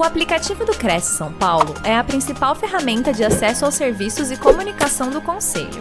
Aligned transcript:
O 0.00 0.02
aplicativo 0.02 0.64
do 0.64 0.72
Cresce 0.72 1.14
São 1.14 1.30
Paulo 1.30 1.74
é 1.84 1.94
a 1.94 2.02
principal 2.02 2.54
ferramenta 2.54 3.12
de 3.12 3.22
acesso 3.22 3.66
aos 3.66 3.74
serviços 3.74 4.30
e 4.30 4.40
comunicação 4.40 5.10
do 5.10 5.20
Conselho. 5.20 5.78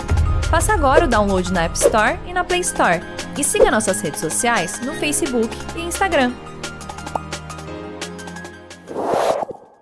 Faça 0.49 0.73
agora 0.73 1.05
o 1.05 1.07
download 1.07 1.53
na 1.53 1.63
App 1.63 1.77
Store 1.77 2.19
e 2.27 2.33
na 2.33 2.43
Play 2.43 2.59
Store. 2.59 2.99
E 3.39 3.43
siga 3.45 3.71
nossas 3.71 4.01
redes 4.01 4.19
sociais 4.19 4.81
no 4.81 4.93
Facebook 4.95 5.47
e 5.73 5.83
Instagram. 5.83 6.33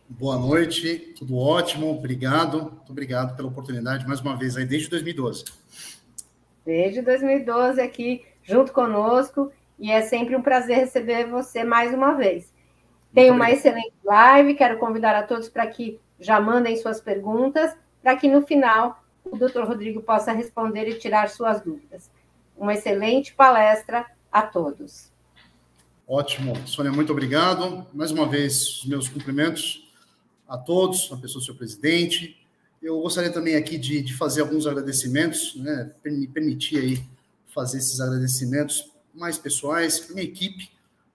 Boa 0.07 0.37
noite, 0.37 1.15
tudo 1.17 1.35
ótimo, 1.35 1.89
obrigado. 1.89 2.61
Muito 2.61 2.91
obrigado 2.91 3.35
pela 3.35 3.47
oportunidade 3.47 4.07
mais 4.07 4.21
uma 4.21 4.37
vez 4.37 4.55
aí 4.55 4.67
desde 4.67 4.87
2012. 4.87 5.45
Desde 6.63 7.01
2012 7.01 7.81
aqui 7.81 8.23
junto 8.43 8.71
conosco 8.71 9.51
e 9.79 9.91
é 9.91 10.03
sempre 10.03 10.35
um 10.35 10.43
prazer 10.43 10.77
receber 10.77 11.25
você 11.25 11.63
mais 11.63 11.91
uma 11.91 12.13
vez. 12.13 12.55
Tem 13.17 13.31
uma 13.31 13.49
excelente 13.49 13.95
live, 14.05 14.53
quero 14.53 14.77
convidar 14.77 15.15
a 15.15 15.23
todos 15.23 15.49
para 15.49 15.65
que 15.65 15.99
já 16.19 16.39
mandem 16.39 16.77
suas 16.77 17.01
perguntas, 17.01 17.75
para 17.99 18.15
que 18.15 18.27
no 18.27 18.45
final 18.45 19.03
o 19.25 19.35
doutor 19.35 19.67
Rodrigo 19.67 20.03
possa 20.03 20.31
responder 20.31 20.87
e 20.87 20.99
tirar 20.99 21.27
suas 21.27 21.59
dúvidas. 21.59 22.11
Uma 22.55 22.75
excelente 22.75 23.33
palestra 23.33 24.05
a 24.31 24.43
todos. 24.43 25.11
Ótimo. 26.07 26.55
Sônia, 26.67 26.91
muito 26.91 27.11
obrigado. 27.11 27.87
Mais 27.91 28.11
uma 28.11 28.27
vez, 28.27 28.81
os 28.81 28.85
meus 28.85 29.09
cumprimentos 29.09 29.91
a 30.47 30.55
todos, 30.55 31.11
a 31.11 31.17
pessoa 31.17 31.41
do 31.41 31.45
seu 31.45 31.55
presidente. 31.55 32.39
Eu 32.79 33.01
gostaria 33.01 33.33
também 33.33 33.55
aqui 33.55 33.79
de, 33.79 34.03
de 34.03 34.13
fazer 34.13 34.41
alguns 34.41 34.67
agradecimentos, 34.67 35.55
né, 35.55 35.91
me 36.05 36.27
permitir 36.27 36.77
aí 36.77 37.03
fazer 37.51 37.79
esses 37.79 37.99
agradecimentos 37.99 38.93
mais 39.11 39.39
pessoais, 39.39 39.99
para 39.99 40.13
minha 40.13 40.27
equipe, 40.27 40.69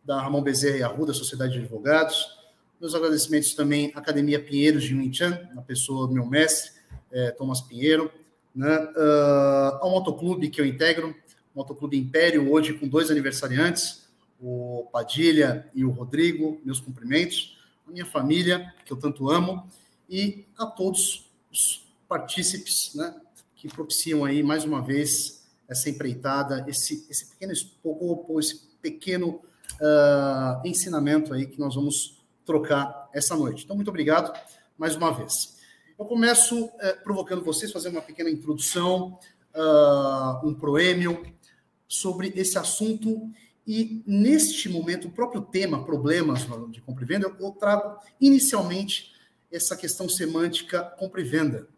da 0.04 0.20
Ramon 0.20 0.42
Bezerra 0.42 0.76
e 0.76 0.82
Arruda, 0.82 1.12
Sociedade 1.12 1.52
de 1.52 1.60
Advogados. 1.60 2.38
Meus 2.80 2.94
agradecimentos 2.94 3.54
também 3.54 3.92
à 3.94 3.98
Academia 3.98 4.42
Pinheiros 4.42 4.84
de 4.84 4.94
Winchan, 4.94 5.48
na 5.54 5.62
pessoa 5.62 6.06
do 6.06 6.14
meu 6.14 6.26
mestre, 6.26 6.72
é, 7.10 7.30
Thomas 7.30 7.60
Pinheiro, 7.60 8.10
né? 8.54 8.78
Uh, 8.96 9.78
ao 9.80 9.90
motoclube 9.90 10.50
que 10.50 10.60
eu 10.60 10.66
integro, 10.66 11.14
Motoclube 11.54 11.98
Império, 11.98 12.50
hoje 12.50 12.74
com 12.74 12.88
dois 12.88 13.10
aniversariantes, 13.10 14.08
o 14.40 14.88
Padilha 14.90 15.68
e 15.74 15.84
o 15.84 15.90
Rodrigo, 15.90 16.60
meus 16.64 16.80
cumprimentos, 16.80 17.58
a 17.86 17.90
minha 17.90 18.06
família, 18.06 18.72
que 18.84 18.92
eu 18.92 18.96
tanto 18.96 19.30
amo, 19.30 19.68
e 20.08 20.46
a 20.58 20.66
todos 20.66 21.30
os 21.50 21.86
partícipes 22.08 22.94
né, 22.94 23.14
que 23.54 23.68
propiciam 23.68 24.24
aí, 24.24 24.42
mais 24.42 24.64
uma 24.64 24.82
vez, 24.82 25.46
essa 25.68 25.88
empreitada, 25.88 26.64
esse, 26.66 27.06
esse 27.08 27.30
pequeno 27.30 27.52
esse 28.38 28.60
pequeno 28.80 29.40
uh, 29.80 30.66
ensinamento 30.66 31.32
aí 31.32 31.46
que 31.46 31.58
nós 31.58 31.74
vamos 31.74 32.22
trocar 32.44 33.08
essa 33.12 33.36
noite. 33.36 33.64
Então, 33.64 33.76
muito 33.76 33.88
obrigado 33.88 34.32
mais 34.76 34.96
uma 34.96 35.12
vez. 35.12 35.56
Eu 35.98 36.04
começo 36.04 36.64
uh, 36.64 36.70
provocando 37.04 37.44
vocês 37.44 37.70
fazer 37.70 37.88
uma 37.88 38.02
pequena 38.02 38.30
introdução, 38.30 39.18
uh, 39.54 40.46
um 40.46 40.54
proêmio 40.54 41.22
sobre 41.86 42.32
esse 42.34 42.58
assunto 42.58 43.30
e 43.66 44.02
neste 44.06 44.68
momento 44.68 45.08
o 45.08 45.12
próprio 45.12 45.42
tema 45.42 45.84
problemas 45.84 46.46
de 46.70 46.80
compra 46.80 47.04
e 47.04 47.06
venda 47.06 47.36
eu 47.38 47.50
trago 47.52 47.98
inicialmente 48.20 49.12
essa 49.52 49.76
questão 49.76 50.08
semântica 50.08 50.82
compra 50.82 51.20
e 51.20 51.24
venda. 51.24 51.68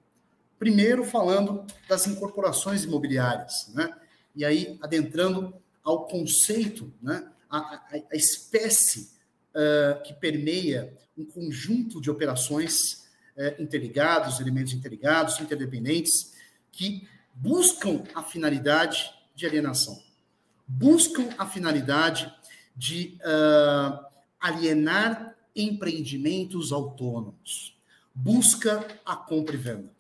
Primeiro 0.58 1.04
falando 1.04 1.64
das 1.88 2.06
incorporações 2.06 2.84
imobiliárias, 2.84 3.70
né? 3.74 3.92
E 4.34 4.44
aí 4.44 4.78
adentrando 4.80 5.52
ao 5.82 6.06
conceito, 6.06 6.90
né? 7.02 7.28
A, 7.58 8.04
a, 8.12 8.16
espécie 8.16 9.10
uh, 9.54 10.02
que 10.02 10.12
permeia 10.14 10.96
um 11.16 11.24
conjunto 11.24 12.00
de 12.00 12.10
operações 12.10 13.06
uh, 13.36 13.62
interligados, 13.62 14.40
elementos 14.40 14.72
interligados, 14.72 15.38
interdependentes, 15.40 16.34
que 16.72 17.08
buscam 17.32 18.02
a 18.14 18.22
finalidade 18.22 19.12
de 19.34 19.46
alienação, 19.46 20.02
buscam 20.66 21.28
a 21.38 21.46
finalidade 21.46 22.32
de 22.76 23.18
uh, 23.20 24.04
alienar 24.40 25.36
empreendimentos 25.54 26.72
autônomos, 26.72 27.78
busca 28.12 28.84
a 29.04 29.14
compra 29.14 29.54
e 29.54 29.58
venda. 29.58 29.94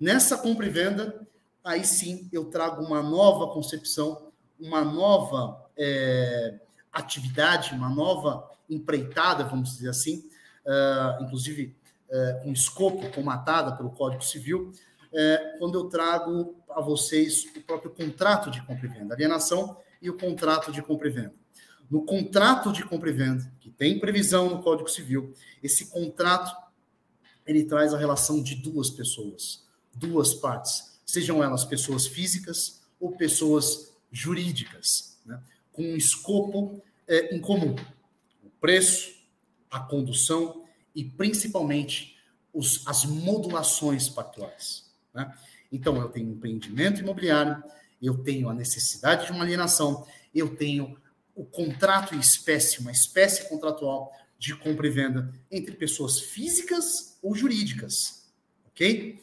Nessa 0.00 0.38
compra 0.38 0.66
e 0.66 0.70
venda, 0.70 1.26
aí 1.64 1.84
sim 1.84 2.28
eu 2.32 2.44
trago 2.44 2.84
uma 2.84 3.02
nova 3.02 3.52
concepção, 3.52 4.32
uma 4.58 4.84
nova 4.84 5.63
é, 5.76 6.58
atividade, 6.92 7.74
uma 7.74 7.88
nova 7.88 8.48
empreitada, 8.70 9.44
vamos 9.44 9.70
dizer 9.76 9.90
assim, 9.90 10.28
uh, 10.64 11.22
inclusive 11.22 11.76
uh, 12.08 12.42
com 12.42 12.52
escopo 12.52 13.10
comatada 13.10 13.76
pelo 13.76 13.90
Código 13.90 14.22
Civil, 14.22 14.70
uh, 14.70 15.58
quando 15.58 15.74
eu 15.74 15.84
trago 15.88 16.54
a 16.70 16.80
vocês 16.80 17.44
o 17.56 17.60
próprio 17.62 17.90
contrato 17.90 18.50
de 18.50 18.62
compra 18.62 18.86
e 18.86 18.88
venda, 18.88 19.14
alienação 19.14 19.76
e 20.00 20.08
o 20.08 20.16
contrato 20.16 20.72
de 20.72 20.82
compra 20.82 21.08
e 21.08 21.10
venda. 21.10 21.34
No 21.90 22.04
contrato 22.04 22.72
de 22.72 22.84
compra 22.84 23.10
e 23.10 23.12
venda, 23.12 23.52
que 23.60 23.70
tem 23.70 23.98
previsão 23.98 24.48
no 24.48 24.62
Código 24.62 24.88
Civil, 24.88 25.34
esse 25.62 25.90
contrato 25.90 26.54
ele 27.46 27.64
traz 27.64 27.92
a 27.92 27.98
relação 27.98 28.42
de 28.42 28.54
duas 28.54 28.88
pessoas, 28.88 29.66
duas 29.94 30.32
partes, 30.32 30.98
sejam 31.04 31.42
elas 31.42 31.64
pessoas 31.64 32.06
físicas 32.06 32.82
ou 32.98 33.12
pessoas 33.12 33.94
jurídicas. 34.10 35.18
Né? 35.26 35.38
Com 35.74 35.82
um 35.82 35.96
escopo 35.96 36.82
é, 37.06 37.34
em 37.34 37.40
comum: 37.40 37.76
o 38.42 38.48
preço, 38.60 39.12
a 39.70 39.80
condução 39.80 40.64
e 40.94 41.04
principalmente 41.04 42.16
os, 42.52 42.86
as 42.86 43.04
modulações 43.04 44.08
pactuais. 44.08 44.90
Né? 45.12 45.30
Então, 45.70 46.00
eu 46.00 46.08
tenho 46.08 46.28
um 46.28 46.32
empreendimento 46.32 47.00
imobiliário, 47.00 47.62
eu 48.00 48.16
tenho 48.22 48.48
a 48.48 48.54
necessidade 48.54 49.26
de 49.26 49.32
uma 49.32 49.44
alienação, 49.44 50.06
eu 50.34 50.56
tenho 50.56 50.96
o 51.34 51.44
contrato 51.44 52.14
em 52.14 52.20
espécie, 52.20 52.78
uma 52.78 52.92
espécie 52.92 53.48
contratual 53.48 54.12
de 54.38 54.54
compra 54.54 54.86
e 54.86 54.90
venda 54.90 55.32
entre 55.50 55.74
pessoas 55.74 56.20
físicas 56.20 57.18
ou 57.22 57.34
jurídicas, 57.34 58.30
ok? 58.66 59.20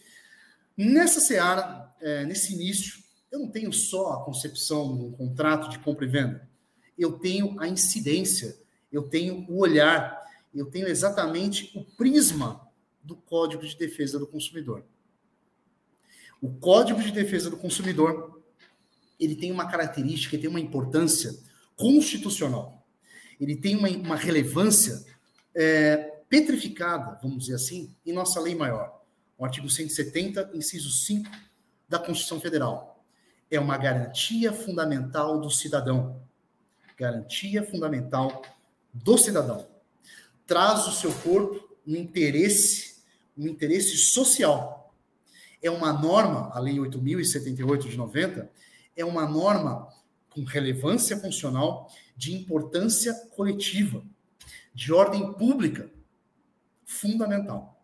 Nessa 0.76 1.20
seara, 1.22 1.94
é, 2.02 2.26
nesse 2.26 2.54
início, 2.54 3.02
eu 3.32 3.40
não 3.40 3.48
tenho 3.48 3.72
só 3.72 4.14
a 4.14 4.26
concepção 4.26 4.98
de 4.98 5.04
um 5.06 5.12
contrato 5.12 5.70
de 5.70 5.80
compra 5.80 6.06
e 6.06 6.10
venda. 6.10 6.50
Eu 6.98 7.14
tenho 7.14 7.58
a 7.60 7.68
incidência, 7.68 8.60
eu 8.92 9.04
tenho 9.04 9.46
o 9.50 9.60
olhar, 9.60 10.22
eu 10.54 10.66
tenho 10.66 10.88
exatamente 10.88 11.72
o 11.74 11.84
prisma 11.84 12.68
do 13.02 13.16
Código 13.16 13.66
de 13.66 13.78
Defesa 13.78 14.20
do 14.20 14.28
Consumidor. 14.28 14.84
O 16.42 16.50
Código 16.50 17.02
de 17.02 17.12
Defesa 17.12 17.50
do 17.50 17.56
Consumidor, 17.56 18.44
ele 19.18 19.36
tem 19.36 19.52
uma 19.52 19.70
característica, 19.70 20.36
ele 20.36 20.42
tem 20.42 20.50
uma 20.50 20.60
importância 20.60 21.34
constitucional. 21.78 22.86
Ele 23.40 23.56
tem 23.56 23.78
uma, 23.78 23.88
uma 23.90 24.16
relevância 24.16 25.06
é, 25.56 25.98
petrificada, 26.28 27.18
vamos 27.22 27.46
dizer 27.46 27.56
assim, 27.56 27.96
em 28.06 28.12
nossa 28.12 28.40
lei 28.42 28.56
maior. 28.56 29.02
O 29.38 29.46
artigo 29.46 29.70
170, 29.70 30.52
inciso 30.54 30.92
5 30.92 31.32
da 31.88 31.98
Constituição 31.98 32.40
Federal 32.40 32.91
é 33.52 33.60
uma 33.60 33.78
garantia 33.78 34.54
fundamental 34.54 35.40
do 35.42 35.52
cidadão. 35.52 36.24
Garantia 36.98 37.64
fundamental 37.64 38.42
do 38.94 39.18
cidadão. 39.18 39.68
Traz 40.48 40.88
o 40.88 40.92
seu 40.94 41.14
corpo 41.16 41.78
no 41.86 41.98
interesse, 41.98 43.04
no 43.36 43.48
interesse 43.50 43.98
social. 43.98 44.96
É 45.62 45.70
uma 45.70 45.92
norma, 45.92 46.50
a 46.54 46.60
Lei 46.60 46.78
8.078 46.78 47.90
de 47.90 47.98
90, 47.98 48.50
é 48.96 49.04
uma 49.04 49.28
norma 49.28 49.90
com 50.30 50.44
relevância 50.44 51.18
funcional 51.20 51.92
de 52.16 52.34
importância 52.34 53.14
coletiva, 53.36 54.02
de 54.74 54.94
ordem 54.94 55.34
pública 55.34 55.92
fundamental. 56.86 57.84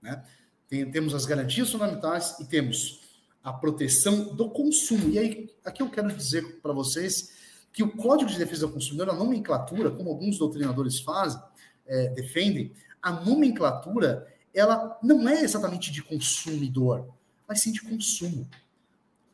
Né? 0.00 0.22
Tem, 0.68 0.88
temos 0.90 1.14
as 1.14 1.26
garantias 1.26 1.70
fundamentais 1.70 2.38
e 2.38 2.44
temos 2.44 2.99
a 3.42 3.52
proteção 3.52 4.34
do 4.34 4.50
consumo. 4.50 5.08
E 5.08 5.18
aí, 5.18 5.50
aqui 5.64 5.82
eu 5.82 5.90
quero 5.90 6.12
dizer 6.12 6.60
para 6.60 6.72
vocês 6.72 7.30
que 7.72 7.82
o 7.82 7.96
Código 7.96 8.30
de 8.30 8.38
Defesa 8.38 8.66
do 8.66 8.72
Consumidor, 8.72 9.10
a 9.10 9.14
nomenclatura, 9.14 9.90
como 9.90 10.10
alguns 10.10 10.38
doutrinadores 10.38 11.00
fazem, 11.00 11.40
é, 11.86 12.08
defendem, 12.08 12.72
a 13.00 13.12
nomenclatura, 13.12 14.26
ela 14.52 14.98
não 15.02 15.28
é 15.28 15.42
exatamente 15.42 15.90
de 15.90 16.02
consumidor, 16.02 17.08
mas 17.48 17.62
sim 17.62 17.72
de 17.72 17.80
consumo. 17.80 18.48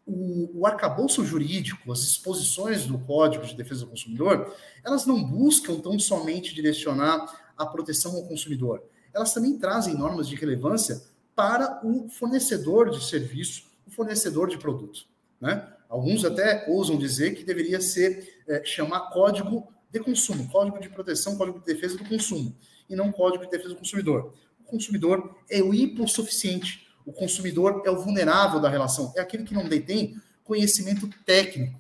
O, 0.07 0.61
o 0.61 0.67
arcabouço 0.67 1.25
jurídico, 1.25 1.91
as 1.91 2.01
disposições 2.01 2.87
do 2.87 2.99
Código 2.99 3.45
de 3.45 3.57
Defesa 3.57 3.85
do 3.85 3.91
Consumidor, 3.91 4.55
elas 4.85 5.05
não 5.05 5.25
buscam 5.25 5.81
tão 5.81 5.99
somente 5.99 6.55
direcionar 6.55 7.53
a 7.57 7.67
proteção 7.67 8.15
ao 8.15 8.25
consumidor. 8.25 8.85
Elas 9.13 9.33
também 9.35 9.59
trazem 9.59 9.97
normas 9.97 10.29
de 10.29 10.37
relevância 10.37 11.03
para 11.35 11.81
o 11.85 12.09
fornecedor 12.09 12.91
de 12.91 13.05
serviço 13.05 13.65
o 13.87 13.91
fornecedor 13.91 14.49
de 14.49 14.59
produto. 14.59 15.07
Né? 15.41 15.67
Alguns 15.89 16.25
até 16.25 16.65
ousam 16.69 16.99
dizer 16.99 17.35
que 17.35 17.45
deveria 17.45 17.81
ser 17.81 18.43
é, 18.49 18.65
chamar 18.65 19.11
código 19.11 19.69
de 19.91 20.01
consumo, 20.01 20.49
código 20.49 20.81
de 20.81 20.89
proteção, 20.89 21.37
código 21.37 21.61
de 21.61 21.67
defesa 21.67 21.97
do 21.97 22.05
consumo, 22.05 22.55
e 22.89 22.95
não 22.95 23.11
Código 23.11 23.45
de 23.45 23.51
Defesa 23.51 23.71
do 23.71 23.77
Consumidor. 23.77 24.33
O 24.61 24.65
consumidor 24.65 25.37
é 25.51 25.63
o 25.63 25.73
hipossuficiente, 25.73 26.87
o 27.05 27.13
consumidor 27.13 27.83
é 27.85 27.91
o 27.91 27.99
vulnerável 27.99 28.61
da 28.61 28.69
relação, 28.69 29.13
é 29.17 29.21
aquele 29.21 29.45
que 29.45 29.55
não 29.55 29.69
detém 29.69 30.21
conhecimento 30.45 31.09
técnico, 31.25 31.79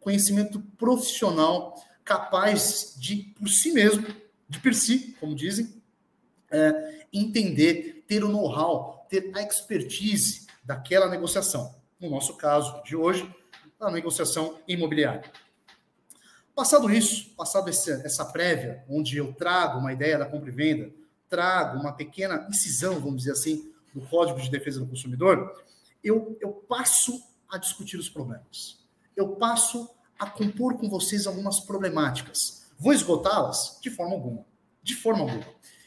conhecimento 0.00 0.60
profissional, 0.78 1.74
capaz 2.04 2.94
de, 2.98 3.34
por 3.38 3.48
si 3.48 3.72
mesmo, 3.72 4.06
de 4.48 4.58
per 4.58 4.74
si, 4.74 5.16
como 5.20 5.34
dizem, 5.34 5.72
é, 6.50 7.06
entender, 7.12 8.04
ter 8.06 8.24
o 8.24 8.28
know-how, 8.28 9.06
ter 9.08 9.30
a 9.34 9.42
expertise 9.42 10.46
daquela 10.62 11.08
negociação. 11.08 11.74
No 12.00 12.10
nosso 12.10 12.36
caso 12.36 12.82
de 12.84 12.96
hoje, 12.96 13.30
a 13.80 13.90
negociação 13.90 14.58
imobiliária. 14.66 15.22
Passado 16.54 16.90
isso, 16.90 17.30
passado 17.34 17.68
essa 17.68 18.24
prévia, 18.26 18.84
onde 18.88 19.16
eu 19.16 19.32
trago 19.32 19.78
uma 19.78 19.92
ideia 19.92 20.18
da 20.18 20.26
compra 20.26 20.50
e 20.50 20.52
venda, 20.52 20.92
trago 21.28 21.80
uma 21.80 21.92
pequena 21.92 22.46
incisão, 22.48 23.00
vamos 23.00 23.18
dizer 23.18 23.32
assim, 23.32 23.72
do 23.94 24.02
Código 24.02 24.40
de 24.40 24.50
Defesa 24.50 24.80
do 24.80 24.86
Consumidor, 24.86 25.64
eu, 26.04 26.36
eu 26.40 26.50
passo 26.50 27.22
a 27.48 27.58
discutir 27.58 27.96
os 27.96 28.08
problemas. 28.08 28.78
Eu 29.16 29.36
passo 29.36 29.90
a 30.18 30.28
compor 30.28 30.76
com 30.76 30.88
vocês 30.88 31.26
algumas 31.26 31.60
problemáticas. 31.60 32.66
Vou 32.78 32.92
esgotá-las? 32.92 33.78
De 33.80 33.90
forma 33.90 34.14
alguma. 34.14 34.44
De 34.82 34.94
forma 34.94 35.22
alguma. 35.22 35.46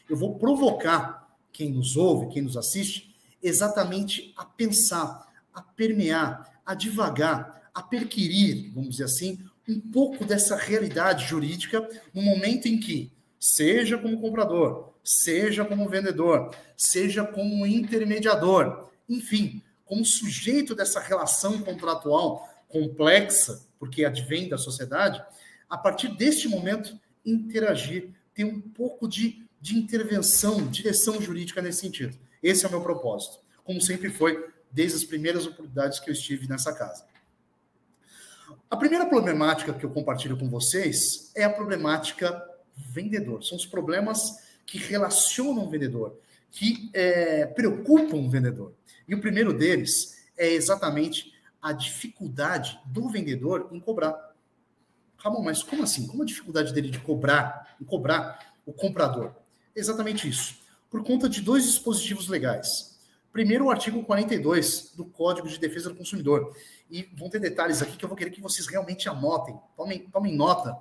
Eu 0.09 0.17
vou 0.17 0.37
provocar 0.37 1.37
quem 1.51 1.71
nos 1.71 1.95
ouve, 1.95 2.33
quem 2.33 2.41
nos 2.41 2.57
assiste, 2.57 3.14
exatamente 3.47 4.33
a 4.35 4.43
pensar, 4.43 5.31
a 5.53 5.61
permear, 5.61 6.61
a 6.65 6.73
divagar, 6.73 7.69
a 7.73 7.83
perquirir, 7.83 8.71
vamos 8.73 8.91
dizer 8.91 9.03
assim, 9.03 9.39
um 9.69 9.79
pouco 9.79 10.25
dessa 10.25 10.55
realidade 10.55 11.27
jurídica 11.27 11.87
no 12.13 12.21
momento 12.21 12.67
em 12.67 12.79
que, 12.79 13.11
seja 13.39 13.97
como 13.97 14.19
comprador, 14.19 14.93
seja 15.03 15.63
como 15.63 15.87
vendedor, 15.87 16.55
seja 16.75 17.23
como 17.23 17.67
intermediador, 17.67 18.89
enfim, 19.07 19.61
como 19.85 20.03
sujeito 20.03 20.73
dessa 20.73 20.99
relação 20.99 21.59
contratual 21.59 22.49
complexa, 22.67 23.63
porque 23.77 24.03
advém 24.03 24.49
da 24.49 24.57
sociedade, 24.57 25.23
a 25.69 25.77
partir 25.77 26.07
deste 26.07 26.47
momento, 26.47 26.99
interagir, 27.23 28.09
ter 28.33 28.43
um 28.43 28.59
pouco 28.59 29.07
de, 29.07 29.45
de 29.61 29.77
intervenção, 29.77 30.65
direção 30.65 31.21
jurídica 31.21 31.61
nesse 31.61 31.81
sentido. 31.81 32.17
Esse 32.45 32.63
é 32.63 32.67
o 32.67 32.71
meu 32.71 32.81
propósito, 32.81 33.39
como 33.63 33.81
sempre 33.81 34.07
foi 34.11 34.51
desde 34.71 34.97
as 34.97 35.03
primeiras 35.03 35.47
oportunidades 35.47 35.99
que 35.99 36.11
eu 36.11 36.13
estive 36.13 36.47
nessa 36.47 36.71
casa. 36.75 37.03
A 38.69 38.77
primeira 38.77 39.07
problemática 39.07 39.73
que 39.73 39.83
eu 39.83 39.89
compartilho 39.89 40.37
com 40.37 40.47
vocês 40.47 41.31
é 41.33 41.43
a 41.43 41.49
problemática 41.49 42.39
vendedor. 42.75 43.43
São 43.43 43.57
os 43.57 43.65
problemas 43.65 44.37
que 44.63 44.77
relacionam 44.77 45.65
o 45.65 45.69
vendedor, 45.71 46.19
que 46.51 46.91
é, 46.93 47.47
preocupam 47.47 48.17
o 48.17 48.29
vendedor. 48.29 48.75
E 49.07 49.15
o 49.15 49.21
primeiro 49.21 49.51
deles 49.51 50.29
é 50.37 50.47
exatamente 50.51 51.33
a 51.59 51.73
dificuldade 51.73 52.79
do 52.85 53.09
vendedor 53.09 53.69
em 53.71 53.79
cobrar. 53.79 54.35
Ramon, 55.17 55.41
mas 55.41 55.63
como 55.63 55.81
assim? 55.81 56.05
Como 56.05 56.21
a 56.21 56.25
dificuldade 56.27 56.71
dele 56.71 56.91
de 56.91 56.99
cobrar, 56.99 57.75
em 57.81 57.85
cobrar 57.85 58.53
o 58.67 58.71
comprador? 58.71 59.33
exatamente 59.75 60.29
isso. 60.29 60.63
Por 60.95 61.03
conta 61.03 61.27
de 61.27 61.41
dois 61.41 61.65
dispositivos 61.65 62.29
legais. 62.29 62.97
Primeiro, 63.33 63.65
o 63.65 63.69
artigo 63.69 64.01
42 64.01 64.93
do 64.95 65.03
Código 65.03 65.45
de 65.45 65.59
Defesa 65.59 65.89
do 65.89 65.95
Consumidor. 65.95 66.55
E 66.89 67.09
vão 67.17 67.29
ter 67.29 67.37
detalhes 67.37 67.81
aqui 67.81 67.97
que 67.97 68.05
eu 68.05 68.07
vou 68.07 68.17
querer 68.17 68.29
que 68.29 68.39
vocês 68.39 68.65
realmente 68.65 69.09
anotem, 69.09 69.59
tomem, 69.75 70.07
tomem 70.07 70.33
nota 70.33 70.73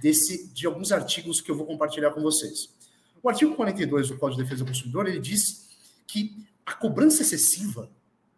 desse, 0.00 0.48
de 0.54 0.66
alguns 0.66 0.90
artigos 0.90 1.42
que 1.42 1.50
eu 1.50 1.54
vou 1.54 1.66
compartilhar 1.66 2.12
com 2.12 2.22
vocês. 2.22 2.74
O 3.22 3.28
artigo 3.28 3.54
42 3.54 4.08
do 4.08 4.16
Código 4.16 4.38
de 4.38 4.44
Defesa 4.44 4.64
do 4.64 4.68
Consumidor, 4.68 5.06
ele 5.06 5.20
diz 5.20 5.68
que 6.06 6.48
a 6.64 6.72
cobrança 6.72 7.20
excessiva, 7.20 7.90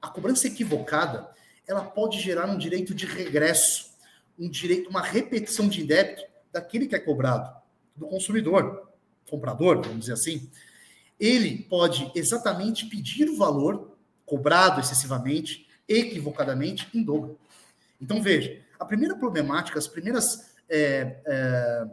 a 0.03 0.09
cobrança 0.09 0.49
equivocada, 0.49 1.31
ela 1.65 1.85
pode 1.85 2.19
gerar 2.19 2.50
um 2.50 2.59
direito 2.59 2.93
de 2.93 3.06
regresso, 3.06 3.93
um 4.37 4.50
direito, 4.50 4.91
uma 4.91 5.00
repetição 5.00 5.69
de 5.69 5.85
débito 5.85 6.25
daquele 6.50 6.88
que 6.88 6.97
é 6.97 6.99
cobrado, 6.99 7.56
do 7.94 8.09
consumidor, 8.09 8.91
comprador, 9.31 9.81
vamos 9.81 10.00
dizer 10.00 10.15
assim. 10.15 10.50
Ele 11.20 11.58
pode 11.64 12.11
exatamente 12.14 12.87
pedir 12.87 13.28
o 13.28 13.37
valor 13.37 13.96
cobrado 14.25 14.81
excessivamente, 14.81 15.69
equivocadamente, 15.87 16.88
em 16.94 17.02
dobro. 17.02 17.38
Então, 18.00 18.22
veja, 18.22 18.58
a 18.78 18.84
primeira 18.84 19.14
problemática, 19.14 19.78
as 19.78 19.87
primeiras 19.87 20.50
é, 20.70 21.20
é, 21.26 21.87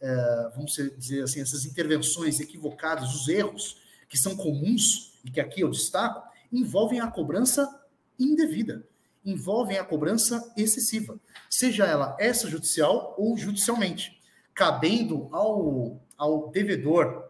é, 0.00 0.50
vamos 0.54 0.74
dizer 0.98 1.22
assim, 1.22 1.40
essas 1.40 1.64
intervenções 1.64 2.40
equivocadas, 2.40 3.14
os 3.14 3.28
erros 3.28 3.80
que 4.08 4.18
são 4.18 4.36
comuns 4.36 5.14
e 5.24 5.30
que 5.30 5.40
aqui 5.40 5.62
eu 5.62 5.70
destaco, 5.70 6.22
envolvem 6.52 7.00
a 7.00 7.06
cobrança 7.06 7.82
indevida, 8.18 8.86
envolvem 9.24 9.78
a 9.78 9.84
cobrança 9.84 10.52
excessiva, 10.56 11.18
seja 11.48 11.86
ela 11.86 12.16
extrajudicial 12.20 13.14
ou 13.16 13.36
judicialmente, 13.38 14.20
cabendo 14.52 15.28
ao, 15.32 16.02
ao 16.18 16.50
devedor, 16.50 17.23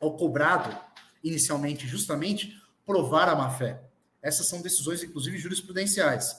ao 0.00 0.16
cobrado, 0.16 0.76
inicialmente, 1.22 1.86
justamente, 1.86 2.54
provar 2.84 3.28
a 3.28 3.36
má-fé. 3.36 3.82
Essas 4.22 4.48
são 4.48 4.62
decisões, 4.62 5.02
inclusive, 5.02 5.38
jurisprudenciais. 5.38 6.32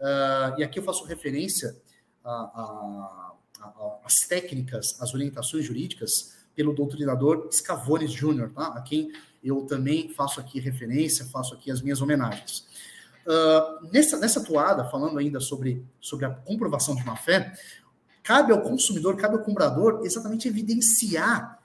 Uh, 0.00 0.58
e 0.58 0.64
aqui 0.64 0.78
eu 0.78 0.84
faço 0.84 1.04
referência 1.04 1.76
as 4.04 4.14
técnicas, 4.28 5.00
as 5.00 5.14
orientações 5.14 5.64
jurídicas 5.64 6.36
pelo 6.54 6.74
doutrinador 6.74 7.48
Scavones 7.52 8.12
Jr., 8.12 8.50
tá? 8.50 8.66
a 8.68 8.82
quem 8.82 9.12
eu 9.42 9.62
também 9.66 10.12
faço 10.12 10.40
aqui 10.40 10.60
referência, 10.60 11.24
faço 11.26 11.54
aqui 11.54 11.70
as 11.70 11.80
minhas 11.80 12.02
homenagens. 12.02 12.66
Uh, 13.26 13.88
nessa, 13.92 14.18
nessa 14.18 14.42
toada, 14.42 14.84
falando 14.86 15.18
ainda 15.18 15.38
sobre, 15.38 15.84
sobre 16.00 16.26
a 16.26 16.30
comprovação 16.30 16.94
de 16.94 17.04
má-fé, 17.04 17.52
cabe 18.22 18.52
ao 18.52 18.62
consumidor, 18.62 19.16
cabe 19.16 19.36
ao 19.36 19.42
comprador 19.42 20.00
exatamente 20.04 20.48
evidenciar, 20.48 21.57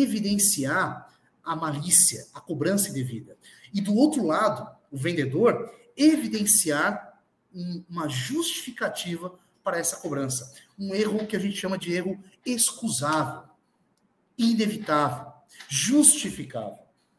evidenciar 0.00 1.12
a 1.44 1.56
malícia, 1.56 2.26
a 2.32 2.40
cobrança 2.40 2.88
indevida. 2.88 3.36
E 3.72 3.80
do 3.80 3.94
outro 3.94 4.24
lado, 4.24 4.68
o 4.90 4.96
vendedor 4.96 5.72
evidenciar 5.96 7.20
uma 7.88 8.08
justificativa 8.08 9.38
para 9.62 9.78
essa 9.78 9.96
cobrança. 9.96 10.52
Um 10.78 10.94
erro 10.94 11.26
que 11.26 11.36
a 11.36 11.38
gente 11.38 11.56
chama 11.56 11.78
de 11.78 11.92
erro 11.92 12.18
excusável, 12.44 13.42
inevitável, 14.36 15.32
justificável, 15.68 16.78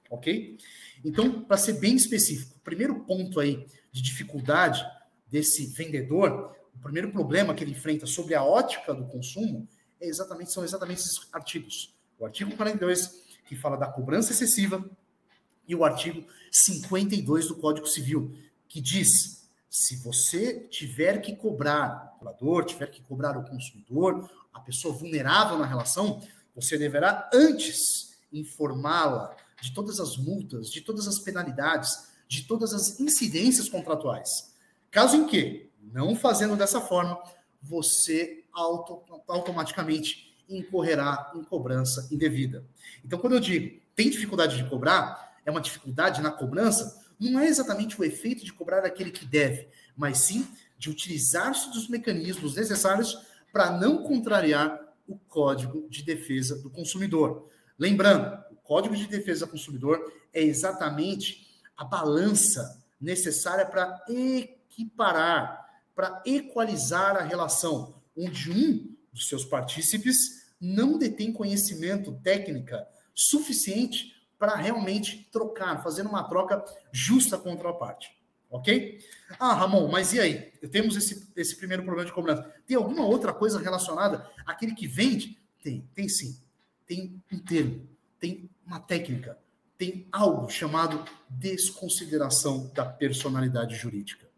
ok? 0.09 0.57
Então, 1.05 1.43
para 1.43 1.57
ser 1.57 1.73
bem 1.73 1.95
específico, 1.95 2.55
o 2.57 2.61
primeiro 2.61 3.01
ponto 3.01 3.39
aí 3.39 3.67
de 3.91 4.01
dificuldade 4.01 4.83
desse 5.29 5.67
vendedor, 5.67 6.55
o 6.75 6.79
primeiro 6.79 7.11
problema 7.11 7.53
que 7.53 7.63
ele 7.63 7.71
enfrenta 7.71 8.05
sobre 8.05 8.35
a 8.35 8.43
ótica 8.43 8.93
do 8.93 9.05
consumo 9.05 9.67
é 9.99 10.07
exatamente 10.07 10.51
são 10.51 10.63
exatamente 10.63 11.01
esses 11.01 11.27
artigos. 11.31 11.92
O 12.19 12.25
artigo 12.25 12.55
42, 12.55 13.23
que 13.45 13.55
fala 13.55 13.77
da 13.77 13.87
cobrança 13.87 14.31
excessiva, 14.31 14.83
e 15.67 15.75
o 15.75 15.83
artigo 15.83 16.25
52 16.51 17.47
do 17.47 17.55
Código 17.55 17.87
Civil, 17.87 18.35
que 18.67 18.81
diz 18.81 19.43
se 19.69 19.95
você 20.03 20.59
tiver 20.69 21.19
que 21.19 21.35
cobrar 21.35 22.05
o 22.05 22.19
comprador, 22.19 22.63
tiver 22.65 22.87
que 22.87 23.01
cobrar 23.01 23.37
o 23.37 23.43
consumidor, 23.43 24.29
a 24.53 24.59
pessoa 24.59 24.93
vulnerável 24.93 25.57
na 25.57 25.65
relação, 25.65 26.21
você 26.55 26.77
deverá 26.77 27.27
antes 27.33 28.19
informá-la 28.31 29.35
de 29.59 29.73
todas 29.73 29.99
as 29.99 30.15
multas, 30.17 30.69
de 30.69 30.81
todas 30.81 31.07
as 31.07 31.17
penalidades, 31.17 32.09
de 32.27 32.43
todas 32.43 32.73
as 32.73 32.99
incidências 32.99 33.67
contratuais. 33.67 34.53
Caso 34.91 35.15
em 35.15 35.25
que, 35.25 35.71
não 35.81 36.15
fazendo 36.15 36.55
dessa 36.55 36.79
forma, 36.79 37.19
você 37.61 38.43
auto, 38.53 39.01
automaticamente 39.27 40.32
incorrerá 40.49 41.31
em 41.35 41.43
cobrança 41.43 42.07
indevida. 42.11 42.63
Então, 43.03 43.19
quando 43.19 43.33
eu 43.33 43.39
digo 43.39 43.81
tem 43.95 44.09
dificuldade 44.09 44.57
de 44.57 44.69
cobrar, 44.69 45.37
é 45.45 45.51
uma 45.51 45.61
dificuldade 45.61 46.21
na 46.21 46.31
cobrança, 46.31 47.01
não 47.19 47.39
é 47.39 47.47
exatamente 47.47 47.99
o 47.99 48.03
efeito 48.03 48.43
de 48.43 48.53
cobrar 48.53 48.85
aquele 48.85 49.11
que 49.11 49.25
deve, 49.25 49.67
mas 49.95 50.17
sim 50.19 50.47
de 50.77 50.89
utilizar-se 50.89 51.71
dos 51.71 51.87
mecanismos 51.87 52.55
necessários 52.55 53.17
para 53.51 53.71
não 53.71 54.03
contrariar 54.03 54.79
o 55.07 55.17
Código 55.17 55.87
de 55.89 56.03
Defesa 56.03 56.61
do 56.61 56.69
Consumidor. 56.69 57.47
Lembrando, 57.77 58.43
o 58.51 58.55
Código 58.55 58.95
de 58.95 59.07
Defesa 59.07 59.45
do 59.45 59.51
Consumidor 59.51 60.11
é 60.33 60.41
exatamente 60.41 61.47
a 61.77 61.83
balança 61.83 62.81
necessária 62.99 63.65
para 63.65 64.03
equiparar, 64.09 65.81
para 65.95 66.21
equalizar 66.25 67.15
a 67.15 67.21
relação, 67.21 67.95
onde 68.17 68.51
um 68.51 68.92
dos 69.13 69.27
seus 69.29 69.45
partícipes 69.45 70.43
não 70.59 70.97
detém 70.97 71.31
conhecimento 71.31 72.19
técnica 72.23 72.87
suficiente 73.13 74.13
para 74.39 74.55
realmente 74.55 75.29
trocar, 75.31 75.81
fazer 75.83 76.01
uma 76.01 76.23
troca 76.23 76.63
justa 76.91 77.37
contra 77.37 77.69
a 77.69 77.73
parte. 77.73 78.11
Ok? 78.49 78.99
Ah, 79.39 79.53
Ramon, 79.53 79.87
mas 79.87 80.13
e 80.13 80.19
aí? 80.19 80.51
Temos 80.71 80.95
esse, 80.95 81.31
esse 81.35 81.55
primeiro 81.55 81.83
problema 81.83 82.05
de 82.05 82.13
cobrança. 82.13 82.43
Tem 82.67 82.77
alguma 82.77 83.05
outra 83.05 83.33
coisa 83.33 83.59
relacionada 83.59 84.29
àquele 84.45 84.75
que 84.75 84.87
vende? 84.87 85.39
Tem, 85.63 85.89
tem 85.93 86.07
sim. 86.07 86.39
Tem 86.85 87.21
um 87.31 87.39
termo. 87.39 87.87
tem 88.19 88.49
uma 88.65 88.79
técnica, 88.79 89.37
tem 89.77 90.07
algo 90.11 90.49
chamado 90.49 91.03
desconsideração 91.29 92.71
da 92.73 92.85
personalidade 92.85 93.75
jurídica. 93.75 94.29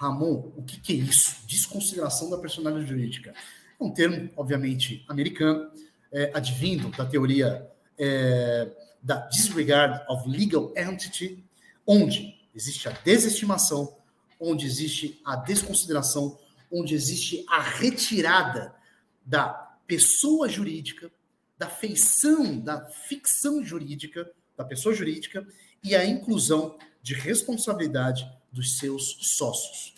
Ramon, 0.00 0.50
o 0.56 0.62
que, 0.62 0.80
que 0.80 0.92
é 0.94 0.96
isso? 0.96 1.36
Desconsideração 1.46 2.30
da 2.30 2.38
personalidade 2.38 2.88
jurídica. 2.88 3.34
É 3.78 3.84
um 3.84 3.92
termo, 3.92 4.30
obviamente, 4.34 5.04
americano, 5.06 5.70
é, 6.10 6.30
advindo 6.32 6.88
da 6.96 7.04
teoria 7.04 7.70
é, 7.98 8.70
da 9.02 9.26
disregard 9.26 10.02
of 10.08 10.26
legal 10.26 10.72
entity, 10.74 11.44
onde 11.86 12.34
existe 12.54 12.88
a 12.88 12.92
desestimação, 12.92 13.94
onde 14.40 14.64
existe 14.64 15.20
a 15.22 15.36
desconsideração, 15.36 16.38
onde 16.72 16.94
existe 16.94 17.44
a 17.46 17.60
retirada 17.60 18.74
da 19.22 19.48
pessoa 19.86 20.48
jurídica, 20.48 21.10
da 21.58 21.68
feição, 21.68 22.58
da 22.58 22.86
ficção 23.06 23.62
jurídica, 23.62 24.30
da 24.56 24.64
pessoa 24.64 24.94
jurídica, 24.94 25.46
e 25.84 25.94
a 25.94 26.06
inclusão 26.06 26.78
de 27.02 27.12
responsabilidade 27.12 28.26
dos 28.52 28.78
seus 28.78 29.16
sócios. 29.20 29.94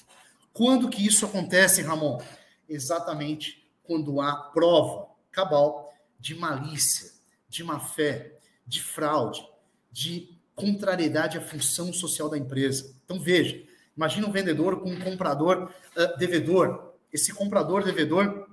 Quando 0.52 0.90
que 0.90 1.04
isso 1.04 1.24
acontece, 1.24 1.82
Ramon? 1.82 2.20
Exatamente 2.68 3.66
quando 3.82 4.20
há 4.20 4.34
prova 4.36 5.08
cabal 5.30 5.92
de 6.18 6.34
malícia, 6.34 7.10
de 7.48 7.64
má 7.64 7.80
fé, 7.80 8.38
de 8.66 8.80
fraude, 8.80 9.46
de 9.90 10.38
contrariedade 10.54 11.38
à 11.38 11.40
função 11.40 11.92
social 11.92 12.28
da 12.28 12.38
empresa. 12.38 12.94
Então 13.04 13.18
veja, 13.18 13.62
imagina 13.96 14.26
um 14.26 14.32
vendedor 14.32 14.80
com 14.80 14.90
um 14.90 15.00
comprador 15.00 15.70
uh, 15.96 16.18
devedor. 16.18 16.92
Esse 17.12 17.32
comprador 17.32 17.84
devedor 17.84 18.48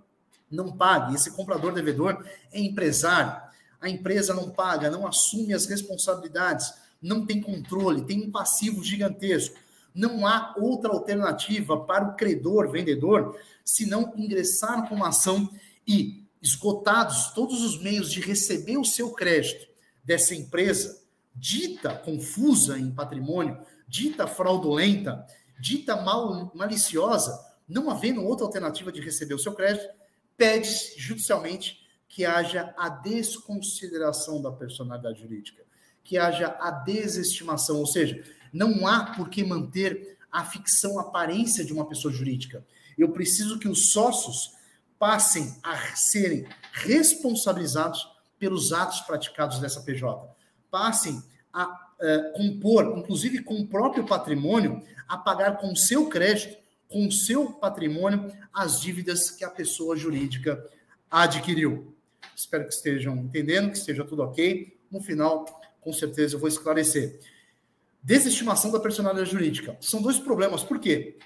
não 0.50 0.76
paga, 0.76 1.14
esse 1.14 1.32
comprador 1.32 1.74
devedor 1.74 2.26
é 2.52 2.60
empresário. 2.60 3.50
A 3.80 3.88
empresa 3.88 4.34
não 4.34 4.50
paga, 4.50 4.90
não 4.90 5.08
assume 5.08 5.54
as 5.54 5.66
responsabilidades, 5.66 6.74
não 7.02 7.26
tem 7.26 7.40
controle, 7.40 8.04
tem 8.04 8.22
um 8.24 8.32
passivo 8.32 8.84
gigantesco. 8.84 9.56
Não 9.94 10.26
há 10.26 10.56
outra 10.58 10.92
alternativa 10.92 11.80
para 11.86 12.06
o 12.06 12.16
credor, 12.16 12.70
vendedor, 12.70 13.38
senão 13.64 14.14
ingressar 14.16 14.88
com 14.88 14.96
uma 14.96 15.10
ação 15.10 15.50
e, 15.88 16.24
esgotados 16.42 17.32
todos 17.34 17.64
os 17.64 17.82
meios 17.82 18.12
de 18.12 18.22
receber 18.22 18.78
o 18.78 18.86
seu 18.86 19.12
crédito 19.12 19.68
dessa 20.04 20.34
empresa, 20.34 21.02
dita 21.36 21.96
confusa 21.96 22.78
em 22.78 22.92
patrimônio, 22.92 23.60
dita 23.88 24.28
fraudulenta, 24.28 25.26
dita 25.60 26.02
mal, 26.02 26.52
maliciosa, 26.56 27.38
não 27.68 27.90
havendo 27.90 28.24
outra 28.24 28.46
alternativa 28.46 28.92
de 28.92 29.02
receber 29.02 29.34
o 29.34 29.40
seu 29.40 29.54
crédito, 29.54 29.88
pede 30.38 30.70
judicialmente 30.98 31.80
que 32.08 32.26
haja 32.26 32.74
a 32.78 32.90
desconsideração 32.90 34.42
da 34.42 34.52
personalidade 34.52 35.22
jurídica, 35.22 35.64
que 36.04 36.18
haja 36.18 36.58
a 36.60 36.72
desestimação, 36.72 37.78
ou 37.78 37.86
seja, 37.86 38.24
não 38.54 38.88
há 38.88 39.14
por 39.16 39.30
que 39.30 39.44
manter 39.44 40.18
a 40.32 40.46
ficção 40.46 41.00
aparência 41.00 41.66
de 41.66 41.74
uma 41.74 41.88
pessoa 41.88 42.14
jurídica. 42.14 42.66
Eu 42.98 43.10
preciso 43.10 43.60
que 43.60 43.68
os 43.68 43.92
sócios 43.92 44.52
passem 44.98 45.56
a 45.64 45.78
serem 45.96 46.46
responsabilizados 46.74 48.08
pelos 48.38 48.72
atos 48.74 49.02
praticados 49.02 49.60
dessa 49.60 49.82
PJ, 49.82 50.30
passem 50.70 51.22
a 51.54 51.66
uh, 51.66 52.34
compor, 52.34 52.98
inclusive 52.98 53.44
com 53.44 53.56
o 53.56 53.68
próprio 53.68 54.06
patrimônio, 54.06 54.84
a 55.08 55.18
pagar 55.18 55.58
com 55.58 55.72
o 55.72 55.76
seu 55.76 56.08
crédito, 56.08 56.58
com 56.88 57.08
o 57.08 57.12
seu 57.12 57.54
patrimônio, 57.54 58.32
as 58.54 58.82
dívidas 58.82 59.32
que 59.32 59.44
a 59.44 59.50
pessoa 59.50 59.96
jurídica 59.96 60.64
adquiriu. 61.10 61.94
Espero 62.36 62.66
que 62.66 62.74
estejam 62.74 63.16
entendendo, 63.18 63.72
que 63.72 63.78
esteja 63.78 64.04
tudo 64.04 64.24
ok. 64.24 64.78
No 64.90 65.02
final, 65.02 65.46
com 65.82 65.94
certeza, 65.94 66.36
eu 66.36 66.40
vou 66.40 66.48
esclarecer. 66.48 67.20
Desestimação 68.02 68.72
da 68.72 68.80
personalidade 68.80 69.30
jurídica. 69.30 69.78
São 69.82 70.02
dois 70.02 70.18
problemas. 70.18 70.64
Por 70.64 70.80
quê? 70.80 71.18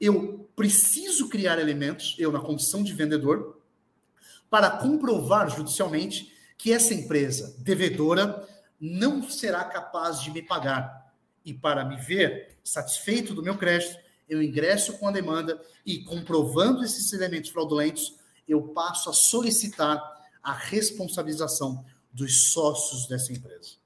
Eu 0.00 0.48
preciso 0.56 1.28
criar 1.28 1.58
elementos, 1.58 2.16
eu 2.18 2.32
na 2.32 2.40
condição 2.40 2.82
de 2.82 2.92
vendedor, 2.92 3.60
para 4.48 4.70
comprovar 4.70 5.48
judicialmente 5.48 6.32
que 6.58 6.72
essa 6.72 6.92
empresa 6.92 7.54
devedora 7.58 8.46
não 8.80 9.22
será 9.28 9.64
capaz 9.64 10.20
de 10.20 10.30
me 10.30 10.42
pagar. 10.42 11.12
E 11.44 11.54
para 11.54 11.84
me 11.84 11.96
ver 11.96 12.58
satisfeito 12.64 13.34
do 13.34 13.42
meu 13.42 13.56
crédito, 13.56 13.98
eu 14.28 14.42
ingresso 14.42 14.98
com 14.98 15.08
a 15.08 15.10
demanda 15.10 15.60
e, 15.84 16.04
comprovando 16.04 16.84
esses 16.84 17.12
elementos 17.12 17.50
fraudulentos, 17.50 18.14
eu 18.48 18.68
passo 18.68 19.10
a 19.10 19.12
solicitar 19.12 20.00
a 20.42 20.52
responsabilização 20.52 21.84
dos 22.12 22.52
sócios 22.52 23.06
dessa 23.06 23.32
empresa. 23.32 23.79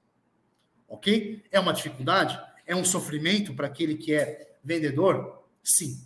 Ok? 0.88 1.42
É 1.50 1.58
uma 1.58 1.72
dificuldade? 1.72 2.38
É 2.66 2.74
um 2.74 2.84
sofrimento 2.84 3.54
para 3.54 3.66
aquele 3.66 3.96
que 3.96 4.14
é 4.14 4.56
vendedor? 4.62 5.44
Sim. 5.62 6.00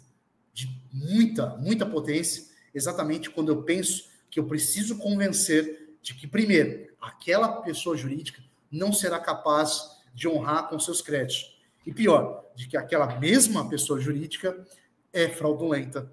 De 0.52 0.68
muita, 0.92 1.56
muita 1.56 1.86
potência, 1.86 2.44
exatamente 2.74 3.30
quando 3.30 3.50
eu 3.50 3.62
penso 3.62 4.08
que 4.30 4.40
eu 4.40 4.46
preciso 4.46 4.98
convencer 4.98 5.96
de 6.02 6.14
que, 6.14 6.26
primeiro, 6.26 6.88
aquela 7.00 7.62
pessoa 7.62 7.96
jurídica 7.96 8.42
não 8.70 8.92
será 8.92 9.18
capaz 9.18 9.98
de 10.14 10.28
honrar 10.28 10.68
com 10.68 10.78
seus 10.78 11.00
créditos. 11.00 11.56
E 11.86 11.92
pior, 11.92 12.44
de 12.54 12.66
que 12.68 12.76
aquela 12.76 13.18
mesma 13.18 13.68
pessoa 13.68 14.00
jurídica 14.00 14.66
é 15.12 15.28
fraudulenta, 15.28 16.10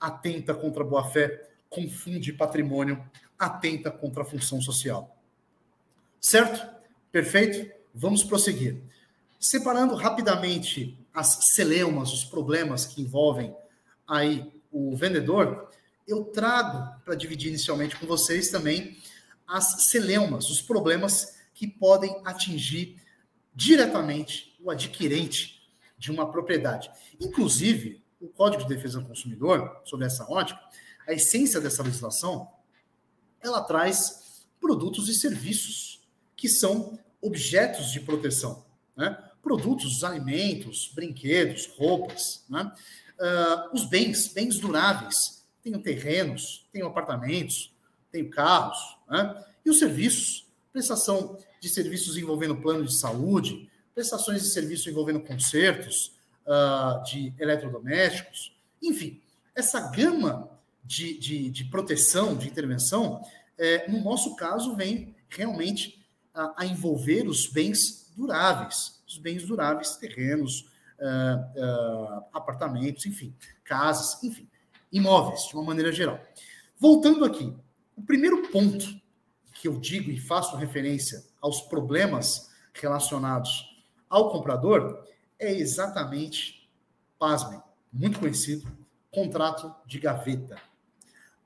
atenta 0.00 0.54
contra 0.54 0.82
a 0.82 0.86
boa-fé, 0.86 1.48
confunde 1.68 2.32
patrimônio, 2.32 3.04
atenta 3.38 3.90
contra 3.90 4.22
a 4.22 4.24
função 4.24 4.60
social. 4.60 5.16
Certo? 6.20 6.66
Perfeito? 7.12 7.77
Vamos 7.94 8.22
prosseguir. 8.24 8.82
Separando 9.38 9.94
rapidamente 9.94 10.98
as 11.14 11.38
celeumas, 11.54 12.12
os 12.12 12.24
problemas 12.24 12.86
que 12.86 13.02
envolvem 13.02 13.54
aí 14.06 14.50
o 14.70 14.96
vendedor, 14.96 15.70
eu 16.06 16.24
trago 16.24 17.00
para 17.04 17.14
dividir 17.14 17.48
inicialmente 17.48 17.96
com 17.96 18.06
vocês 18.06 18.50
também 18.50 18.96
as 19.46 19.90
celeumas, 19.90 20.48
os 20.50 20.60
problemas 20.60 21.38
que 21.54 21.66
podem 21.66 22.20
atingir 22.24 23.00
diretamente 23.54 24.56
o 24.60 24.70
adquirente 24.70 25.60
de 25.98 26.10
uma 26.10 26.30
propriedade. 26.30 26.90
Inclusive, 27.20 28.02
o 28.20 28.28
Código 28.28 28.62
de 28.62 28.68
Defesa 28.68 29.00
do 29.00 29.06
Consumidor, 29.06 29.80
sobre 29.84 30.06
essa 30.06 30.24
ótica, 30.30 30.60
a 31.06 31.12
essência 31.12 31.60
dessa 31.60 31.82
legislação, 31.82 32.48
ela 33.40 33.62
traz 33.62 34.46
produtos 34.60 35.08
e 35.08 35.14
serviços 35.14 36.06
que 36.36 36.48
são 36.48 36.98
objetos 37.20 37.92
de 37.92 38.00
proteção. 38.00 38.64
Né? 38.96 39.16
Produtos, 39.42 40.04
alimentos, 40.04 40.90
brinquedos, 40.94 41.66
roupas, 41.76 42.44
né? 42.48 42.72
uh, 43.18 43.74
os 43.74 43.84
bens, 43.84 44.28
bens 44.28 44.58
duráveis. 44.58 45.44
Tenho 45.62 45.78
terrenos, 45.80 46.66
tenho 46.72 46.86
apartamentos, 46.86 47.74
tenho 48.10 48.30
carros. 48.30 48.78
Né? 49.08 49.44
E 49.64 49.70
os 49.70 49.78
serviços, 49.78 50.46
prestação 50.72 51.38
de 51.60 51.68
serviços 51.68 52.16
envolvendo 52.16 52.56
plano 52.56 52.84
de 52.84 52.98
saúde, 52.98 53.70
prestações 53.94 54.42
de 54.42 54.48
serviço 54.50 54.88
envolvendo 54.88 55.20
consertos 55.20 56.12
uh, 56.46 57.02
de 57.04 57.32
eletrodomésticos, 57.38 58.56
enfim, 58.82 59.20
essa 59.54 59.90
gama 59.90 60.48
de, 60.84 61.18
de, 61.18 61.50
de 61.50 61.64
proteção, 61.64 62.36
de 62.36 62.48
intervenção, 62.48 63.22
é, 63.58 63.90
no 63.90 64.02
nosso 64.02 64.36
caso, 64.36 64.76
vem 64.76 65.14
realmente 65.28 65.97
a, 66.38 66.54
a, 66.56 66.66
envolver 66.66 67.26
os 67.26 67.46
bens 67.46 68.12
duráveis, 68.16 69.02
os 69.06 69.18
bens 69.18 69.44
duráveis, 69.44 69.96
terrenos, 69.96 70.70
uh, 70.98 72.20
uh, 72.20 72.24
apartamentos, 72.32 73.04
enfim, 73.06 73.34
casas, 73.64 74.22
enfim, 74.22 74.48
imóveis, 74.92 75.48
de 75.48 75.54
uma 75.54 75.64
maneira 75.64 75.92
geral. 75.92 76.20
Voltando 76.78 77.24
aqui, 77.24 77.52
o 77.96 78.02
primeiro 78.02 78.48
ponto 78.48 78.86
que 79.52 79.66
eu 79.66 79.78
digo 79.78 80.10
e 80.10 80.20
faço 80.20 80.56
referência 80.56 81.24
aos 81.40 81.60
problemas 81.60 82.50
relacionados 82.72 83.84
ao 84.08 84.30
comprador 84.30 85.04
é 85.38 85.52
exatamente, 85.52 86.70
pasmem, 87.18 87.60
muito 87.92 88.20
conhecido, 88.20 88.70
contrato 89.10 89.74
de 89.86 89.98
gaveta. 89.98 90.60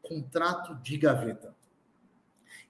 Contrato 0.03 0.75
de 0.83 0.97
gaveta. 0.99 1.55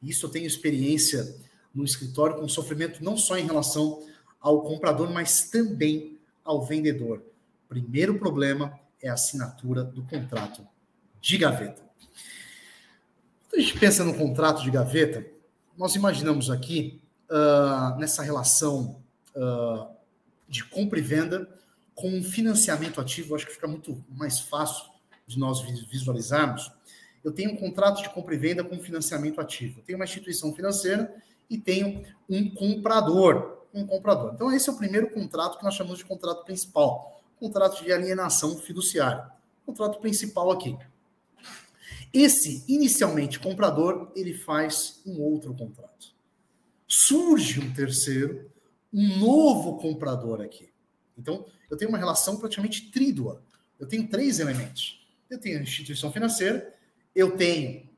Isso 0.03 0.27
eu 0.27 0.31
tenho 0.31 0.47
experiência 0.47 1.37
no 1.75 1.85
escritório 1.85 2.37
com 2.37 2.49
sofrimento 2.49 3.03
não 3.03 3.17
só 3.17 3.39
em 3.39 3.47
relação 3.47 4.03
ao 4.41 4.63
comprador, 4.63 5.11
mas 5.11 5.51
também 5.51 6.19
ao 6.45 6.65
vendedor. 6.65 7.23
Primeiro 7.69 8.19
problema 8.19 8.79
é 9.01 9.09
a 9.09 9.15
assinatura 9.15 9.85
do 9.85 10.03
contrato 10.03 10.67
de 11.21 11.39
gaveta. 11.39 11.83
Quando 13.49 13.61
a 13.61 13.65
gente 13.65 13.79
pensa 13.79 14.05
no 14.05 14.15
contrato 14.15 14.63
de 14.63 14.71
gaveta, 14.71 15.27
nós 15.77 15.95
imaginamos 15.95 16.51
aqui 16.51 17.01
uh, 17.31 17.99
nessa 17.99 18.23
relação 18.23 19.01
uh, 19.35 19.87
de 20.49 20.65
compra 20.65 20.99
e 20.99 21.03
venda 21.03 21.49
com 21.95 22.09
um 22.09 22.23
financiamento 22.23 23.01
ativo, 23.01 23.35
acho 23.35 23.47
que 23.47 23.53
fica 23.53 23.69
muito 23.69 24.03
mais 24.11 24.41
fácil 24.41 24.91
de 25.27 25.39
nós 25.39 25.61
visualizarmos. 25.91 26.71
Eu 27.25 27.33
tenho 27.33 27.53
um 27.53 27.57
contrato 27.57 28.03
de 28.03 28.11
compra 28.11 28.35
e 28.35 28.39
venda 28.39 28.65
com 28.65 28.79
financiamento 28.81 29.41
ativo. 29.41 29.81
Eu 29.81 29.85
tenho 29.85 29.99
uma 29.99 30.05
instituição 30.05 30.53
financeira 30.53 31.15
e 31.49 31.59
tenho 31.59 32.05
um 32.29 32.53
comprador. 32.55 33.67
Um 33.73 33.87
comprador. 33.87 34.33
Então, 34.35 34.53
esse 34.53 34.69
é 34.69 34.73
o 34.73 34.77
primeiro 34.77 35.11
contrato 35.11 35.59
que 35.59 35.65
nós 35.65 35.75
chamamos 35.75 35.99
de 35.99 36.05
contrato 36.05 36.45
principal. 36.45 37.23
Contrato 37.39 37.83
de 37.83 37.93
alienação 37.93 38.59
fiduciária. 38.59 39.31
Contrato 39.65 40.01
principal 40.01 40.51
aqui. 40.51 40.77
Esse, 42.13 42.65
inicialmente 42.69 43.39
comprador, 43.41 44.13
ele 44.15 44.35
faz 44.35 45.01
um 45.07 45.21
outro 45.21 45.55
contrato. 45.55 46.13
Surge 46.87 47.61
um 47.61 47.73
terceiro, 47.73 48.51
um 48.93 49.19
novo 49.19 49.79
comprador 49.79 50.43
aqui. 50.43 50.69
Então, 51.17 51.47
eu 51.71 51.77
tenho 51.77 51.91
uma 51.91 51.99
relação 51.99 52.37
praticamente 52.37 52.91
trídua. 52.91 53.43
Eu 53.81 53.87
tenho 53.87 54.07
três 54.09 54.39
elementos. 54.39 55.07
Eu 55.31 55.39
tenho 55.39 55.59
a 55.59 55.63
instituição 55.63 56.13
financeira, 56.13 56.75
eu 57.15 57.37
tenho 57.37 57.89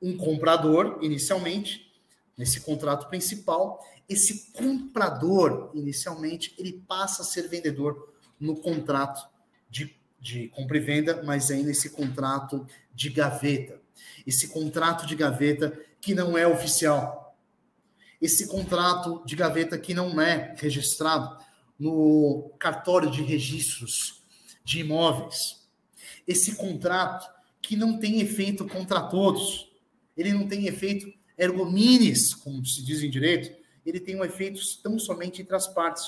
um 0.00 0.16
comprador, 0.16 0.98
inicialmente, 1.02 1.92
nesse 2.36 2.60
contrato 2.60 3.08
principal. 3.08 3.80
Esse 4.08 4.50
comprador, 4.52 5.70
inicialmente, 5.74 6.54
ele 6.58 6.82
passa 6.86 7.22
a 7.22 7.24
ser 7.24 7.48
vendedor 7.48 8.12
no 8.38 8.56
contrato 8.56 9.28
de, 9.70 9.94
de 10.20 10.48
compra 10.48 10.76
e 10.76 10.80
venda, 10.80 11.22
mas 11.24 11.50
ainda 11.50 11.70
esse 11.70 11.90
contrato 11.90 12.66
de 12.92 13.10
gaveta. 13.10 13.80
Esse 14.26 14.48
contrato 14.48 15.06
de 15.06 15.14
gaveta 15.14 15.78
que 16.00 16.14
não 16.14 16.36
é 16.36 16.46
oficial. 16.46 17.36
Esse 18.20 18.46
contrato 18.46 19.22
de 19.24 19.36
gaveta 19.36 19.78
que 19.78 19.94
não 19.94 20.20
é 20.20 20.54
registrado 20.56 21.42
no 21.78 22.52
cartório 22.58 23.10
de 23.10 23.22
registros 23.22 24.22
de 24.64 24.80
imóveis. 24.80 25.66
Esse 26.26 26.54
contrato 26.54 27.28
que 27.62 27.76
não 27.76 27.98
tem 27.98 28.20
efeito 28.20 28.66
contra 28.66 29.00
todos. 29.00 29.70
Ele 30.16 30.32
não 30.32 30.46
tem 30.46 30.66
efeito 30.66 31.06
ergo 31.38 31.64
minis, 31.70 32.34
como 32.34 32.64
se 32.64 32.84
diz 32.84 33.02
em 33.02 33.10
direito, 33.10 33.56
ele 33.84 33.98
tem 33.98 34.16
um 34.16 34.24
efeito 34.24 34.60
tão 34.82 34.98
somente 34.98 35.42
entre 35.42 35.56
as 35.56 35.66
partes. 35.66 36.04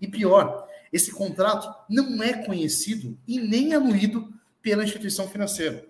E 0.00 0.08
pior, 0.08 0.66
esse 0.92 1.12
contrato 1.12 1.72
não 1.88 2.22
é 2.22 2.44
conhecido 2.44 3.18
e 3.26 3.38
nem 3.38 3.74
anuído 3.74 4.32
pela 4.60 4.82
instituição 4.82 5.28
financeira. 5.28 5.86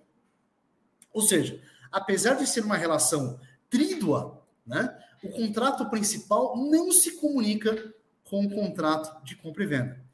Ou 1.12 1.23
seja, 1.23 1.61
apesar 1.90 2.35
de 2.35 2.47
ser 2.47 2.64
uma 2.64 2.76
relação 2.76 3.40
trídua, 3.71 4.42
né, 4.66 4.99
o 5.23 5.28
contrato 5.31 5.88
principal 5.88 6.57
não 6.57 6.90
se 6.92 7.12
comunica 7.12 7.95
com 8.25 8.45
o 8.45 8.50
contrato 8.50 9.25
de 9.25 9.37
compra 9.37 9.64
e 9.64 9.66
venda. 9.66 10.04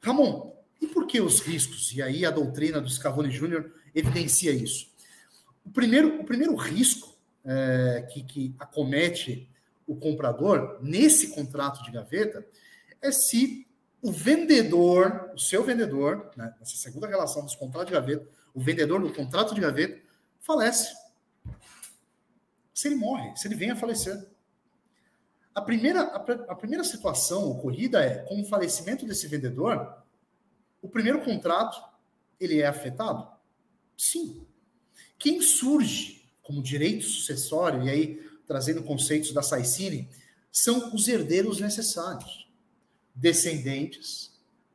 Ramon, 0.00 0.57
e 0.80 0.86
por 0.86 1.06
que 1.06 1.20
os 1.20 1.40
riscos? 1.40 1.92
E 1.92 2.02
aí 2.02 2.24
a 2.24 2.30
doutrina 2.30 2.80
do 2.80 2.88
Scavone 2.88 3.30
Júnior 3.30 3.72
evidencia 3.94 4.52
isso. 4.52 4.88
O 5.64 5.70
primeiro, 5.70 6.20
o 6.20 6.24
primeiro 6.24 6.54
risco 6.54 7.16
é, 7.44 8.06
que, 8.12 8.22
que 8.22 8.54
acomete 8.58 9.48
o 9.86 9.96
comprador 9.96 10.78
nesse 10.82 11.28
contrato 11.28 11.82
de 11.82 11.90
gaveta 11.90 12.46
é 13.00 13.10
se 13.10 13.66
o 14.00 14.12
vendedor, 14.12 15.30
o 15.34 15.38
seu 15.38 15.64
vendedor, 15.64 16.30
né, 16.36 16.54
nessa 16.60 16.76
segunda 16.76 17.06
relação 17.06 17.42
dos 17.44 17.56
contratos 17.56 17.88
de 17.88 17.94
gaveta, 17.94 18.26
o 18.54 18.60
vendedor 18.60 19.00
do 19.00 19.12
contrato 19.12 19.54
de 19.54 19.60
gaveta 19.60 20.00
falece. 20.40 20.94
Se 22.72 22.88
ele 22.88 22.96
morre, 22.96 23.34
se 23.36 23.48
ele 23.48 23.56
vem 23.56 23.70
a 23.70 23.76
falecer. 23.76 24.24
A 25.54 25.60
primeira, 25.60 26.02
a, 26.02 26.16
a 26.52 26.54
primeira 26.54 26.84
situação 26.84 27.50
ocorrida 27.50 28.04
é, 28.04 28.18
com 28.18 28.40
o 28.40 28.44
falecimento 28.44 29.04
desse 29.04 29.26
vendedor, 29.26 30.02
o 30.82 30.88
primeiro 30.88 31.24
contrato 31.24 31.82
ele 32.40 32.60
é 32.60 32.66
afetado? 32.66 33.28
Sim. 33.96 34.46
Quem 35.18 35.40
surge 35.40 36.18
como 36.42 36.62
direito 36.62 37.04
sucessório, 37.04 37.82
e 37.84 37.90
aí 37.90 38.28
trazendo 38.46 38.82
conceitos 38.82 39.32
da 39.32 39.42
Saicine, 39.42 40.08
são 40.50 40.94
os 40.94 41.06
herdeiros 41.06 41.60
necessários. 41.60 42.48
Descendentes, 43.14 44.32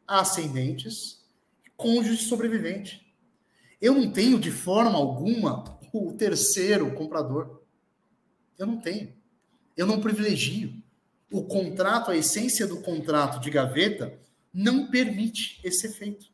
ascendentes, 0.07 1.25
cônjuge 1.75 2.23
sobrevivente. 2.23 3.03
Eu 3.81 3.95
não 3.95 4.11
tenho 4.11 4.39
de 4.39 4.51
forma 4.51 4.97
alguma 4.97 5.79
o 5.91 6.13
terceiro 6.13 6.93
comprador. 6.93 7.61
Eu 8.57 8.67
não 8.67 8.79
tenho. 8.79 9.13
Eu 9.75 9.87
não 9.87 9.99
privilegio. 9.99 10.73
O 11.31 11.43
contrato, 11.43 12.11
a 12.11 12.17
essência 12.17 12.67
do 12.67 12.81
contrato 12.81 13.39
de 13.39 13.49
gaveta, 13.49 14.19
não 14.53 14.87
permite 14.87 15.59
esse 15.63 15.87
efeito. 15.87 16.27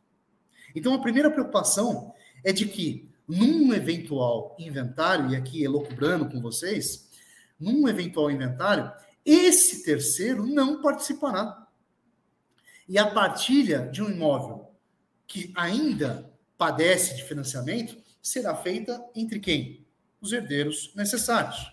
Então, 0.75 0.93
a 0.93 1.01
primeira 1.01 1.31
preocupação 1.31 2.13
é 2.43 2.51
de 2.51 2.67
que 2.67 3.09
num 3.27 3.73
eventual 3.73 4.55
inventário, 4.57 5.29
e 5.29 5.35
aqui 5.35 5.63
elocubrando 5.63 6.29
com 6.29 6.41
vocês, 6.41 7.09
num 7.59 7.87
eventual 7.87 8.31
inventário, 8.31 8.91
esse 9.23 9.83
terceiro 9.83 10.45
não 10.47 10.81
participará. 10.81 11.67
E 12.87 12.97
a 12.97 13.11
partilha 13.11 13.87
de 13.91 14.01
um 14.01 14.09
imóvel 14.09 14.71
que 15.27 15.53
ainda 15.55 16.33
padece 16.57 17.15
de 17.15 17.23
financiamento 17.23 18.01
será 18.19 18.55
feita 18.55 18.99
entre 19.15 19.39
quem? 19.39 19.85
Os 20.19 20.33
herdeiros 20.33 20.91
necessários: 20.95 21.71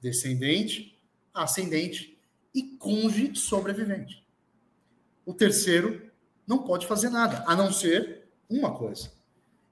descendente, 0.00 0.98
ascendente 1.32 2.18
e 2.52 2.62
cônjuge 2.62 3.36
sobrevivente. 3.36 4.25
O 5.26 5.34
terceiro 5.34 6.10
não 6.46 6.58
pode 6.58 6.86
fazer 6.86 7.10
nada, 7.10 7.44
a 7.46 7.54
não 7.54 7.70
ser 7.70 8.28
uma 8.48 8.72
coisa: 8.72 9.12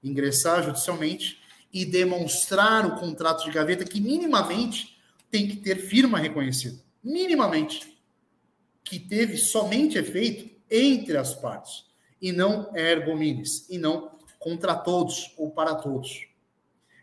ingressar 0.03 0.61
judicialmente 0.61 1.41
e 1.73 1.85
demonstrar 1.85 2.85
o 2.85 2.99
contrato 2.99 3.45
de 3.45 3.51
gaveta 3.51 3.85
que 3.85 3.99
minimamente 3.99 5.01
tem 5.31 5.47
que 5.47 5.55
ter 5.55 5.77
firma 5.77 6.19
reconhecida. 6.19 6.79
Minimamente. 7.03 7.95
Que 8.83 8.99
teve 8.99 9.35
somente 9.37 9.97
efeito 9.97 10.53
entre 10.69 11.17
as 11.17 11.33
partes 11.33 11.85
e 12.21 12.31
não 12.31 12.75
ergo 12.75 13.15
minis, 13.15 13.67
e 13.69 13.77
não 13.77 14.11
contra 14.39 14.75
todos 14.75 15.33
ou 15.37 15.51
para 15.51 15.75
todos. 15.75 16.27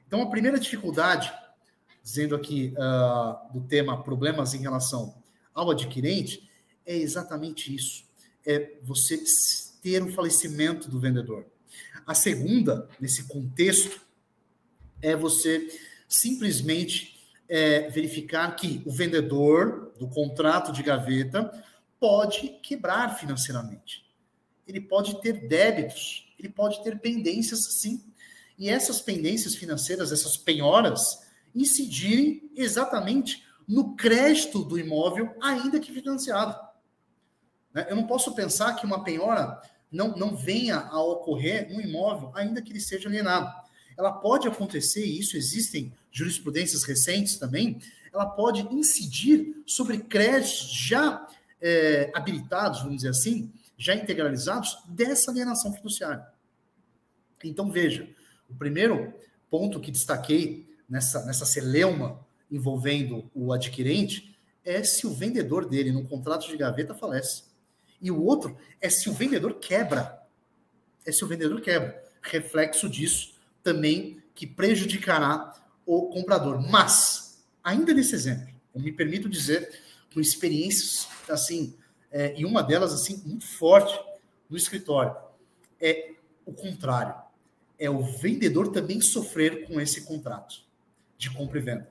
Então, 0.07 0.23
a 0.23 0.31
primeira 0.31 0.59
dificuldade, 0.59 1.33
dizendo 2.03 2.35
aqui 2.35 2.75
uh, 2.77 3.53
do 3.53 3.67
tema 3.67 4.03
problemas 4.03 4.55
em 4.55 4.59
relação 4.59 5.15
ao 5.55 5.71
adquirente, 5.71 6.49
é 6.87 6.97
exatamente 6.97 7.75
isso: 7.75 8.05
é 8.47 8.77
você 8.83 9.23
ter 9.83 10.03
o 10.03 10.13
falecimento 10.13 10.89
do 10.89 11.01
vendedor. 11.01 11.45
A 12.07 12.15
segunda, 12.15 12.89
nesse 13.01 13.25
contexto, 13.25 14.01
é 15.01 15.17
você 15.17 15.69
simplesmente 16.09 17.19
é, 17.49 17.89
verificar 17.91 18.55
que 18.57 18.83
o 18.87 18.91
vendedor 18.91 19.93
do 19.99 20.09
contrato 20.09 20.73
de 20.73 20.83
gaveta 20.83 21.65
pode 21.99 22.49
quebrar 22.63 23.19
financeiramente. 23.19 24.05
Ele 24.67 24.81
pode 24.81 25.21
ter 25.21 25.47
débitos, 25.49 26.33
ele 26.39 26.49
pode 26.49 26.83
ter 26.83 26.99
pendências, 26.99 27.65
sim. 27.81 28.03
E 28.59 28.69
essas 28.69 29.01
pendências 29.01 29.55
financeiras, 29.55 30.13
essas 30.13 30.37
penhoras, 30.37 31.21
incidirem 31.55 32.51
exatamente 32.57 33.45
no 33.67 33.95
crédito 33.97 34.65
do 34.65 34.79
imóvel, 34.79 35.35
ainda 35.41 35.81
que 35.81 35.93
financiado. 35.93 36.59
Né? 37.75 37.87
Eu 37.89 37.97
não 37.97 38.07
posso 38.07 38.35
pensar 38.35 38.75
que 38.75 38.87
uma 38.87 39.03
penhora 39.03 39.61
não, 39.91 40.17
não 40.17 40.35
venha 40.35 40.79
a 40.79 41.03
ocorrer 41.03 41.73
no 41.73 41.81
imóvel, 41.81 42.31
ainda 42.35 42.63
que 42.63 42.73
ele 42.73 42.81
seja 42.81 43.09
alienado. 43.09 43.53
Ela 43.97 44.13
pode 44.13 44.49
acontecer, 44.49 45.05
e 45.05 45.19
isso 45.19 45.37
existem 45.37 45.93
jurisprudências 46.11 46.83
recentes 46.85 47.37
também, 47.37 47.79
ela 48.13 48.27
pode 48.27 48.63
incidir 48.75 49.63
sobre 49.67 49.99
créditos 49.99 50.71
já 50.73 51.27
é, 51.61 52.11
habilitados, 52.15 52.81
vamos 52.81 52.97
dizer 52.97 53.11
assim, 53.11 53.51
já 53.77 53.95
integralizados 53.95 54.79
dessa 54.89 55.31
alienação 55.31 55.73
fiduciária. 55.73 56.27
Então, 57.43 57.71
veja, 57.71 58.09
o 58.49 58.55
primeiro 58.55 59.13
ponto 59.51 59.81
que 59.81 59.91
destaquei 59.91 60.69
nessa, 60.89 61.25
nessa 61.25 61.45
celeuma 61.45 62.21
envolvendo 62.51 63.31
o 63.35 63.53
adquirente 63.53 64.37
é 64.65 64.83
se 64.85 65.07
o 65.07 65.15
vendedor 65.15 65.69
dele, 65.69 65.91
no 65.91 66.07
contrato 66.07 66.47
de 66.47 66.57
gaveta, 66.57 66.95
falece. 66.95 67.45
E 68.03 68.11
o 68.11 68.21
outro 68.21 68.59
é 68.81 68.91
se 68.91 69.09
o 69.09 69.13
vendedor 69.13 69.55
quebra. 69.55 70.21
É 71.07 71.13
se 71.13 71.25
o 71.25 71.29
vendedor 71.29 71.61
quebra. 71.61 72.03
Reflexo 72.21 72.89
disso 72.89 73.35
também 73.63 74.21
que 74.35 74.47
prejudicará 74.47 75.55
o 75.87 76.09
comprador. 76.09 76.61
Mas, 76.69 77.45
ainda 77.63 77.95
nesse 77.95 78.15
exemplo, 78.15 78.53
eu 78.75 78.81
me 78.81 78.91
permito 78.91 79.29
dizer, 79.29 79.81
com 80.13 80.21
experiências 80.21 81.09
assim, 81.29 81.75
é, 82.11 82.39
e 82.39 82.45
uma 82.45 82.63
delas 82.63 82.93
assim, 82.93 83.23
muito 83.25 83.47
forte 83.47 83.99
no 84.51 84.57
escritório, 84.57 85.15
é 85.81 86.13
o 86.45 86.53
contrário. 86.53 87.15
É 87.79 87.89
o 87.89 88.03
vendedor 88.03 88.69
também 88.69 89.01
sofrer 89.01 89.67
com 89.67 89.81
esse 89.81 90.03
contrato 90.03 90.63
de 91.17 91.31
compra 91.31 91.59
e 91.59 91.63
venda. 91.63 91.89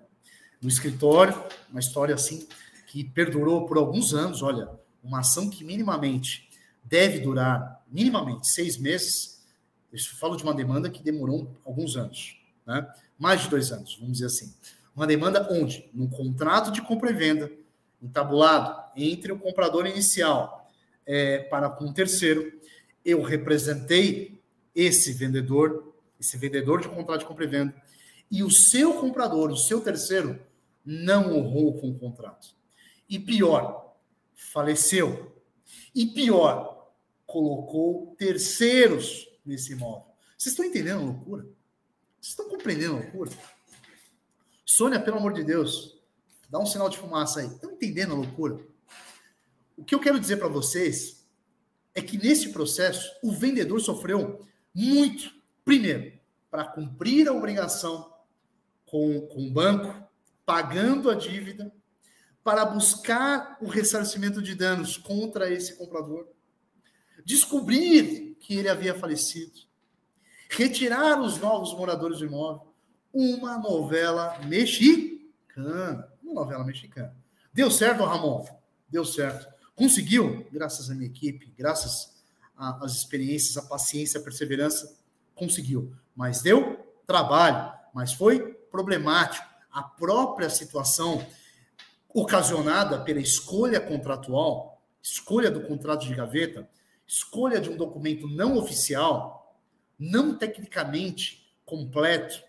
No 0.62 0.70
escritório, 0.70 1.34
uma 1.70 1.80
história 1.80 2.14
assim 2.14 2.48
que 2.88 3.04
perdurou 3.04 3.66
por 3.66 3.78
alguns 3.78 4.14
anos, 4.14 4.44
olha, 4.44 4.70
uma 5.04 5.20
ação 5.20 5.50
que 5.50 5.64
minimamente 5.64 6.50
deve 6.84 7.20
durar 7.20 7.84
minimamente 7.90 8.48
seis 8.50 8.78
meses, 8.78 9.42
eu 9.92 10.00
falo 10.20 10.36
de 10.36 10.44
uma 10.44 10.54
demanda 10.54 10.90
que 10.90 11.04
demorou 11.04 11.56
alguns 11.66 11.98
anos, 11.98 12.38
né? 12.66 12.88
mais 13.18 13.42
de 13.42 13.50
dois 13.50 13.72
anos, 13.72 13.96
vamos 13.98 14.14
dizer 14.14 14.28
assim. 14.28 14.54
Uma 14.96 15.06
demanda 15.06 15.48
onde, 15.52 15.90
num 15.94 16.10
contrato 16.10 16.72
de 16.72 16.82
compra 16.82 17.12
e 17.12 17.14
venda, 17.14 17.52
entabulado 18.02 18.92
entre 18.96 19.32
o 19.32 19.40
comprador 19.40 19.86
inicial 19.86 20.70
é, 21.06 21.40
para 21.40 21.70
com 21.70 21.86
o 21.86 21.94
terceiro, 21.94 22.52
eu 23.04 23.22
representei 23.22 24.40
esse 24.76 25.14
vendedor, 25.14 25.94
esse 26.20 26.38
vendedor 26.38 26.82
de 26.82 26.90
contrato 26.90 27.22
de 27.22 27.26
compra 27.26 27.46
e 27.46 27.48
venda, 27.48 27.76
e 28.30 28.44
o 28.44 28.50
seu 28.50 28.94
comprador, 28.94 29.52
o 29.52 29.58
seu 29.58 29.82
terceiro, 29.82 30.40
não 30.86 31.36
honrou 31.36 31.80
com 31.80 31.90
o 31.90 32.00
contrato. 32.00 32.56
E 33.10 33.20
pior, 33.20 33.91
faleceu. 34.42 35.36
E 35.94 36.08
pior, 36.08 36.92
colocou 37.26 38.16
terceiros 38.18 39.30
nesse 39.46 39.74
imóvel. 39.74 40.12
Vocês 40.38 40.54
estão 40.54 40.66
entendendo 40.66 41.02
a 41.02 41.06
loucura? 41.06 41.44
Vocês 42.20 42.32
estão 42.32 42.50
compreendendo 42.50 42.96
a 42.96 43.00
loucura? 43.00 43.32
Sônia, 44.66 45.00
pelo 45.00 45.18
amor 45.18 45.34
de 45.34 45.44
Deus, 45.44 46.02
dá 46.50 46.60
um 46.60 46.66
sinal 46.66 46.90
de 46.90 46.98
fumaça 46.98 47.40
aí. 47.40 47.48
Estão 47.48 47.72
entendendo 47.72 48.14
a 48.14 48.18
loucura? 48.18 48.60
O 49.78 49.86
que 49.86 49.94
eu 49.94 50.00
quero 50.00 50.20
dizer 50.20 50.38
para 50.38 50.48
vocês 50.48 51.26
é 51.94 52.02
que 52.02 52.18
nesse 52.18 52.50
processo 52.50 53.12
o 53.24 53.32
vendedor 53.32 53.80
sofreu 53.80 54.46
muito. 54.74 55.32
Primeiro, 55.64 56.20
para 56.50 56.66
cumprir 56.66 57.28
a 57.28 57.34
obrigação 57.34 58.12
com, 58.86 59.22
com 59.28 59.48
o 59.48 59.52
banco, 59.52 60.04
pagando 60.46 61.10
a 61.10 61.16
dívida, 61.16 61.72
para 62.44 62.66
buscar 62.66 63.58
o 63.62 63.68
ressarcimento 63.68 64.42
de 64.42 64.56
danos 64.56 64.98
contra 64.98 65.50
esse 65.52 65.76
comprador, 65.76 66.28
descobrir 67.24 68.36
que 68.40 68.56
ele 68.56 68.70
havia 68.70 68.96
falecido, 68.96 69.60
retirar 70.50 71.22
os 71.22 71.38
novos 71.38 71.74
moradores 71.74 72.20
do 72.20 72.26
imóvel, 72.26 72.74
uma 73.14 73.58
novela 73.58 74.40
mexicana, 74.46 76.12
uma 76.24 76.34
novela 76.34 76.64
mexicana. 76.64 77.16
Deu 77.54 77.70
certo, 77.70 78.04
Ramon? 78.04 78.46
Deu 78.90 79.06
certo. 79.06 79.48
Conseguiu, 79.76 80.48
graças 80.52 80.90
à 80.90 80.96
minha 80.96 81.08
equipe, 81.08 81.54
graças 81.58 82.12
às 82.58 82.94
experiências, 82.94 83.58
à 83.58 83.62
paciência, 83.64 84.20
à 84.20 84.24
perseverança, 84.24 84.98
conseguiu. 85.36 85.94
Mas 86.16 86.42
deu 86.42 86.78
trabalho, 87.06 87.74
mas 87.94 88.14
foi 88.14 88.54
problemático. 88.72 89.46
A 89.72 89.84
própria 89.84 90.50
situação 90.50 91.26
ocasionada 92.14 93.00
pela 93.02 93.20
escolha 93.20 93.80
contratual, 93.80 94.82
escolha 95.02 95.50
do 95.50 95.62
contrato 95.62 96.06
de 96.06 96.14
gaveta, 96.14 96.70
escolha 97.08 97.60
de 97.60 97.70
um 97.70 97.78
documento 97.78 98.28
não 98.28 98.58
oficial, 98.58 99.58
não 99.98 100.38
tecnicamente 100.38 101.54
completo, 101.66 102.42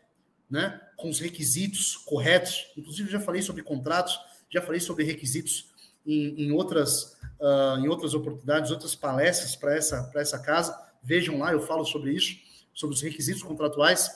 né, 0.50 0.80
com 0.96 1.08
os 1.08 1.18
requisitos 1.18 1.96
corretos. 1.96 2.66
Inclusive, 2.76 3.10
já 3.10 3.20
falei 3.20 3.42
sobre 3.42 3.62
contratos, 3.62 4.18
já 4.50 4.60
falei 4.60 4.80
sobre 4.80 5.04
requisitos 5.04 5.70
em, 6.06 6.44
em 6.44 6.52
outras, 6.52 7.16
uh, 7.40 7.78
em 7.78 7.88
outras 7.88 8.14
oportunidades, 8.14 8.70
outras 8.70 8.94
palestras 8.94 9.56
para 9.56 9.74
essa, 9.74 10.10
essa 10.14 10.38
casa. 10.38 10.78
Vejam 11.02 11.38
lá, 11.38 11.52
eu 11.52 11.60
falo 11.60 11.84
sobre 11.84 12.12
isso, 12.12 12.36
sobre 12.74 12.94
os 12.94 13.02
requisitos 13.02 13.42
contratuais. 13.42 14.10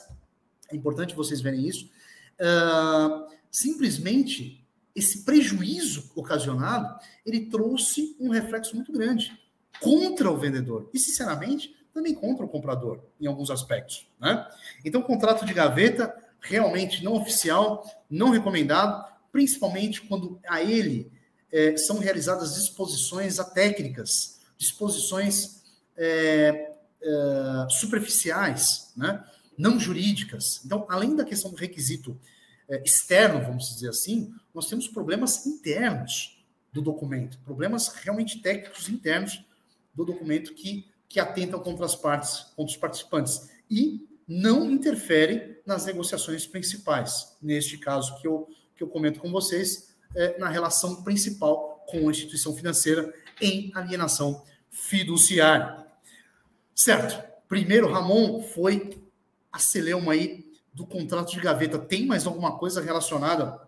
É 0.71 0.75
importante 0.75 1.15
vocês 1.15 1.41
verem 1.41 1.67
isso. 1.67 1.89
Uh, 2.39 3.27
simplesmente 3.49 4.66
esse 4.97 5.23
prejuízo 5.23 6.11
ocasionado, 6.15 6.99
ele 7.23 7.45
trouxe 7.45 8.15
um 8.19 8.31
reflexo 8.31 8.75
muito 8.75 8.91
grande 8.91 9.39
contra 9.79 10.31
o 10.31 10.35
vendedor 10.35 10.89
e, 10.91 10.97
sinceramente, 10.97 11.75
também 11.93 12.15
contra 12.15 12.43
o 12.43 12.49
comprador, 12.49 12.99
em 13.21 13.27
alguns 13.27 13.51
aspectos. 13.51 14.07
Né? 14.19 14.47
Então, 14.83 15.03
contrato 15.03 15.45
de 15.45 15.53
gaveta, 15.53 16.11
realmente 16.41 17.03
não 17.03 17.13
oficial, 17.13 17.85
não 18.09 18.31
recomendado, 18.31 19.05
principalmente 19.31 20.01
quando 20.01 20.39
a 20.47 20.63
ele 20.63 21.11
é, 21.51 21.77
são 21.77 21.99
realizadas 21.99 22.55
disposições 22.55 23.37
técnicas, 23.53 24.39
disposições 24.57 25.61
é, 25.95 26.71
é, 26.99 27.67
superficiais, 27.69 28.91
né? 28.97 29.23
não 29.55 29.79
jurídicas. 29.79 30.65
Então, 30.65 30.87
além 30.89 31.15
da 31.15 31.23
questão 31.23 31.51
do 31.51 31.57
requisito 31.57 32.19
externo, 32.69 33.41
vamos 33.41 33.69
dizer 33.69 33.89
assim, 33.89 34.33
nós 34.53 34.67
temos 34.67 34.87
problemas 34.87 35.45
internos 35.45 36.43
do 36.73 36.81
documento, 36.81 37.39
problemas 37.39 37.87
realmente 37.89 38.41
técnicos 38.41 38.89
internos 38.89 39.43
do 39.93 40.05
documento 40.05 40.53
que, 40.53 40.87
que 41.07 41.19
atentam 41.19 41.59
contra 41.59 41.85
as 41.85 41.95
partes, 41.95 42.51
contra 42.55 42.71
os 42.71 42.77
participantes, 42.77 43.49
e 43.69 44.05
não 44.27 44.69
interfere 44.69 45.61
nas 45.65 45.85
negociações 45.85 46.45
principais, 46.45 47.35
neste 47.41 47.77
caso 47.77 48.19
que 48.19 48.27
eu, 48.27 48.49
que 48.75 48.83
eu 48.83 48.87
comento 48.87 49.19
com 49.19 49.31
vocês, 49.31 49.95
é, 50.15 50.37
na 50.37 50.49
relação 50.49 51.03
principal 51.03 51.85
com 51.87 52.07
a 52.07 52.11
instituição 52.11 52.53
financeira 52.55 53.13
em 53.41 53.71
alienação 53.73 54.43
fiduciária. 54.69 55.85
Certo. 56.75 57.23
Primeiro, 57.47 57.91
Ramon 57.91 58.41
foi 58.41 58.99
a 59.51 59.57
celeuma 59.57 60.13
aí 60.13 60.46
do 60.77 60.85
contrato 60.85 61.31
de 61.31 61.39
gaveta 61.39 61.79
tem 61.79 62.05
mais 62.05 62.27
alguma 62.27 62.55
coisa 62.55 62.79
relacionada 62.79 63.67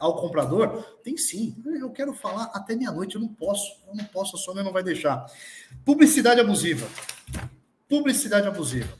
ao 0.00 0.16
comprador? 0.16 0.82
Tem 1.04 1.14
sim. 1.14 1.54
Eu 1.78 1.90
quero 1.90 2.14
falar 2.14 2.44
até 2.54 2.74
meia-noite, 2.74 3.16
eu 3.16 3.20
não 3.20 3.28
posso, 3.28 3.82
eu 3.86 3.94
não 3.94 4.04
posso, 4.06 4.34
a 4.36 4.38
Sônia 4.38 4.62
não 4.62 4.72
vai 4.72 4.82
deixar. 4.82 5.26
Publicidade 5.84 6.40
abusiva. 6.40 6.88
Publicidade 7.86 8.48
abusiva. 8.48 8.98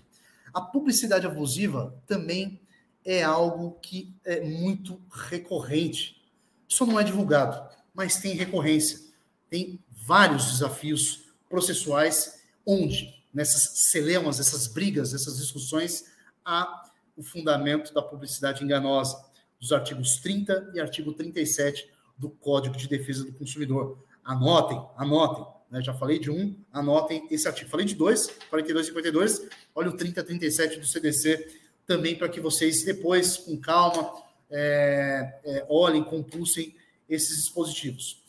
A 0.52 0.60
publicidade 0.60 1.26
abusiva 1.26 1.98
também 2.06 2.60
é 3.02 3.22
algo 3.22 3.78
que 3.80 4.14
é 4.26 4.42
muito 4.42 5.00
recorrente. 5.10 6.22
Isso 6.68 6.84
não 6.84 7.00
é 7.00 7.02
divulgado, 7.02 7.66
mas 7.94 8.16
tem 8.20 8.34
recorrência. 8.34 9.00
Tem 9.48 9.82
vários 9.90 10.52
desafios 10.52 11.32
processuais 11.48 12.42
onde, 12.66 13.24
nessas 13.32 13.88
celemas, 13.90 14.38
essas 14.38 14.66
brigas, 14.66 15.14
essas 15.14 15.38
discussões, 15.38 16.04
há 16.44 16.91
o 17.16 17.22
fundamento 17.22 17.92
da 17.92 18.02
publicidade 18.02 18.64
enganosa, 18.64 19.16
dos 19.60 19.72
artigos 19.72 20.16
30 20.16 20.72
e 20.74 20.80
artigo 20.80 21.12
37 21.12 21.88
do 22.18 22.30
Código 22.30 22.76
de 22.76 22.88
Defesa 22.88 23.24
do 23.24 23.32
Consumidor. 23.32 23.98
Anotem, 24.24 24.80
anotem. 24.96 25.46
Né? 25.70 25.80
Já 25.82 25.94
falei 25.94 26.18
de 26.18 26.30
um, 26.30 26.56
anotem 26.72 27.26
esse 27.30 27.46
artigo. 27.46 27.70
Falei 27.70 27.86
de 27.86 27.94
dois, 27.94 28.28
42 28.50 28.86
e 28.86 28.88
52. 28.88 29.48
Olha 29.74 29.90
o 29.90 29.96
30 29.96 30.20
e 30.20 30.24
37 30.24 30.78
do 30.78 30.86
CDC 30.86 31.60
também 31.86 32.16
para 32.16 32.28
que 32.28 32.40
vocês 32.40 32.84
depois, 32.84 33.36
com 33.36 33.56
calma, 33.58 34.12
é, 34.50 35.40
é, 35.44 35.66
olhem, 35.68 36.04
compulsem 36.04 36.74
esses 37.08 37.36
dispositivos. 37.36 38.22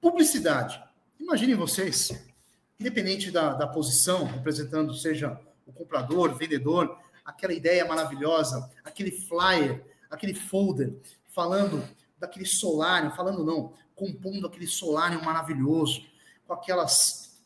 Publicidade. 0.00 0.82
Imaginem 1.18 1.54
vocês, 1.54 2.12
independente 2.78 3.30
da, 3.30 3.54
da 3.54 3.66
posição, 3.66 4.24
representando 4.24 4.94
seja 4.94 5.38
o 5.66 5.72
comprador, 5.72 6.34
vendedor, 6.34 6.98
aquela 7.26 7.52
ideia 7.52 7.84
maravilhosa, 7.84 8.70
aquele 8.84 9.10
flyer, 9.10 9.84
aquele 10.08 10.32
folder, 10.32 10.96
falando 11.34 11.86
daquele 12.18 12.46
solário, 12.46 13.10
falando 13.16 13.44
não, 13.44 13.74
compondo 13.96 14.46
aquele 14.46 14.68
solário 14.68 15.22
maravilhoso, 15.24 16.06
com 16.46 16.54
aquelas 16.54 17.36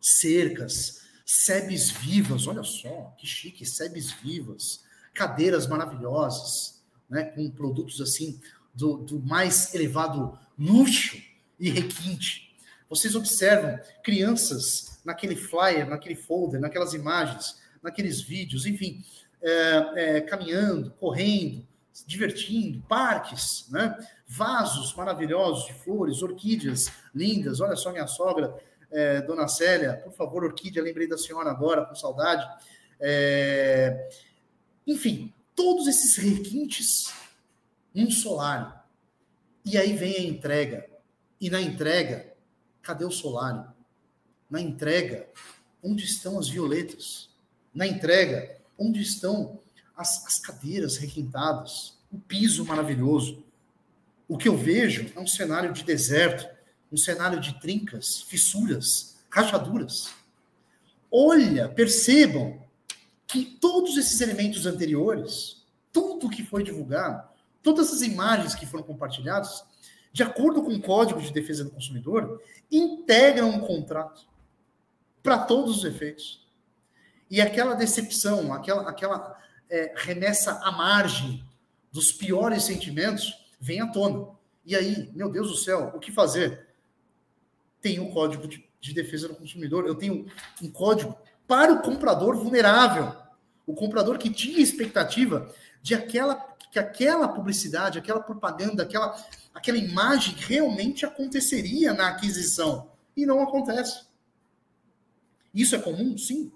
cercas, 0.00 1.02
sebes 1.24 1.90
vivas, 1.90 2.46
olha 2.48 2.64
só, 2.64 3.14
que 3.16 3.26
chique, 3.26 3.64
sebes 3.64 4.10
vivas, 4.10 4.84
cadeiras 5.14 5.66
maravilhosas, 5.66 6.82
né, 7.08 7.24
com 7.24 7.48
produtos 7.50 8.00
assim 8.00 8.40
do, 8.74 8.96
do 8.96 9.20
mais 9.20 9.72
elevado 9.74 10.36
luxo 10.58 11.16
e 11.58 11.70
requinte. 11.70 12.54
Vocês 12.90 13.14
observam 13.14 13.78
crianças 14.02 15.00
naquele 15.04 15.36
flyer, 15.36 15.88
naquele 15.88 16.16
folder, 16.16 16.60
naquelas 16.60 16.92
imagens, 16.92 17.62
naqueles 17.84 18.20
vídeos, 18.20 18.66
enfim, 18.66 19.04
é, 19.40 19.92
é, 19.96 20.20
caminhando, 20.22 20.90
correndo, 20.92 21.64
se 21.92 22.06
divertindo, 22.06 22.82
parques, 22.88 23.66
né? 23.70 23.96
vasos 24.26 24.94
maravilhosos 24.94 25.66
de 25.66 25.74
flores, 25.74 26.22
orquídeas 26.22 26.90
lindas. 27.14 27.60
Olha 27.60 27.76
só 27.76 27.92
minha 27.92 28.06
sogra, 28.06 28.52
é, 28.90 29.20
Dona 29.20 29.46
Célia, 29.46 30.00
por 30.02 30.12
favor, 30.12 30.42
orquídea, 30.42 30.82
lembrei 30.82 31.06
da 31.06 31.18
senhora 31.18 31.50
agora, 31.50 31.84
com 31.84 31.94
saudade. 31.94 32.44
É, 32.98 34.08
enfim, 34.86 35.32
todos 35.54 35.86
esses 35.86 36.16
requintes 36.16 37.12
um 37.94 38.10
solário. 38.10 38.72
E 39.64 39.78
aí 39.78 39.96
vem 39.96 40.16
a 40.16 40.22
entrega. 40.22 40.86
E 41.40 41.48
na 41.48 41.60
entrega, 41.60 42.34
cadê 42.82 43.04
o 43.04 43.10
solário? 43.10 43.72
Na 44.50 44.60
entrega, 44.60 45.28
onde 45.82 46.04
estão 46.04 46.38
as 46.38 46.48
violetas? 46.48 47.30
Na 47.74 47.86
entrega, 47.86 48.56
onde 48.78 49.00
estão 49.00 49.60
as, 49.96 50.24
as 50.26 50.38
cadeiras 50.40 50.96
requintadas, 50.96 51.98
o 52.12 52.18
piso 52.18 52.64
maravilhoso. 52.64 53.42
O 54.28 54.38
que 54.38 54.48
eu 54.48 54.56
vejo 54.56 55.10
é 55.14 55.20
um 55.20 55.26
cenário 55.26 55.72
de 55.72 55.82
deserto, 55.82 56.48
um 56.90 56.96
cenário 56.96 57.40
de 57.40 57.58
trincas, 57.60 58.22
fissuras, 58.22 59.16
rachaduras. 59.28 60.12
Olha, 61.10 61.68
percebam 61.68 62.62
que 63.26 63.44
todos 63.60 63.96
esses 63.96 64.20
elementos 64.20 64.66
anteriores, 64.66 65.64
tudo 65.92 66.30
que 66.30 66.44
foi 66.44 66.62
divulgado, 66.62 67.28
todas 67.62 67.92
as 67.92 68.02
imagens 68.02 68.54
que 68.54 68.66
foram 68.66 68.84
compartilhadas, 68.84 69.64
de 70.12 70.22
acordo 70.22 70.62
com 70.62 70.72
o 70.72 70.80
Código 70.80 71.20
de 71.20 71.32
Defesa 71.32 71.64
do 71.64 71.70
Consumidor, 71.70 72.40
integram 72.70 73.48
um 73.48 73.60
contrato 73.60 74.28
para 75.22 75.38
todos 75.38 75.78
os 75.78 75.84
efeitos. 75.84 76.43
E 77.30 77.40
aquela 77.40 77.74
decepção, 77.74 78.52
aquela, 78.52 78.88
aquela 78.88 79.38
é, 79.68 79.92
remessa 79.96 80.60
à 80.62 80.70
margem 80.70 81.44
dos 81.90 82.12
piores 82.12 82.64
sentimentos 82.64 83.46
vem 83.60 83.80
à 83.80 83.86
tona. 83.86 84.28
E 84.64 84.74
aí, 84.74 85.10
meu 85.14 85.30
Deus 85.30 85.48
do 85.48 85.56
céu, 85.56 85.92
o 85.94 85.98
que 85.98 86.10
fazer? 86.10 86.66
Tem 87.80 88.00
o 88.00 88.10
Código 88.10 88.48
de, 88.48 88.68
de 88.80 88.94
Defesa 88.94 89.28
do 89.28 89.34
Consumidor, 89.34 89.86
eu 89.86 89.94
tenho 89.94 90.26
um 90.62 90.70
código 90.70 91.16
para 91.46 91.72
o 91.72 91.82
comprador 91.82 92.36
vulnerável. 92.36 93.14
O 93.66 93.74
comprador 93.74 94.18
que 94.18 94.30
tinha 94.30 94.60
expectativa 94.60 95.52
de 95.82 95.94
aquela 95.94 96.54
que 96.74 96.78
aquela 96.80 97.28
publicidade, 97.28 98.00
aquela 98.00 98.18
propaganda, 98.18 98.82
aquela, 98.82 99.16
aquela 99.54 99.78
imagem 99.78 100.34
realmente 100.36 101.06
aconteceria 101.06 101.94
na 101.94 102.08
aquisição. 102.08 102.90
E 103.16 103.24
não 103.24 103.40
acontece. 103.40 104.04
Isso 105.54 105.76
é 105.76 105.78
comum? 105.78 106.18
Sim. 106.18 106.50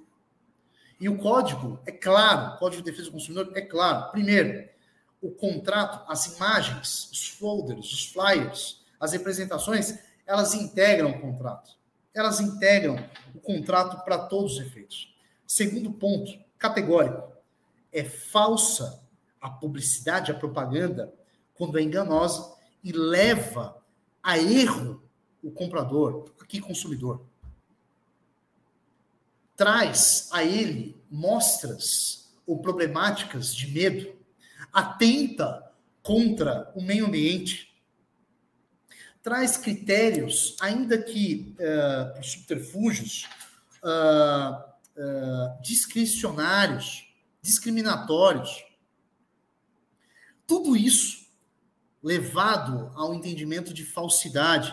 E 1.00 1.08
o 1.08 1.16
código 1.16 1.78
é 1.86 1.92
claro, 1.92 2.54
o 2.54 2.58
Código 2.58 2.82
de 2.82 2.90
Defesa 2.90 3.08
do 3.08 3.12
Consumidor 3.12 3.52
é 3.54 3.60
claro. 3.60 4.10
Primeiro, 4.10 4.68
o 5.20 5.30
contrato, 5.30 6.04
as 6.10 6.26
imagens, 6.34 7.08
os 7.12 7.28
folders, 7.28 7.92
os 7.92 8.06
flyers, 8.06 8.84
as 8.98 9.12
representações, 9.12 9.96
elas 10.26 10.54
integram 10.54 11.10
o 11.10 11.20
contrato. 11.20 11.76
Elas 12.12 12.40
integram 12.40 12.96
o 13.34 13.40
contrato 13.40 14.04
para 14.04 14.18
todos 14.18 14.54
os 14.54 14.60
efeitos. 14.60 15.14
Segundo 15.46 15.92
ponto, 15.92 16.32
categórico, 16.58 17.32
é 17.92 18.02
falsa 18.02 19.00
a 19.40 19.48
publicidade, 19.48 20.32
a 20.32 20.34
propaganda, 20.34 21.14
quando 21.54 21.78
é 21.78 21.82
enganosa 21.82 22.54
e 22.82 22.90
leva 22.90 23.80
a 24.22 24.36
erro 24.36 25.02
o 25.42 25.50
comprador, 25.50 26.32
aqui 26.40 26.60
consumidor 26.60 27.24
traz 29.58 30.28
a 30.30 30.44
ele 30.44 30.96
mostras 31.10 32.30
ou 32.46 32.60
problemáticas 32.60 33.52
de 33.52 33.66
medo, 33.66 34.16
atenta 34.72 35.68
contra 36.00 36.70
o 36.76 36.80
meio 36.80 37.06
ambiente, 37.06 37.76
traz 39.20 39.56
critérios, 39.56 40.56
ainda 40.60 40.96
que 40.96 41.56
uh, 41.58 42.24
subterfúgios, 42.24 43.28
uh, 43.82 44.54
uh, 44.96 45.60
discricionários, 45.60 47.12
discriminatórios. 47.42 48.64
Tudo 50.46 50.76
isso, 50.76 51.26
levado 52.00 52.92
ao 52.94 53.12
entendimento 53.12 53.74
de 53.74 53.84
falsidade, 53.84 54.72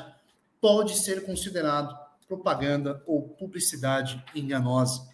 pode 0.61 0.95
ser 0.99 1.25
considerado 1.25 2.04
propaganda 2.27 3.03
ou 3.05 3.29
publicidade 3.29 4.23
enganosa. 4.33 5.07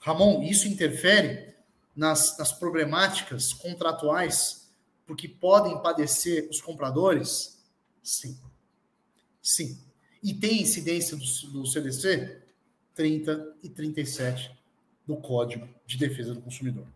Ramon, 0.00 0.42
isso 0.42 0.68
interfere 0.68 1.54
nas, 1.94 2.36
nas 2.38 2.52
problemáticas 2.52 3.52
contratuais 3.52 4.70
porque 5.06 5.28
podem 5.28 5.80
padecer 5.82 6.48
os 6.50 6.60
compradores? 6.60 7.62
Sim. 8.02 8.38
Sim. 9.42 9.78
E 10.22 10.32
tem 10.32 10.62
incidência 10.62 11.16
do, 11.16 11.52
do 11.52 11.66
CDC 11.66 12.42
30 12.94 13.56
e 13.62 13.68
37 13.68 14.50
do 15.06 15.16
Código 15.16 15.68
de 15.86 15.98
Defesa 15.98 16.34
do 16.34 16.40
Consumidor. 16.40 16.86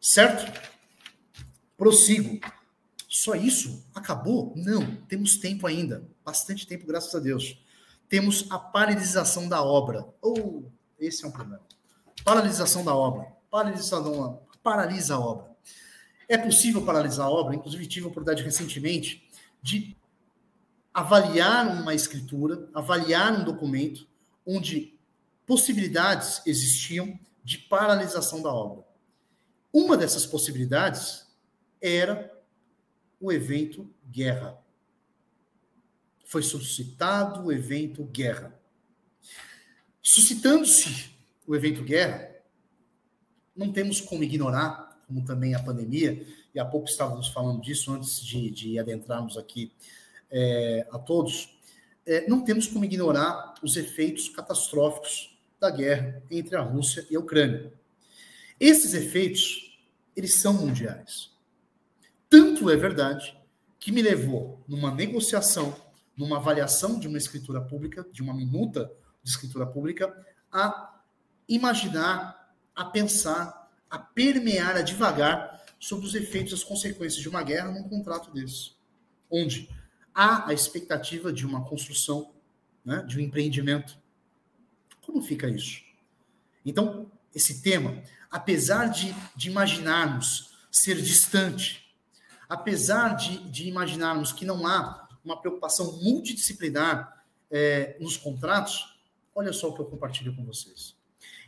Certo? 0.00 0.60
Prossigo. 1.76 2.40
Só 3.08 3.34
isso? 3.34 3.86
Acabou? 3.94 4.52
Não, 4.56 4.96
temos 5.06 5.36
tempo 5.38 5.66
ainda. 5.66 6.08
Bastante 6.24 6.66
tempo, 6.66 6.86
graças 6.86 7.14
a 7.14 7.20
Deus 7.20 7.58
temos 8.08 8.46
a 8.50 8.58
paralisação 8.58 9.48
da 9.48 9.62
obra. 9.62 10.06
Ou 10.20 10.38
oh, 10.38 10.72
esse 10.98 11.24
é 11.24 11.28
um 11.28 11.30
problema. 11.30 11.62
Paralisação 12.24 12.84
da 12.84 12.94
obra. 12.94 13.26
Paralisação, 13.50 14.42
paralisa 14.62 15.14
a 15.14 15.20
obra. 15.20 15.56
É 16.28 16.36
possível 16.36 16.84
paralisar 16.84 17.26
a 17.26 17.30
obra, 17.30 17.54
inclusive 17.54 17.86
tive 17.86 18.06
a 18.06 18.08
oportunidade 18.08 18.42
recentemente 18.42 19.30
de 19.62 19.96
avaliar 20.92 21.66
uma 21.66 21.94
escritura, 21.94 22.68
avaliar 22.74 23.32
um 23.32 23.44
documento 23.44 24.06
onde 24.46 24.98
possibilidades 25.46 26.42
existiam 26.44 27.18
de 27.42 27.56
paralisação 27.56 28.42
da 28.42 28.52
obra. 28.52 28.84
Uma 29.72 29.96
dessas 29.96 30.26
possibilidades 30.26 31.26
era 31.80 32.30
o 33.20 33.32
evento 33.32 33.90
guerra 34.10 34.58
foi 36.28 36.42
suscitado 36.42 37.46
o 37.46 37.50
evento 37.50 38.04
guerra. 38.04 38.54
Suscitando-se 40.02 41.10
o 41.46 41.56
evento 41.56 41.82
guerra, 41.82 42.30
não 43.56 43.72
temos 43.72 43.98
como 43.98 44.22
ignorar, 44.22 45.00
como 45.06 45.24
também 45.24 45.54
a 45.54 45.62
pandemia, 45.62 46.26
e 46.54 46.60
há 46.60 46.66
pouco 46.66 46.86
estávamos 46.86 47.28
falando 47.28 47.62
disso 47.62 47.90
antes 47.94 48.20
de, 48.20 48.50
de 48.50 48.78
adentrarmos 48.78 49.38
aqui 49.38 49.72
é, 50.30 50.86
a 50.92 50.98
todos, 50.98 51.58
é, 52.04 52.28
não 52.28 52.44
temos 52.44 52.66
como 52.66 52.84
ignorar 52.84 53.54
os 53.62 53.78
efeitos 53.78 54.28
catastróficos 54.28 55.34
da 55.58 55.70
guerra 55.70 56.22
entre 56.30 56.56
a 56.56 56.60
Rússia 56.60 57.06
e 57.10 57.16
a 57.16 57.20
Ucrânia. 57.20 57.72
Esses 58.60 58.92
efeitos, 58.92 59.80
eles 60.14 60.34
são 60.34 60.52
mundiais. 60.52 61.30
Tanto 62.28 62.68
é 62.68 62.76
verdade 62.76 63.34
que 63.80 63.90
me 63.90 64.02
levou 64.02 64.62
numa 64.68 64.94
negociação 64.94 65.87
numa 66.18 66.38
avaliação 66.38 66.98
de 66.98 67.06
uma 67.06 67.16
escritura 67.16 67.60
pública, 67.60 68.04
de 68.12 68.20
uma 68.20 68.34
minuta 68.34 68.92
de 69.22 69.30
escritura 69.30 69.64
pública, 69.64 70.12
a 70.50 71.00
imaginar, 71.48 72.52
a 72.74 72.84
pensar, 72.84 73.70
a 73.88 73.98
permear, 73.98 74.76
a 74.76 74.82
devagar 74.82 75.64
sobre 75.78 76.06
os 76.06 76.14
efeitos, 76.16 76.52
as 76.52 76.64
consequências 76.64 77.22
de 77.22 77.28
uma 77.28 77.42
guerra 77.42 77.70
num 77.70 77.88
contrato 77.88 78.32
desse, 78.32 78.72
onde 79.30 79.70
há 80.12 80.48
a 80.48 80.52
expectativa 80.52 81.32
de 81.32 81.46
uma 81.46 81.64
construção, 81.64 82.32
né, 82.84 83.04
de 83.06 83.16
um 83.16 83.20
empreendimento. 83.20 83.96
Como 85.06 85.22
fica 85.22 85.48
isso? 85.48 85.82
Então, 86.66 87.10
esse 87.32 87.62
tema, 87.62 88.02
apesar 88.28 88.86
de, 88.86 89.14
de 89.36 89.48
imaginarmos 89.48 90.58
ser 90.70 91.00
distante, 91.00 91.94
apesar 92.48 93.14
de, 93.14 93.38
de 93.50 93.68
imaginarmos 93.68 94.32
que 94.32 94.44
não 94.44 94.66
há 94.66 95.07
uma 95.24 95.40
preocupação 95.40 96.00
multidisciplinar 96.00 97.24
é, 97.50 97.96
nos 98.00 98.16
contratos, 98.16 98.98
olha 99.34 99.52
só 99.52 99.68
o 99.68 99.74
que 99.74 99.80
eu 99.80 99.86
compartilho 99.86 100.34
com 100.34 100.44
vocês. 100.44 100.96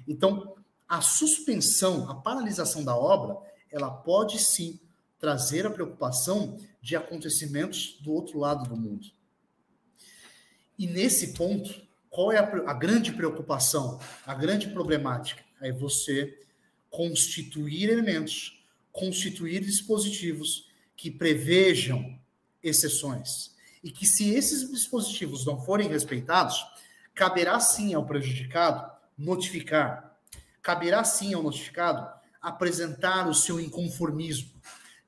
Então, 0.06 0.54
a 0.88 1.00
suspensão, 1.00 2.10
a 2.10 2.14
paralisação 2.14 2.84
da 2.84 2.96
obra, 2.96 3.36
ela 3.70 3.90
pode 3.90 4.38
sim 4.38 4.80
trazer 5.18 5.66
a 5.66 5.70
preocupação 5.70 6.58
de 6.80 6.96
acontecimentos 6.96 7.98
do 8.00 8.12
outro 8.12 8.38
lado 8.38 8.68
do 8.68 8.76
mundo. 8.76 9.06
E 10.78 10.86
nesse 10.86 11.34
ponto, 11.34 11.86
qual 12.08 12.32
é 12.32 12.38
a, 12.38 12.70
a 12.70 12.74
grande 12.74 13.12
preocupação, 13.12 14.00
a 14.26 14.34
grande 14.34 14.68
problemática? 14.70 15.44
É 15.60 15.70
você 15.70 16.38
constituir 16.88 17.90
elementos, 17.90 18.64
constituir 18.90 19.60
dispositivos 19.60 20.68
que 20.96 21.10
prevejam 21.10 22.18
exceções, 22.62 23.54
e 23.82 23.90
que 23.90 24.06
se 24.06 24.34
esses 24.34 24.70
dispositivos 24.70 25.46
não 25.46 25.60
forem 25.60 25.88
respeitados, 25.88 26.64
caberá 27.14 27.58
sim 27.60 27.94
ao 27.94 28.06
prejudicado 28.06 28.90
notificar, 29.16 30.16
caberá 30.62 31.04
sim 31.04 31.34
ao 31.34 31.42
notificado 31.42 32.08
apresentar 32.40 33.28
o 33.28 33.34
seu 33.34 33.60
inconformismo, 33.60 34.50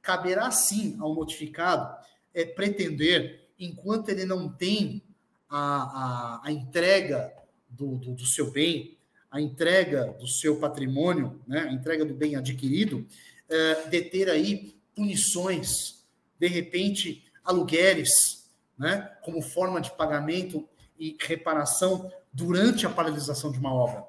caberá 0.01 0.51
sim 0.51 0.97
ao 1.01 1.15
notificado 1.15 1.97
é, 2.35 2.45
pretender, 2.45 3.49
enquanto 3.59 4.09
ele 4.09 4.25
não 4.25 4.51
tem 4.51 5.03
a, 5.49 5.59
a, 5.59 6.41
a 6.45 6.53
entrega 6.53 7.33
do, 7.69 7.97
do, 7.97 8.15
do, 8.15 8.27
seu 8.27 8.51
bem, 8.51 8.99
a 9.31 9.41
entrega 9.41 10.13
do 10.19 10.27
seu 10.27 10.59
patrimônio, 10.59 11.41
né, 11.47 11.61
a 11.61 11.73
entrega 11.73 12.05
do 12.05 12.15
bem 12.15 12.37
adquirido, 12.37 13.07
é, 13.49 13.87
deter 13.89 14.29
aí 14.29 14.75
punições, 14.95 16.05
de 16.39 16.49
repente 16.49 17.25
aluguéis, 17.45 18.41
né, 18.79 19.11
como 19.23 19.43
forma 19.43 19.81
de 19.81 19.91
pagamento 19.97 20.69
e 20.99 21.17
reparação 21.21 22.11
durante 22.33 22.87
a 22.87 22.91
paralisação 22.91 23.51
de 23.51 23.59
uma 23.59 23.73
obra. 23.73 24.05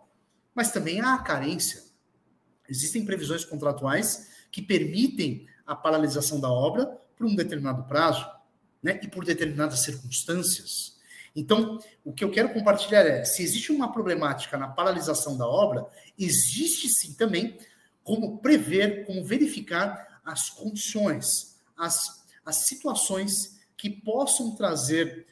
Mas 0.55 0.71
também 0.71 1.01
há 1.01 1.15
a 1.15 1.19
carência. 1.19 1.83
Existem 2.69 3.05
previsões 3.05 3.43
contratuais 3.43 4.29
que 4.51 4.61
permitem 4.61 5.47
a 5.65 5.75
paralisação 5.75 6.39
da 6.39 6.49
obra 6.49 6.85
por 7.15 7.25
um 7.25 7.35
determinado 7.35 7.83
prazo, 7.83 8.29
né, 8.81 8.99
e 9.01 9.07
por 9.07 9.23
determinadas 9.23 9.79
circunstâncias. 9.79 10.97
Então, 11.35 11.79
o 12.03 12.13
que 12.13 12.23
eu 12.23 12.29
quero 12.29 12.53
compartilhar 12.53 13.05
é: 13.05 13.23
se 13.23 13.41
existe 13.41 13.71
uma 13.71 13.91
problemática 13.91 14.57
na 14.57 14.67
paralisação 14.67 15.37
da 15.37 15.47
obra, 15.47 15.87
existe 16.19 16.89
sim 16.89 17.13
também 17.13 17.57
como 18.03 18.37
prever, 18.39 19.05
como 19.05 19.23
verificar 19.23 20.21
as 20.25 20.49
condições, 20.49 21.57
as, 21.77 22.23
as 22.45 22.67
situações 22.67 23.59
que 23.83 23.89
possam 23.89 24.55
trazer, 24.55 25.27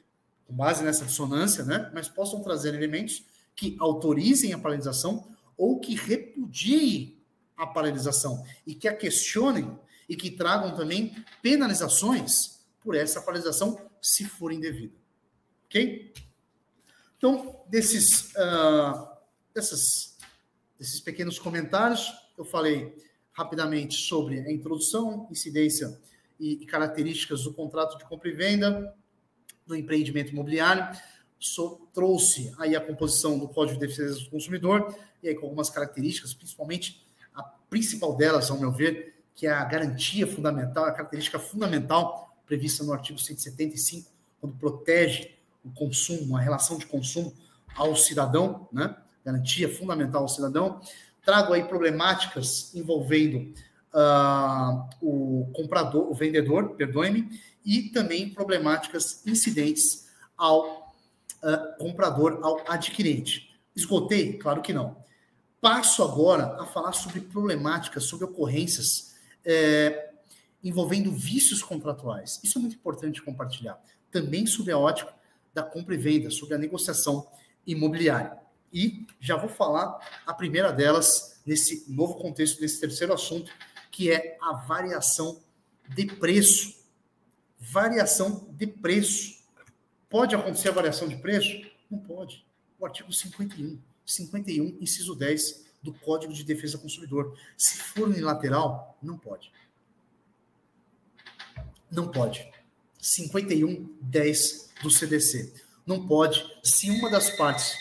com 0.46 0.54
base 0.54 0.84
nessa 0.84 1.06
dissonância, 1.06 1.64
né, 1.64 1.90
mas 1.94 2.10
possam 2.10 2.44
trazer 2.44 2.76
elementos 2.76 3.24
que 3.56 3.78
autorizem 3.80 4.52
a 4.52 4.60
paralisação 4.60 5.34
ou 5.56 5.80
que 5.80 5.96
repudiem 5.96 7.18
a 7.56 7.66
paralisação 7.66 8.46
e 8.68 8.76
que 8.76 8.90
a 8.90 8.94
questionem 8.94 9.80
e 10.10 10.18
que 10.18 10.30
tragam 10.30 10.76
também 10.76 11.16
penalizações 11.42 12.60
por 12.82 12.94
essa 12.94 13.22
paralisação, 13.22 13.80
se 14.02 14.26
for 14.26 14.52
indevida. 14.52 14.96
Ok? 15.68 16.14
Então, 17.18 17.56
desses, 17.70 18.34
uh, 18.34 19.08
dessas, 19.56 20.18
desses 20.78 21.00
pequenos 21.00 21.40
comentários, 21.40 22.12
eu 22.38 22.44
falei 22.44 22.94
rapidamente 23.32 23.96
sobre 23.96 24.42
a 24.42 24.52
introdução, 24.52 25.26
incidência 25.32 25.98
e, 26.42 26.64
e 26.64 26.66
características 26.66 27.44
do 27.44 27.54
contrato 27.54 28.00
de 28.00 28.04
compra 28.06 28.28
e 28.28 28.34
venda 28.34 28.94
do 29.66 29.76
empreendimento 29.76 30.32
imobiliário. 30.32 30.98
So, 31.40 31.88
trouxe 31.94 32.52
aí 32.58 32.76
a 32.76 32.82
composição 32.82 33.38
do 33.38 33.48
Código 33.48 33.80
de 33.80 33.88
Defesa 33.88 34.20
do 34.20 34.30
Consumidor 34.30 34.94
e 35.22 35.30
aí 35.30 35.36
com 35.36 35.46
algumas 35.46 35.70
características, 35.70 36.34
principalmente 36.34 37.06
a 37.34 37.44
principal 37.44 38.18
delas, 38.18 38.50
ao 38.50 38.60
meu 38.60 38.72
ver, 38.72 39.24
que 39.36 39.46
é 39.46 39.52
a 39.52 39.64
garantia 39.64 40.26
fundamental, 40.26 40.86
a 40.86 40.92
característica 40.92 41.40
fundamental 41.40 42.36
prevista 42.46 42.84
no 42.84 42.92
artigo 42.92 43.20
175, 43.20 44.12
quando 44.40 44.56
protege 44.58 45.36
o 45.64 45.72
consumo, 45.72 46.36
a 46.36 46.42
relação 46.42 46.78
de 46.78 46.88
consumo 46.88 47.34
ao 47.76 47.96
cidadão, 47.96 48.68
né? 48.74 48.96
Garantia 49.24 49.70
fundamental 49.70 50.24
ao 50.24 50.28
cidadão. 50.28 50.82
Trago 51.24 51.54
aí 51.54 51.64
problemáticas 51.64 52.74
envolvendo 52.74 53.54
uh, 53.94 54.90
o 55.02 55.52
comprador, 55.54 56.10
o 56.10 56.14
vendedor, 56.14 56.76
perdoe-me, 56.76 57.30
e 57.66 57.84
também 57.90 58.30
problemáticas 58.30 59.26
incidentes 59.26 60.10
ao 60.38 60.94
uh, 61.44 61.78
comprador, 61.78 62.40
ao 62.42 62.62
adquirente. 62.68 63.50
Esgotei? 63.76 64.34
Claro 64.38 64.62
que 64.62 64.74
não. 64.74 64.98
Passo 65.60 66.04
agora 66.04 66.62
a 66.62 66.66
falar 66.66 66.92
sobre 66.92 67.22
problemáticas, 67.22 68.06
sobre 68.06 68.26
ocorrências 68.26 69.16
é, 69.46 70.12
envolvendo 70.64 71.12
vícios 71.12 71.62
contratuais. 71.62 72.40
Isso 72.44 72.58
é 72.58 72.62
muito 72.62 72.76
importante 72.76 73.22
compartilhar. 73.22 73.80
Também 74.12 74.48
sobre 74.48 74.72
a 74.72 74.78
ótica 74.78 75.14
da 75.54 75.62
compra 75.62 75.94
e 75.94 75.98
venda, 75.98 76.32
sobre 76.32 76.56
a 76.56 76.58
negociação 76.58 77.28
imobiliária. 77.66 78.38
E 78.74 79.06
já 79.20 79.36
vou 79.36 79.50
falar 79.50 80.00
a 80.26 80.34
primeira 80.34 80.72
delas 80.72 81.42
nesse 81.46 81.86
novo 81.88 82.16
contexto, 82.16 82.62
nesse 82.62 82.80
terceiro 82.80 83.14
assunto, 83.14 83.52
que 83.92 84.12
é 84.12 84.38
a 84.42 84.54
variação 84.54 85.42
de 85.90 86.06
preço. 86.06 86.82
Variação 87.60 88.48
de 88.52 88.66
preço. 88.66 89.44
Pode 90.10 90.34
acontecer 90.34 90.70
a 90.70 90.74
variação 90.74 91.08
de 91.08 91.18
preço? 91.18 91.70
Não 91.90 92.00
pode. 92.00 92.46
O 92.80 92.86
artigo 92.86 93.12
51. 93.12 93.78
51, 94.06 94.78
inciso 94.82 95.16
10 95.16 95.66
do 95.82 95.94
Código 95.94 96.34
de 96.34 96.44
Defesa 96.44 96.78
do 96.78 96.84
Consumidor. 96.84 97.38
Se 97.58 97.78
for 97.78 98.08
unilateral, 98.08 98.98
não 99.02 99.18
pode. 99.18 99.52
Não 101.90 102.10
pode. 102.10 102.50
51, 103.00 103.98
10 104.02 104.70
do 104.82 104.90
CDC. 104.90 105.54
Não 105.86 106.08
pode, 106.08 106.46
se 106.64 106.90
uma 106.90 107.10
das 107.10 107.32
partes 107.32 107.76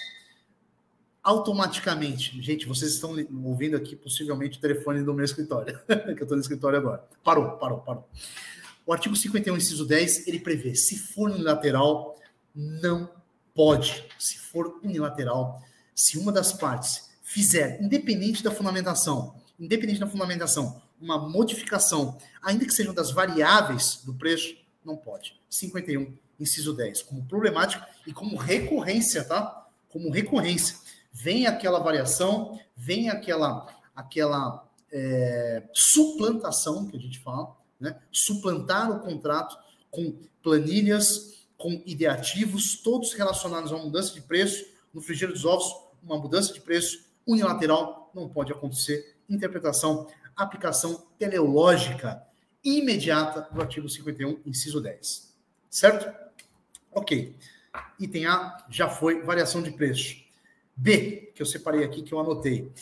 automaticamente, 1.30 2.42
gente, 2.42 2.66
vocês 2.66 2.92
estão 2.92 3.14
ouvindo 3.44 3.76
aqui 3.76 3.94
possivelmente 3.94 4.58
o 4.58 4.60
telefone 4.60 5.02
do 5.02 5.14
meu 5.14 5.24
escritório, 5.24 5.78
que 5.86 6.20
eu 6.20 6.24
estou 6.24 6.36
no 6.36 6.40
escritório 6.40 6.78
agora. 6.78 7.04
Parou, 7.22 7.52
parou, 7.52 7.78
parou. 7.78 8.08
O 8.84 8.92
artigo 8.92 9.14
51, 9.14 9.56
inciso 9.56 9.86
10, 9.86 10.26
ele 10.26 10.40
prevê, 10.40 10.74
se 10.74 10.98
for 10.98 11.30
unilateral, 11.30 12.18
não 12.54 13.08
pode. 13.54 14.04
Se 14.18 14.38
for 14.38 14.80
unilateral, 14.82 15.62
se 15.94 16.18
uma 16.18 16.32
das 16.32 16.52
partes 16.52 17.10
fizer, 17.22 17.80
independente 17.80 18.42
da 18.42 18.50
fundamentação, 18.50 19.36
independente 19.58 20.00
da 20.00 20.08
fundamentação, 20.08 20.82
uma 21.00 21.16
modificação, 21.16 22.18
ainda 22.42 22.66
que 22.66 22.74
sejam 22.74 22.92
das 22.92 23.12
variáveis 23.12 24.00
do 24.04 24.12
preço, 24.14 24.56
não 24.84 24.96
pode. 24.96 25.40
51, 25.48 26.12
inciso 26.40 26.72
10, 26.72 27.02
como 27.02 27.24
problemático 27.24 27.86
e 28.04 28.12
como 28.12 28.36
recorrência, 28.36 29.22
tá? 29.22 29.68
Como 29.88 30.10
recorrência. 30.10 30.89
Vem 31.12 31.46
aquela 31.46 31.78
variação, 31.78 32.58
vem 32.76 33.10
aquela, 33.10 33.66
aquela 33.94 34.68
é, 34.92 35.64
suplantação 35.72 36.86
que 36.86 36.96
a 36.96 37.00
gente 37.00 37.18
fala, 37.18 37.56
né? 37.78 37.98
Suplantar 38.12 38.90
o 38.90 39.00
contrato 39.00 39.58
com 39.90 40.16
planilhas, 40.42 41.46
com 41.56 41.82
ideativos, 41.84 42.80
todos 42.80 43.12
relacionados 43.12 43.72
a 43.72 43.76
uma 43.76 43.84
mudança 43.84 44.14
de 44.14 44.20
preço, 44.20 44.64
no 44.92 45.00
frigir 45.00 45.28
dos 45.28 45.44
ovos, 45.44 45.66
uma 46.02 46.18
mudança 46.18 46.52
de 46.52 46.60
preço 46.60 47.04
unilateral 47.26 48.10
não 48.14 48.28
pode 48.28 48.52
acontecer. 48.52 49.16
Interpretação, 49.28 50.08
aplicação 50.36 51.06
teleológica 51.18 52.22
imediata 52.64 53.48
do 53.52 53.60
artigo 53.60 53.88
51, 53.88 54.40
inciso 54.44 54.80
10. 54.80 55.34
Certo? 55.68 56.12
Ok. 56.90 57.36
Item 57.98 58.26
A 58.26 58.66
já 58.68 58.88
foi 58.88 59.22
variação 59.22 59.62
de 59.62 59.70
preço. 59.70 60.16
B, 60.80 61.30
que 61.34 61.42
eu 61.42 61.46
separei 61.46 61.84
aqui, 61.84 62.02
que 62.02 62.14
eu 62.14 62.18
anotei. 62.18 62.72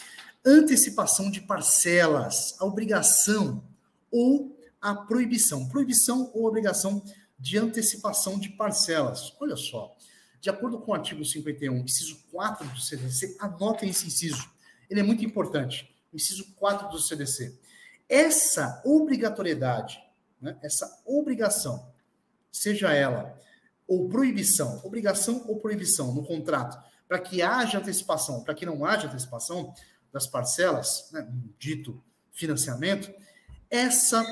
Antecipação 0.47 1.33
de 1.33 1.41
parcelas, 1.41 2.55
a 2.61 2.65
obrigação 2.65 3.65
ou 4.09 4.57
a 4.81 4.95
proibição. 4.95 5.69
Proibição 5.69 6.31
ou 6.33 6.47
obrigação 6.47 7.03
de 7.37 7.59
antecipação 7.59 8.39
de 8.39 8.51
parcelas. 8.51 9.35
Olha 9.41 9.57
só. 9.57 9.97
De 10.41 10.49
acordo 10.49 10.79
com 10.79 10.93
o 10.93 10.95
artigo 10.95 11.25
51, 11.25 11.77
inciso 11.79 12.25
4 12.31 12.69
do 12.69 12.81
CDC, 12.81 13.37
anotem 13.41 13.91
esse 13.91 14.07
inciso. 14.07 14.49
Ele 14.89 15.01
é 15.01 15.03
muito 15.03 15.25
importante. 15.25 15.93
Inciso 16.15 16.55
4 16.55 16.89
do 16.91 17.01
CDC. 17.01 17.59
Essa 18.09 18.81
obrigatoriedade, 18.85 20.01
né, 20.41 20.57
essa 20.63 21.03
obrigação, 21.05 21.93
seja 22.53 22.93
ela 22.93 23.37
ou 23.89 24.09
proibição, 24.09 24.81
obrigação 24.85 25.45
ou 25.49 25.59
proibição 25.59 26.15
no 26.15 26.25
contrato, 26.25 26.79
para 27.09 27.19
que 27.19 27.41
haja 27.41 27.79
antecipação, 27.79 28.45
para 28.45 28.55
que 28.55 28.67
não 28.67 28.85
haja 28.85 29.09
antecipação 29.09 29.75
das 30.13 30.27
parcelas, 30.27 31.09
né, 31.13 31.27
dito 31.59 32.03
financiamento, 32.31 33.13
essa 33.71 34.25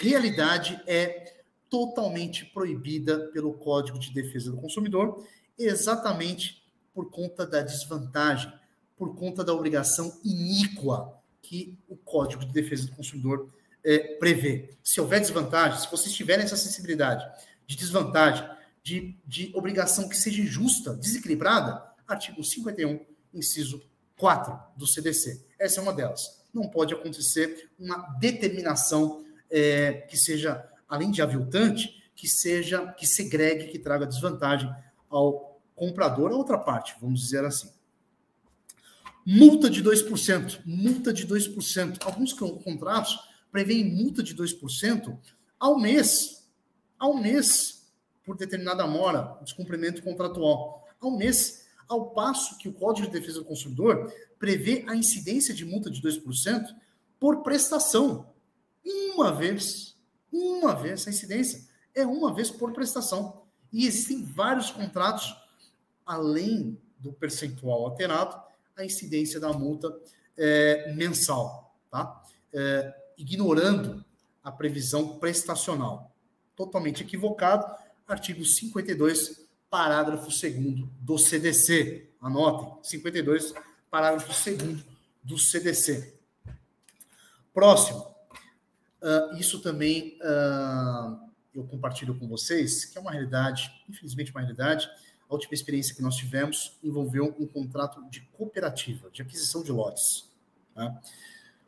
realidade 0.00 0.80
é 0.86 1.42
totalmente 1.70 2.44
proibida 2.46 3.30
pelo 3.32 3.54
Código 3.54 3.98
de 3.98 4.12
Defesa 4.12 4.50
do 4.50 4.56
Consumidor 4.56 5.24
exatamente 5.58 6.62
por 6.92 7.10
conta 7.10 7.46
da 7.46 7.62
desvantagem, 7.62 8.52
por 8.96 9.16
conta 9.16 9.42
da 9.42 9.52
obrigação 9.52 10.20
iníqua 10.24 11.20
que 11.42 11.76
o 11.88 11.96
Código 11.96 12.44
de 12.44 12.52
Defesa 12.52 12.86
do 12.86 12.92
Consumidor 12.92 13.52
é, 13.84 14.16
prevê. 14.16 14.76
Se 14.82 15.00
houver 15.00 15.20
desvantagem, 15.20 15.78
se 15.78 15.90
vocês 15.90 16.14
tiverem 16.14 16.44
essa 16.44 16.56
sensibilidade 16.56 17.24
de 17.66 17.76
desvantagem, 17.76 18.48
de, 18.82 19.16
de 19.26 19.50
obrigação 19.54 20.08
que 20.08 20.16
seja 20.16 20.42
injusta, 20.42 20.94
desequilibrada, 20.94 21.82
artigo 22.06 22.42
51, 22.42 23.04
inciso 23.32 23.82
4 24.16 24.58
do 24.76 24.86
CDC. 24.86 25.44
Essa 25.58 25.80
é 25.80 25.82
uma 25.82 25.92
delas. 25.92 26.44
Não 26.52 26.68
pode 26.68 26.94
acontecer 26.94 27.70
uma 27.78 27.96
determinação 28.18 29.24
é, 29.50 29.92
que 30.08 30.16
seja, 30.16 30.68
além 30.88 31.10
de 31.10 31.20
aviltante, 31.20 32.02
que 32.14 32.28
seja, 32.28 32.86
que 32.92 33.06
segregue, 33.06 33.68
que 33.68 33.78
traga 33.78 34.06
desvantagem 34.06 34.72
ao 35.10 35.60
comprador, 35.74 36.30
a 36.30 36.36
outra 36.36 36.58
parte, 36.58 36.94
vamos 37.00 37.20
dizer 37.20 37.44
assim. 37.44 37.70
Multa 39.26 39.70
de 39.70 39.82
2%, 39.82 40.60
multa 40.64 41.12
de 41.12 41.26
2%. 41.26 42.04
Alguns 42.04 42.32
contratos 42.32 43.18
prevêem 43.50 43.84
multa 43.84 44.22
de 44.22 44.34
2% 44.34 45.18
ao 45.58 45.78
mês, 45.78 46.46
ao 46.98 47.16
mês, 47.16 47.90
por 48.24 48.36
determinada 48.36 48.86
mora, 48.86 49.38
descumprimento 49.42 50.02
contratual, 50.02 50.86
ao 51.00 51.16
mês, 51.16 51.63
ao 51.88 52.10
passo 52.10 52.58
que 52.58 52.68
o 52.68 52.72
Código 52.72 53.06
de 53.06 53.12
Defesa 53.12 53.40
do 53.40 53.44
Consumidor 53.44 54.12
prevê 54.38 54.84
a 54.86 54.94
incidência 54.94 55.54
de 55.54 55.64
multa 55.64 55.90
de 55.90 56.00
2% 56.02 56.74
por 57.18 57.42
prestação. 57.42 58.26
Uma 58.84 59.32
vez, 59.32 59.96
uma 60.30 60.74
vez, 60.74 61.06
a 61.06 61.10
incidência 61.10 61.64
é 61.94 62.04
uma 62.04 62.34
vez 62.34 62.50
por 62.50 62.72
prestação. 62.72 63.42
E 63.72 63.86
existem 63.86 64.22
vários 64.22 64.70
contratos, 64.70 65.34
além 66.04 66.78
do 66.98 67.12
percentual 67.12 67.84
alterado, 67.84 68.40
a 68.76 68.84
incidência 68.84 69.38
da 69.38 69.52
multa 69.52 69.96
é, 70.36 70.92
mensal, 70.92 71.74
tá? 71.90 72.22
É, 72.52 72.94
ignorando 73.16 74.04
a 74.42 74.50
previsão 74.50 75.18
prestacional. 75.18 76.12
Totalmente 76.56 77.02
equivocado. 77.02 77.64
Artigo 78.06 78.44
52, 78.44 79.43
parágrafo 79.74 80.28
2 80.28 80.88
do 81.00 81.18
CDC. 81.18 82.08
Anotem, 82.20 82.78
52, 82.80 83.52
parágrafo 83.90 84.28
2 84.28 84.84
do 85.20 85.36
CDC. 85.36 86.14
Próximo. 87.52 88.14
Uh, 89.02 89.36
isso 89.36 89.58
também 89.60 90.16
uh, 90.20 91.18
eu 91.52 91.64
compartilho 91.64 92.14
com 92.14 92.28
vocês, 92.28 92.84
que 92.84 92.96
é 92.96 93.00
uma 93.00 93.10
realidade, 93.10 93.68
infelizmente 93.88 94.30
uma 94.30 94.42
realidade, 94.42 94.88
a 95.28 95.34
última 95.34 95.54
experiência 95.54 95.92
que 95.92 96.02
nós 96.02 96.14
tivemos 96.14 96.78
envolveu 96.80 97.34
um 97.36 97.46
contrato 97.48 98.00
de 98.08 98.20
cooperativa, 98.20 99.10
de 99.10 99.22
aquisição 99.22 99.64
de 99.64 99.72
lotes. 99.72 100.30
Tá? 100.72 101.02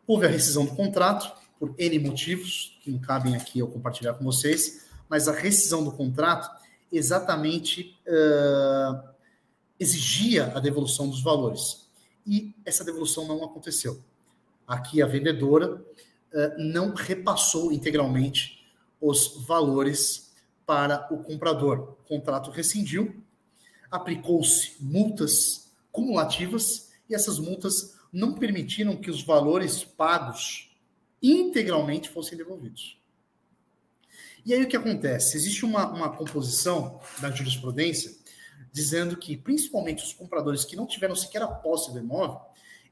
Houve 0.07 0.27
a 0.27 0.29
rescisão 0.29 0.65
do 0.65 0.77
contrato, 0.77 1.37
por 1.59 1.75
N 1.77 1.99
motivos, 1.99 2.79
que 2.83 2.91
não 2.93 3.01
cabem 3.01 3.35
aqui 3.35 3.59
eu 3.59 3.67
compartilhar 3.67 4.15
com 4.15 4.23
vocês, 4.23 4.87
mas 5.09 5.27
a 5.27 5.33
rescisão 5.33 5.83
do 5.83 5.91
contrato 5.91 6.65
exatamente 6.97 7.97
uh, 8.07 9.09
exigia 9.79 10.53
a 10.55 10.61
devolução 10.61 11.09
dos 11.09 11.23
valores. 11.23 11.89
E 12.27 12.55
essa 12.65 12.85
devolução 12.85 13.27
não 13.27 13.45
aconteceu. 13.45 14.03
Aqui 14.67 15.01
a 15.03 15.07
vendedora 15.07 15.75
uh, 15.75 16.59
não 16.59 16.95
repassou 16.95 17.73
integralmente 17.73 18.67
os 19.01 19.45
valores 19.47 20.33
para 20.65 21.07
o 21.13 21.23
comprador. 21.23 21.97
O 22.05 22.09
contrato 22.09 22.51
rescindiu, 22.51 23.23
aplicou-se 23.91 24.77
multas 24.81 25.71
cumulativas 25.93 26.91
e 27.09 27.15
essas 27.15 27.39
multas 27.39 27.97
não 28.13 28.35
permitiram 28.35 28.97
que 28.97 29.11
os 29.11 29.23
valores 29.23 29.85
pagos 29.85 30.75
integralmente 31.23 32.09
fossem 32.09 32.37
devolvidos. 32.37 32.99
E 34.47 34.55
aí 34.55 34.63
o 34.63 34.69
que 34.69 34.77
acontece? 34.77 35.37
Existe 35.37 35.65
uma, 35.65 35.89
uma 35.89 36.09
composição 36.09 37.01
da 37.21 37.33
jurisprudência 37.33 38.15
dizendo 38.73 39.17
que, 39.17 39.37
principalmente 39.37 40.05
os 40.05 40.13
compradores 40.13 40.65
que 40.65 40.77
não 40.77 40.87
tiveram 40.87 41.17
sequer 41.17 41.43
a 41.43 41.49
posse 41.49 41.93
do 41.93 41.99
imóvel, 41.99 42.41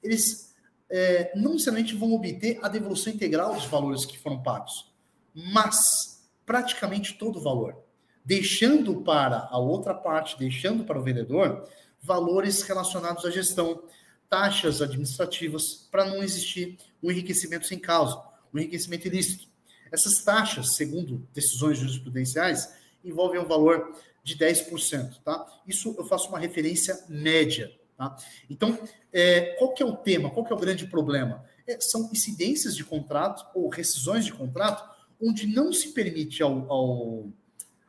eles 0.03 0.53
é, 0.91 1.31
não 1.37 1.53
necessariamente 1.53 1.95
vão 1.95 2.13
obter 2.13 2.59
a 2.61 2.69
devolução 2.69 3.13
integral 3.13 3.55
dos 3.55 3.67
valores 3.67 4.05
que 4.05 4.19
foram 4.19 4.43
pagos, 4.43 4.93
mas 5.33 6.27
praticamente 6.45 7.15
todo 7.15 7.39
o 7.39 7.43
valor, 7.43 7.77
deixando 8.25 9.03
para 9.03 9.47
a 9.49 9.57
outra 9.57 9.95
parte, 9.95 10.37
deixando 10.37 10.83
para 10.83 10.99
o 10.99 11.05
vendedor 11.05 11.69
valores 12.03 12.63
relacionados 12.63 13.25
à 13.25 13.31
gestão, 13.31 13.85
taxas 14.29 14.83
administrativas, 14.83 15.89
para 15.89 16.05
não 16.05 16.21
existir 16.21 16.79
um 17.01 17.13
enriquecimento 17.13 17.65
sem 17.65 17.79
causa, 17.79 18.21
um 18.53 18.59
enriquecimento 18.59 19.07
ilícito. 19.07 19.54
Essas 19.95 20.25
taxas, 20.25 20.75
segundo 20.75 21.25
decisões 21.33 21.79
jurisprudenciais, 21.79 22.75
envolvem 23.05 23.41
um 23.41 23.47
valor 23.47 23.97
de 24.25 24.37
10%, 24.37 25.21
tá? 25.25 25.47
Isso 25.65 25.95
eu 25.97 26.05
faço 26.05 26.29
uma 26.31 26.39
referência 26.39 26.99
média, 27.09 27.71
tá? 27.97 28.17
Então, 28.51 28.77
é, 29.13 29.55
qual 29.57 29.73
que 29.73 29.85
é 29.85 29.87
o 29.87 29.97
tema? 29.97 30.31
Qual 30.31 30.45
que 30.45 30.53
é 30.53 30.57
o 30.57 30.59
grande 30.59 30.89
problema? 30.89 31.45
É, 31.65 31.81
são 31.81 32.11
incidências 32.13 32.75
de 32.75 32.83
contrato 32.83 33.47
ou 33.55 33.69
rescisões 33.69 34.25
de 34.25 34.33
contrato 34.33 34.93
onde 35.23 35.47
não 35.47 35.73
se 35.73 35.93
permite 35.93 36.43
ao, 36.43 36.69
ao, 36.69 37.27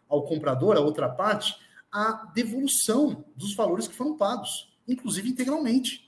ao 0.07 0.23
comprador, 0.27 0.77
a 0.77 0.81
outra 0.81 1.09
parte, 1.09 1.57
a 1.91 2.31
devolução 2.35 3.25
dos 3.35 3.55
valores 3.55 3.87
que 3.87 3.95
foram 3.95 4.15
pagos, 4.15 4.71
inclusive 4.87 5.27
integralmente. 5.27 6.07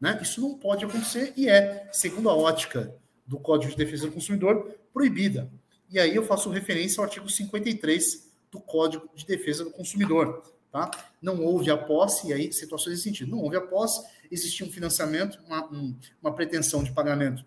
Né? 0.00 0.16
Isso 0.22 0.40
não 0.40 0.56
pode 0.56 0.84
acontecer 0.84 1.32
e 1.36 1.48
é, 1.48 1.88
segundo 1.90 2.30
a 2.30 2.36
ótica 2.36 2.94
do 3.32 3.40
Código 3.40 3.72
de 3.72 3.78
Defesa 3.78 4.06
do 4.06 4.12
Consumidor, 4.12 4.76
proibida. 4.92 5.50
E 5.90 5.98
aí 5.98 6.14
eu 6.14 6.22
faço 6.22 6.50
referência 6.50 7.00
ao 7.00 7.04
artigo 7.04 7.28
53 7.28 8.30
do 8.50 8.60
Código 8.60 9.08
de 9.14 9.24
Defesa 9.24 9.64
do 9.64 9.70
Consumidor. 9.70 10.42
Tá? 10.70 10.90
Não 11.20 11.42
houve 11.42 11.70
a 11.70 11.76
posse, 11.76 12.28
e 12.28 12.32
aí 12.32 12.52
situações 12.52 12.98
de 12.98 13.02
sentido. 13.02 13.30
Não 13.30 13.38
houve 13.38 13.56
a 13.56 13.60
posse, 13.60 14.06
existia 14.30 14.66
um 14.66 14.70
financiamento, 14.70 15.38
uma, 15.46 15.66
um, 15.72 15.96
uma 16.20 16.34
pretensão 16.34 16.84
de 16.84 16.92
pagamento 16.92 17.42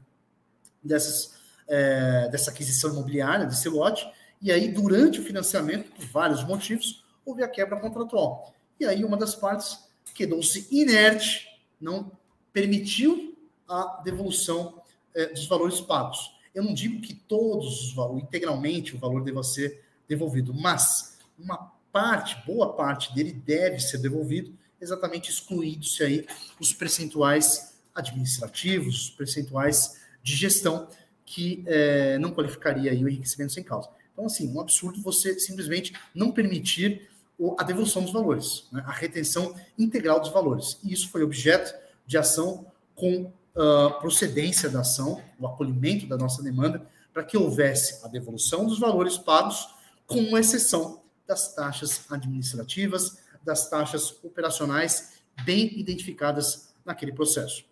dessas, 0.83 1.35
é, 1.67 2.29
dessa 2.29 2.49
aquisição 2.49 2.91
imobiliária, 2.91 3.45
desse 3.45 3.69
lote, 3.69 4.07
e 4.41 4.51
aí, 4.51 4.67
durante 4.67 5.19
o 5.19 5.23
financiamento, 5.23 5.91
por 5.91 6.05
vários 6.05 6.43
motivos, 6.43 7.03
houve 7.23 7.43
a 7.43 7.47
quebra 7.47 7.79
contratual. 7.79 8.53
E 8.79 8.85
aí, 8.85 9.03
uma 9.03 9.17
das 9.17 9.35
partes 9.35 9.79
quedou-se 10.13 10.67
inerte, 10.71 11.47
não 11.79 12.11
permitiu 12.51 13.35
a 13.67 14.01
devolução 14.03 14.81
é, 15.15 15.27
dos 15.27 15.47
valores 15.47 15.79
pagos. 15.81 16.35
Eu 16.53 16.63
não 16.63 16.73
digo 16.73 17.01
que 17.01 17.13
todos 17.13 17.85
os 17.85 17.93
valores, 17.93 18.23
integralmente 18.23 18.95
o 18.95 18.99
valor 18.99 19.23
deva 19.23 19.43
ser 19.43 19.83
devolvido, 20.07 20.53
mas 20.53 21.17
uma 21.37 21.71
parte, 21.91 22.35
boa 22.45 22.73
parte 22.73 23.13
dele 23.13 23.31
deve 23.31 23.79
ser 23.79 23.97
devolvido, 23.97 24.53
exatamente 24.79 25.29
excluídos-se 25.29 26.03
aí 26.03 26.25
os 26.59 26.73
percentuais 26.73 27.75
administrativos, 27.93 29.05
os 29.05 29.09
percentuais 29.09 30.01
de 30.21 30.35
gestão 30.35 30.87
que 31.25 31.63
é, 31.65 32.17
não 32.19 32.31
qualificaria 32.31 32.91
aí 32.91 33.03
o 33.03 33.09
enriquecimento 33.09 33.53
sem 33.53 33.63
causa. 33.63 33.89
Então, 34.13 34.25
assim, 34.25 34.53
um 34.53 34.61
absurdo 34.61 35.01
você 35.01 35.39
simplesmente 35.39 35.93
não 36.13 36.31
permitir 36.31 37.09
a 37.57 37.63
devolução 37.63 38.01
dos 38.01 38.13
valores, 38.13 38.67
né? 38.71 38.83
a 38.85 38.91
retenção 38.91 39.55
integral 39.77 40.19
dos 40.19 40.29
valores. 40.29 40.77
E 40.83 40.93
isso 40.93 41.09
foi 41.09 41.23
objeto 41.23 41.73
de 42.05 42.17
ação 42.17 42.65
com 42.95 43.31
uh, 43.55 43.99
procedência 43.99 44.69
da 44.69 44.81
ação, 44.81 45.21
o 45.39 45.47
acolhimento 45.47 46.07
da 46.07 46.17
nossa 46.17 46.43
demanda, 46.43 46.85
para 47.13 47.23
que 47.23 47.37
houvesse 47.37 48.05
a 48.05 48.09
devolução 48.09 48.65
dos 48.65 48.79
valores 48.79 49.17
pagos, 49.17 49.69
com 50.05 50.37
exceção 50.37 51.01
das 51.25 51.55
taxas 51.55 52.05
administrativas, 52.11 53.17
das 53.43 53.69
taxas 53.69 54.11
operacionais 54.23 55.21
bem 55.43 55.79
identificadas 55.79 56.73
naquele 56.83 57.11
processo. 57.11 57.65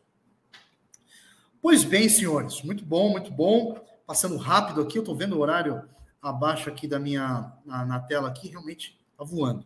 Pois 1.61 1.84
bem, 1.84 2.09
senhores, 2.09 2.61
muito 2.61 2.84
bom, 2.84 3.09
muito 3.09 3.31
bom. 3.31 3.79
Passando 4.05 4.36
rápido 4.38 4.81
aqui, 4.81 4.97
eu 4.97 5.01
estou 5.01 5.15
vendo 5.15 5.38
o 5.38 5.39
horário 5.39 5.88
abaixo 6.21 6.69
aqui 6.69 6.88
da 6.88 6.99
minha, 6.99 7.53
na, 7.65 7.86
na 7.86 7.99
tela 7.99 8.27
aqui, 8.27 8.49
realmente 8.49 8.99
está 9.11 9.23
voando. 9.23 9.65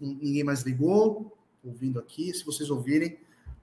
Ninguém 0.00 0.44
mais 0.44 0.62
ligou, 0.62 1.36
ouvindo 1.64 1.98
aqui. 1.98 2.32
Se 2.32 2.44
vocês 2.44 2.70
ouvirem, 2.70 3.18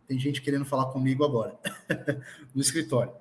tem 0.07 0.19
gente 0.19 0.41
querendo 0.41 0.65
falar 0.65 0.85
comigo 0.87 1.23
agora, 1.23 1.57
no 2.53 2.61
escritório. 2.61 3.11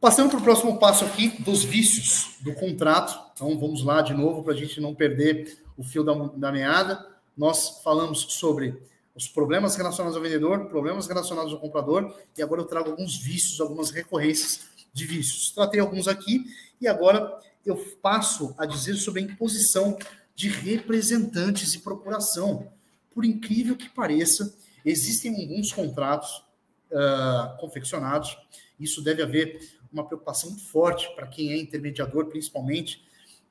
Passando 0.00 0.30
para 0.30 0.40
o 0.40 0.42
próximo 0.42 0.78
passo 0.78 1.04
aqui 1.04 1.28
dos 1.42 1.62
vícios 1.62 2.36
do 2.40 2.52
contrato. 2.54 3.32
Então, 3.32 3.56
vamos 3.58 3.84
lá 3.84 4.02
de 4.02 4.12
novo 4.12 4.42
para 4.42 4.52
a 4.52 4.56
gente 4.56 4.80
não 4.80 4.94
perder 4.94 5.58
o 5.76 5.84
fio 5.84 6.02
da, 6.02 6.12
da 6.12 6.50
meada. 6.50 7.06
Nós 7.36 7.80
falamos 7.84 8.26
sobre 8.30 8.82
os 9.14 9.28
problemas 9.28 9.76
relacionados 9.76 10.16
ao 10.16 10.22
vendedor, 10.22 10.66
problemas 10.66 11.06
relacionados 11.06 11.52
ao 11.52 11.60
comprador, 11.60 12.14
e 12.36 12.42
agora 12.42 12.62
eu 12.62 12.64
trago 12.64 12.90
alguns 12.90 13.16
vícios, 13.16 13.60
algumas 13.60 13.90
recorrências 13.90 14.62
de 14.92 15.06
vícios. 15.06 15.50
Tratei 15.52 15.80
alguns 15.80 16.08
aqui 16.08 16.44
e 16.80 16.88
agora 16.88 17.38
eu 17.64 17.76
passo 18.02 18.54
a 18.58 18.66
dizer 18.66 18.94
sobre 18.94 19.20
a 19.20 19.24
imposição 19.24 19.96
de 20.34 20.48
representantes 20.48 21.74
e 21.74 21.78
procuração. 21.78 22.72
Por 23.14 23.24
incrível 23.24 23.76
que 23.76 23.88
pareça, 23.88 24.52
Existem 24.84 25.42
alguns 25.42 25.72
contratos 25.72 26.44
uh, 26.90 27.56
confeccionados, 27.58 28.36
isso 28.78 29.02
deve 29.02 29.22
haver 29.22 29.60
uma 29.92 30.06
preocupação 30.06 30.50
muito 30.50 30.66
forte 30.66 31.14
para 31.14 31.26
quem 31.26 31.52
é 31.52 31.56
intermediador, 31.56 32.26
principalmente, 32.26 33.04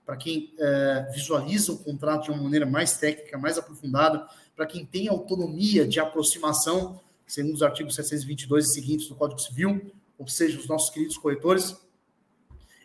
para 0.05 0.17
quem 0.17 0.53
uh, 0.55 1.11
visualiza 1.13 1.71
o 1.71 1.77
contrato 1.77 2.25
de 2.25 2.31
uma 2.31 2.41
maneira 2.41 2.65
mais 2.65 2.97
técnica, 2.97 3.37
mais 3.37 3.57
aprofundada, 3.57 4.27
para 4.55 4.65
quem 4.65 4.85
tem 4.85 5.07
autonomia 5.07 5.87
de 5.87 5.99
aproximação, 5.99 6.99
segundo 7.25 7.55
os 7.55 7.63
artigos 7.63 7.95
722 7.95 8.65
e 8.65 8.73
seguintes 8.73 9.07
do 9.07 9.15
Código 9.15 9.39
Civil, 9.39 9.91
ou 10.17 10.27
seja, 10.27 10.59
os 10.59 10.67
nossos 10.67 10.89
queridos 10.89 11.17
corretores, 11.17 11.75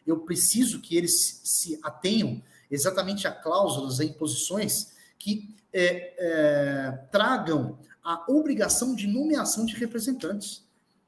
eu 0.07 0.21
preciso 0.21 0.81
que 0.81 0.97
eles 0.97 1.41
se 1.43 1.79
atenham 1.83 2.43
exatamente 2.71 3.27
a 3.27 3.33
cláusulas, 3.33 4.01
a 4.01 4.05
imposições 4.05 4.95
que 5.19 5.55
é, 5.73 6.15
é, 6.19 6.91
tragam 7.11 7.79
a 8.07 8.25
obrigação 8.29 8.95
de 8.95 9.09
nomeação 9.09 9.67
de 9.67 9.75
representantes, 9.75 10.65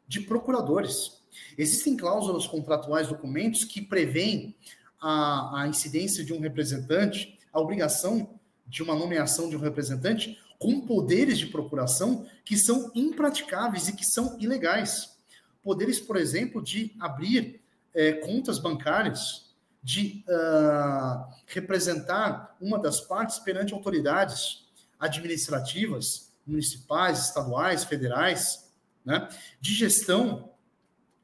de 0.08 0.20
procuradores. 0.20 1.22
Existem 1.56 1.96
cláusulas 1.96 2.44
contratuais, 2.44 3.06
documentos 3.06 3.62
que 3.62 3.80
prevêem 3.80 4.56
a, 5.00 5.62
a 5.62 5.68
incidência 5.68 6.24
de 6.24 6.32
um 6.32 6.40
representante, 6.40 7.38
a 7.52 7.60
obrigação 7.60 8.40
de 8.66 8.82
uma 8.82 8.96
nomeação 8.96 9.48
de 9.48 9.56
um 9.56 9.60
representante 9.60 10.36
com 10.58 10.80
poderes 10.80 11.38
de 11.38 11.46
procuração 11.46 12.26
que 12.44 12.56
são 12.56 12.90
impraticáveis 12.96 13.86
e 13.86 13.94
que 13.94 14.04
são 14.04 14.36
ilegais. 14.40 15.16
Poderes, 15.62 16.00
por 16.00 16.16
exemplo, 16.16 16.60
de 16.60 16.96
abrir 16.98 17.60
é, 17.94 18.14
contas 18.14 18.58
bancárias, 18.58 19.54
de 19.80 20.24
uh, 20.28 21.32
representar 21.46 22.56
uma 22.60 22.76
das 22.76 23.00
partes 23.00 23.38
perante 23.38 23.72
autoridades 23.72 24.66
administrativas, 24.98 26.27
municipais, 26.48 27.26
estaduais, 27.26 27.84
federais, 27.84 28.72
né, 29.04 29.28
de 29.60 29.74
gestão, 29.74 30.50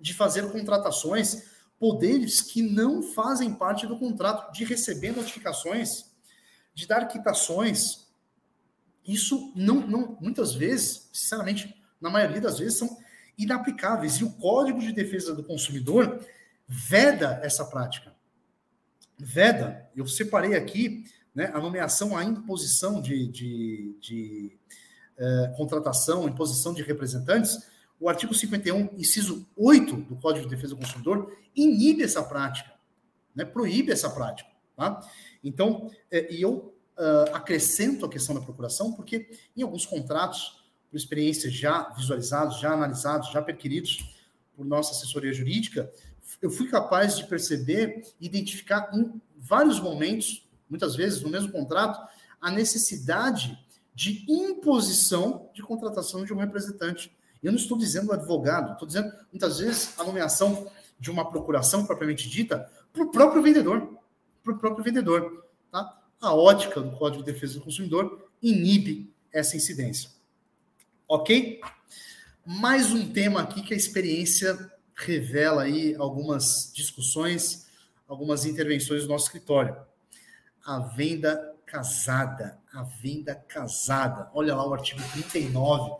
de 0.01 0.13
fazer 0.13 0.51
contratações, 0.53 1.45
poderes 1.79 2.41
que 2.41 2.63
não 2.63 3.03
fazem 3.03 3.55
parte 3.55 3.87
do 3.87 3.99
contrato, 3.99 4.53
de 4.53 4.65
receber 4.65 5.13
notificações, 5.13 6.11
de 6.75 6.87
dar 6.87 7.07
quitações. 7.07 8.07
Isso 9.07 9.53
não, 9.55 9.87
não 9.87 10.19
muitas 10.21 10.55
vezes, 10.55 11.09
sinceramente, 11.13 11.75
na 12.01 12.11
maioria 12.11 12.41
das 12.41 12.59
vezes, 12.59 12.79
são 12.79 12.97
inaplicáveis. 13.37 14.17
E 14.17 14.25
o 14.25 14.33
Código 14.33 14.81
de 14.81 14.93
Defesa 14.93 15.35
do 15.35 15.45
Consumidor 15.45 16.25
veda 16.67 17.41
essa 17.43 17.65
prática. 17.65 18.15
veda, 19.19 19.89
eu 19.95 20.07
separei 20.07 20.55
aqui 20.55 21.05
né, 21.35 21.51
a 21.53 21.61
nomeação, 21.61 22.17
a 22.17 22.25
imposição 22.25 23.01
de, 23.01 23.27
de, 23.29 23.97
de 24.01 24.59
eh, 25.17 25.55
contratação, 25.57 26.29
imposição 26.29 26.75
de 26.75 26.83
representantes, 26.83 27.59
o 28.01 28.09
artigo 28.09 28.35
51, 28.35 28.91
inciso 28.99 29.47
8 29.57 29.97
do 29.97 30.17
Código 30.17 30.47
de 30.47 30.55
Defesa 30.55 30.75
do 30.75 30.81
Consumidor, 30.81 31.37
inibe 31.55 32.03
essa 32.03 32.23
prática, 32.23 32.73
né, 33.35 33.45
proíbe 33.45 33.93
essa 33.93 34.11
prática. 34.11 34.51
Tá? 34.77 35.01
Então, 35.43 35.91
eh, 36.11 36.35
e 36.35 36.43
eu 36.43 36.75
uh, 36.99 37.35
acrescento 37.35 38.05
a 38.05 38.09
questão 38.09 38.35
da 38.35 38.41
procuração, 38.41 38.93
porque 38.93 39.29
em 39.57 39.63
alguns 39.63 39.87
contratos, 39.87 40.65
por 40.91 40.97
experiência 40.97 41.51
já 41.51 41.91
visualizados, 41.91 42.61
já 42.61 42.73
analisados, 42.73 43.31
já 43.31 43.41
perquiridos 43.41 44.15
por 44.57 44.65
nossa 44.65 44.93
assessoria 44.93 45.33
jurídica, 45.33 45.91
eu 46.41 46.51
fui 46.51 46.69
capaz 46.69 47.17
de 47.17 47.27
perceber 47.27 48.03
e 48.21 48.27
identificar 48.27 48.91
em 48.95 49.21
vários 49.37 49.81
momentos, 49.81 50.49
muitas 50.69 50.97
vezes 50.97 51.21
no 51.23 51.29
mesmo 51.29 51.53
contrato, 51.53 52.01
a 52.41 52.51
necessidade 52.51 53.59
de 53.95 54.25
imposição 54.29 55.51
de 55.55 55.63
contratação 55.63 56.25
de 56.25 56.33
um 56.33 56.39
representante. 56.39 57.15
Eu 57.43 57.53
não 57.53 57.59
estou 57.59 57.79
dizendo 57.79 58.13
advogado, 58.13 58.73
estou 58.73 58.89
dizendo, 58.89 59.13
muitas 59.31 59.59
vezes, 59.59 59.99
a 59.99 60.05
nomeação 60.05 60.71
de 60.99 61.11
uma 61.11 61.29
procuração 61.29 61.85
propriamente 61.87 62.29
dita 62.29 62.71
para 62.93 63.05
o 63.05 63.11
próprio 63.11 63.43
vendedor. 63.43 63.99
Para 64.43 64.55
o 64.55 64.59
próprio 64.59 64.85
vendedor. 64.85 65.47
Tá? 65.71 66.03
A 66.21 66.35
ótica 66.35 66.81
do 66.81 66.97
Código 66.97 67.23
de 67.23 67.33
Defesa 67.33 67.55
do 67.55 67.61
Consumidor 67.61 68.31
inibe 68.43 69.13
essa 69.33 69.57
incidência. 69.57 70.11
Ok? 71.07 71.61
Mais 72.45 72.93
um 72.93 73.13
tema 73.13 73.43
aqui 73.43 73.63
que 73.63 73.75
a 73.75 73.77
experiência 73.77 74.73
revela 74.95 75.63
aí 75.63 75.95
algumas 75.97 76.71
discussões, 76.75 77.67
algumas 78.07 78.45
intervenções 78.45 79.03
do 79.03 79.09
nosso 79.09 79.27
escritório. 79.27 79.77
A 80.65 80.79
venda 80.79 81.54
casada, 81.75 82.57
a 82.73 82.85
venda 82.85 83.35
casada. 83.35 84.31
Olha 84.33 84.55
lá 84.55 84.65
o 84.65 84.73
artigo 84.73 85.03
39 85.11 85.97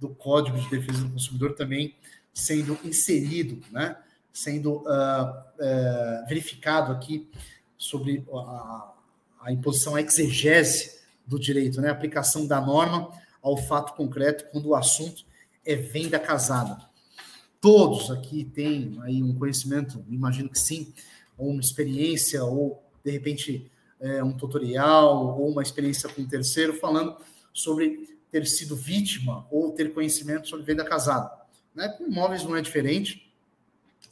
do 0.00 0.08
Código 0.08 0.58
de 0.58 0.70
Defesa 0.70 1.04
do 1.04 1.10
Consumidor 1.10 1.54
também 1.54 1.94
sendo 2.32 2.78
inserido, 2.82 3.62
né? 3.70 3.98
sendo 4.32 4.76
uh, 4.76 4.84
uh, 4.86 6.26
verificado 6.26 6.92
aqui 6.92 7.28
sobre 7.76 8.24
a, 8.32 8.94
a 9.42 9.52
imposição 9.52 9.98
exegese 9.98 11.00
do 11.26 11.38
direito, 11.38 11.78
né? 11.78 11.90
a 11.90 11.92
aplicação 11.92 12.46
da 12.46 12.58
norma 12.58 13.10
ao 13.42 13.58
fato 13.58 13.92
concreto 13.92 14.46
quando 14.50 14.70
o 14.70 14.74
assunto 14.74 15.26
é 15.62 15.76
venda 15.76 16.18
casada. 16.18 16.88
Todos 17.60 18.10
aqui 18.10 18.44
têm 18.44 18.98
aí 19.02 19.22
um 19.22 19.34
conhecimento, 19.34 20.02
imagino 20.08 20.48
que 20.48 20.58
sim, 20.58 20.90
ou 21.36 21.50
uma 21.50 21.60
experiência, 21.60 22.42
ou 22.42 22.82
de 23.04 23.10
repente 23.10 23.70
é, 24.00 24.22
um 24.22 24.32
tutorial, 24.32 25.38
ou 25.38 25.50
uma 25.50 25.62
experiência 25.62 26.08
com 26.08 26.22
um 26.22 26.28
terceiro, 26.28 26.74
falando 26.74 27.16
sobre 27.52 28.16
ter 28.30 28.46
sido 28.46 28.76
vítima 28.76 29.46
ou 29.50 29.72
ter 29.72 29.92
conhecimento 29.92 30.48
sobre 30.48 30.64
venda 30.64 30.84
casada. 30.84 31.30
Né? 31.74 31.88
Com 31.88 32.04
imóveis 32.06 32.44
não 32.44 32.56
é 32.56 32.60
diferente. 32.60 33.32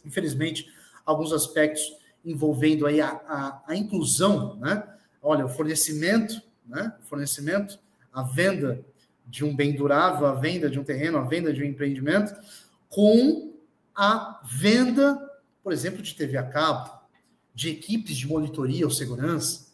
Infelizmente, 0.04 0.68
alguns 1.04 1.32
aspectos 1.32 1.96
envolvendo 2.24 2.86
aí 2.86 3.00
a, 3.00 3.08
a, 3.08 3.62
a 3.68 3.76
inclusão, 3.76 4.56
né? 4.56 4.82
Olha, 5.22 5.46
o 5.46 5.48
fornecimento, 5.48 6.42
né? 6.66 6.92
O 7.00 7.06
fornecimento, 7.06 7.78
a 8.12 8.22
venda 8.22 8.84
de 9.26 9.44
um 9.44 9.54
bem 9.54 9.74
durável, 9.74 10.26
a 10.26 10.34
venda 10.34 10.68
de 10.68 10.78
um 10.78 10.84
terreno, 10.84 11.18
a 11.18 11.22
venda 11.22 11.52
de 11.52 11.62
um 11.62 11.66
empreendimento, 11.66 12.34
com 12.88 13.52
a 13.94 14.40
venda, 14.44 15.18
por 15.62 15.72
exemplo, 15.72 16.02
de 16.02 16.14
TV 16.14 16.36
a 16.36 16.44
cabo, 16.44 16.90
de 17.54 17.70
equipes 17.70 18.16
de 18.16 18.26
monitoria 18.26 18.84
ou 18.84 18.90
segurança, 18.90 19.65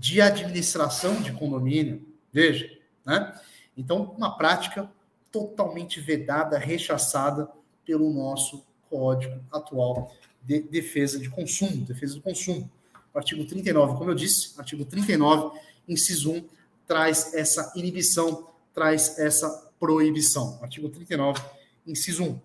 de 0.00 0.18
administração 0.22 1.20
de 1.20 1.30
condomínio. 1.30 2.02
Veja, 2.32 2.70
né? 3.04 3.38
Então, 3.76 4.14
uma 4.16 4.34
prática 4.34 4.90
totalmente 5.30 6.00
vedada, 6.00 6.58
rechaçada 6.58 7.50
pelo 7.84 8.10
nosso 8.10 8.64
código 8.88 9.38
atual 9.52 10.12
de 10.42 10.60
defesa 10.62 11.18
de 11.18 11.28
consumo, 11.28 11.84
defesa 11.84 12.14
do 12.14 12.22
consumo. 12.22 12.68
Artigo 13.14 13.44
39, 13.44 13.98
como 13.98 14.10
eu 14.10 14.14
disse, 14.14 14.58
artigo 14.58 14.86
39, 14.86 15.58
inciso 15.86 16.32
1, 16.32 16.48
traz 16.86 17.34
essa 17.34 17.70
inibição, 17.76 18.48
traz 18.72 19.18
essa 19.18 19.70
proibição. 19.78 20.58
Artigo 20.62 20.88
39, 20.88 21.42
inciso 21.86 22.24
1. 22.24 22.40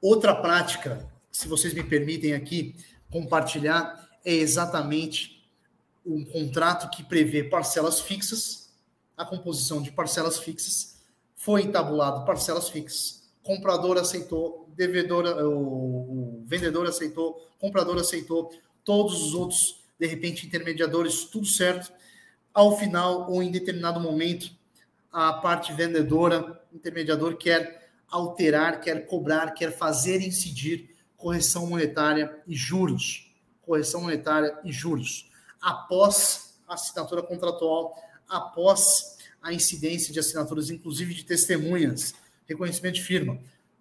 Outra 0.00 0.34
prática, 0.34 1.06
se 1.30 1.46
vocês 1.46 1.74
me 1.74 1.84
permitem 1.84 2.32
aqui 2.32 2.74
compartilhar, 3.10 4.08
é 4.24 4.32
exatamente 4.32 5.39
um 6.04 6.24
contrato 6.24 6.90
que 6.90 7.02
prevê 7.02 7.44
parcelas 7.44 8.00
fixas, 8.00 8.70
a 9.16 9.24
composição 9.24 9.82
de 9.82 9.92
parcelas 9.92 10.38
fixas, 10.38 10.96
foi 11.34 11.62
entabulado 11.62 12.24
parcelas 12.24 12.68
fixas, 12.68 13.30
comprador 13.42 13.98
aceitou, 13.98 14.68
devedor, 14.76 15.26
o, 15.44 16.40
o 16.40 16.44
vendedor 16.46 16.86
aceitou, 16.86 17.48
comprador 17.58 17.98
aceitou, 17.98 18.50
todos 18.84 19.22
os 19.22 19.34
outros, 19.34 19.80
de 19.98 20.06
repente, 20.06 20.46
intermediadores, 20.46 21.24
tudo 21.24 21.46
certo. 21.46 21.92
Ao 22.52 22.76
final, 22.78 23.30
ou 23.30 23.42
em 23.42 23.50
determinado 23.50 24.00
momento, 24.00 24.50
a 25.12 25.32
parte 25.34 25.72
vendedora, 25.72 26.60
intermediador, 26.72 27.36
quer 27.36 27.90
alterar, 28.08 28.80
quer 28.80 29.06
cobrar, 29.06 29.52
quer 29.52 29.76
fazer 29.76 30.20
incidir 30.20 30.90
correção 31.16 31.66
monetária 31.66 32.42
e 32.46 32.54
juros. 32.54 33.30
Correção 33.62 34.02
monetária 34.02 34.58
e 34.64 34.72
juros. 34.72 35.29
Após 35.60 36.54
a 36.66 36.74
assinatura 36.74 37.22
contratual, 37.22 37.96
após 38.28 39.18
a 39.42 39.52
incidência 39.52 40.12
de 40.12 40.20
assinaturas, 40.20 40.70
inclusive 40.70 41.14
de 41.14 41.24
testemunhas, 41.24 42.14
reconhecimento 42.46 42.94
de 42.96 43.02
firma. 43.02 43.38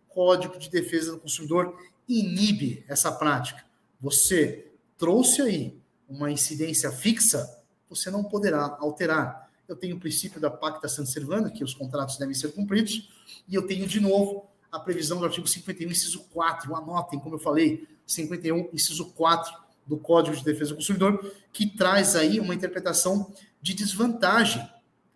Código 0.08 0.58
de 0.58 0.70
Defesa 0.70 1.12
do 1.12 1.20
Consumidor 1.20 1.78
inibe 2.08 2.84
essa 2.88 3.12
prática. 3.12 3.64
Você 4.02 4.72
trouxe 4.98 5.42
aí 5.42 5.80
uma 6.08 6.32
incidência 6.32 6.92
fixa, 6.92 7.62
você 7.90 8.10
não 8.10 8.24
poderá 8.24 8.78
alterar. 8.80 9.50
Eu 9.68 9.76
tenho 9.76 9.98
o 9.98 10.00
princípio 10.00 10.42
da 10.42 10.50
pacta 10.50 10.88
sant 10.88 11.06
servanda, 11.06 11.52
que 11.52 11.64
os 11.64 11.74
contratos 11.74 12.18
devem 12.18 12.34
ser 12.34 12.52
cumpridos, 12.54 13.10
e 13.48 13.54
eu 13.54 13.68
tenho, 13.68 13.88
de 13.88 14.00
novo, 14.00 14.48
a 14.72 14.80
previsão 14.80 15.20
do 15.20 15.26
artigo 15.26 15.48
51, 15.48 15.90
inciso 15.92 16.22
4. 16.32 16.76
Anotem, 16.76 17.20
como 17.20 17.36
eu 17.36 17.40
falei, 17.40 17.88
51, 18.06 18.70
inciso 18.74 19.12
4 19.14 19.68
do 19.90 19.98
Código 19.98 20.38
de 20.38 20.46
Defesa 20.46 20.70
do 20.70 20.78
Consumidor, 20.78 21.34
que 21.52 21.68
traz 21.68 22.16
aí 22.16 22.40
uma 22.40 22.56
interpretação 22.56 23.34
de 23.62 23.74
desvantagem, 23.74 24.66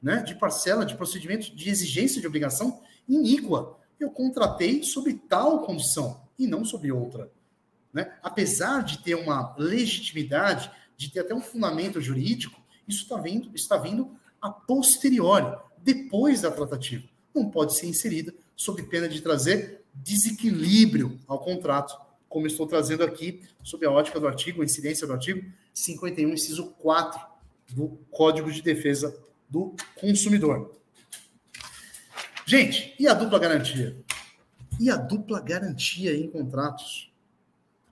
né, 0.02 0.18
de 0.18 0.36
parcela, 0.36 0.86
de 0.86 0.96
procedimento, 0.96 1.56
de 1.56 1.70
exigência 1.70 2.20
de 2.20 2.28
obrigação 2.28 2.82
iníqua. 3.08 3.78
Eu 3.98 4.10
contratei 4.10 4.84
sob 4.84 5.14
tal 5.30 5.62
condição 5.62 6.24
e 6.38 6.46
não 6.46 6.66
sob 6.66 6.92
outra 6.92 7.32
né? 7.94 8.12
apesar 8.24 8.84
de 8.84 8.98
ter 8.98 9.16
uma 9.16 9.56
legitimidade, 9.58 10.72
de 10.98 11.12
ter 11.12 11.20
até 11.20 11.36
um 11.36 11.42
fundamento 11.42 12.02
jurídico, 12.02 12.60
isso 12.88 13.04
está 13.04 13.18
vindo, 13.18 13.52
está 13.54 13.78
vindo 13.78 14.12
a 14.42 14.50
posteriori, 14.50 15.56
depois 15.78 16.42
da 16.42 16.52
tratativa. 16.52 17.08
Não 17.34 17.50
pode 17.50 17.78
ser 17.78 17.88
inserida 17.88 18.34
sob 18.56 18.82
pena 18.84 19.08
de 19.08 19.22
trazer 19.22 19.84
desequilíbrio 19.94 21.20
ao 21.28 21.40
contrato, 21.40 21.96
como 22.34 22.48
estou 22.48 22.66
trazendo 22.66 23.04
aqui, 23.04 23.44
sob 23.64 23.86
a 23.86 23.92
ótica 23.92 24.20
do 24.20 24.28
artigo, 24.28 24.62
a 24.62 24.66
incidência 24.66 25.06
do 25.06 25.14
artigo 25.14 25.48
51, 25.74 26.30
inciso 26.34 26.72
4 26.80 27.22
do 27.70 28.00
Código 28.10 28.52
de 28.52 28.62
Defesa 28.62 29.16
do 29.48 29.76
Consumidor. 29.96 30.76
Gente, 32.46 32.96
e 33.00 33.08
a 33.08 33.14
dupla 33.14 33.38
garantia? 33.38 33.96
E 34.80 34.90
a 34.90 34.98
dupla 34.98 35.40
garantia 35.40 36.14
em 36.16 36.28
contratos? 36.28 37.14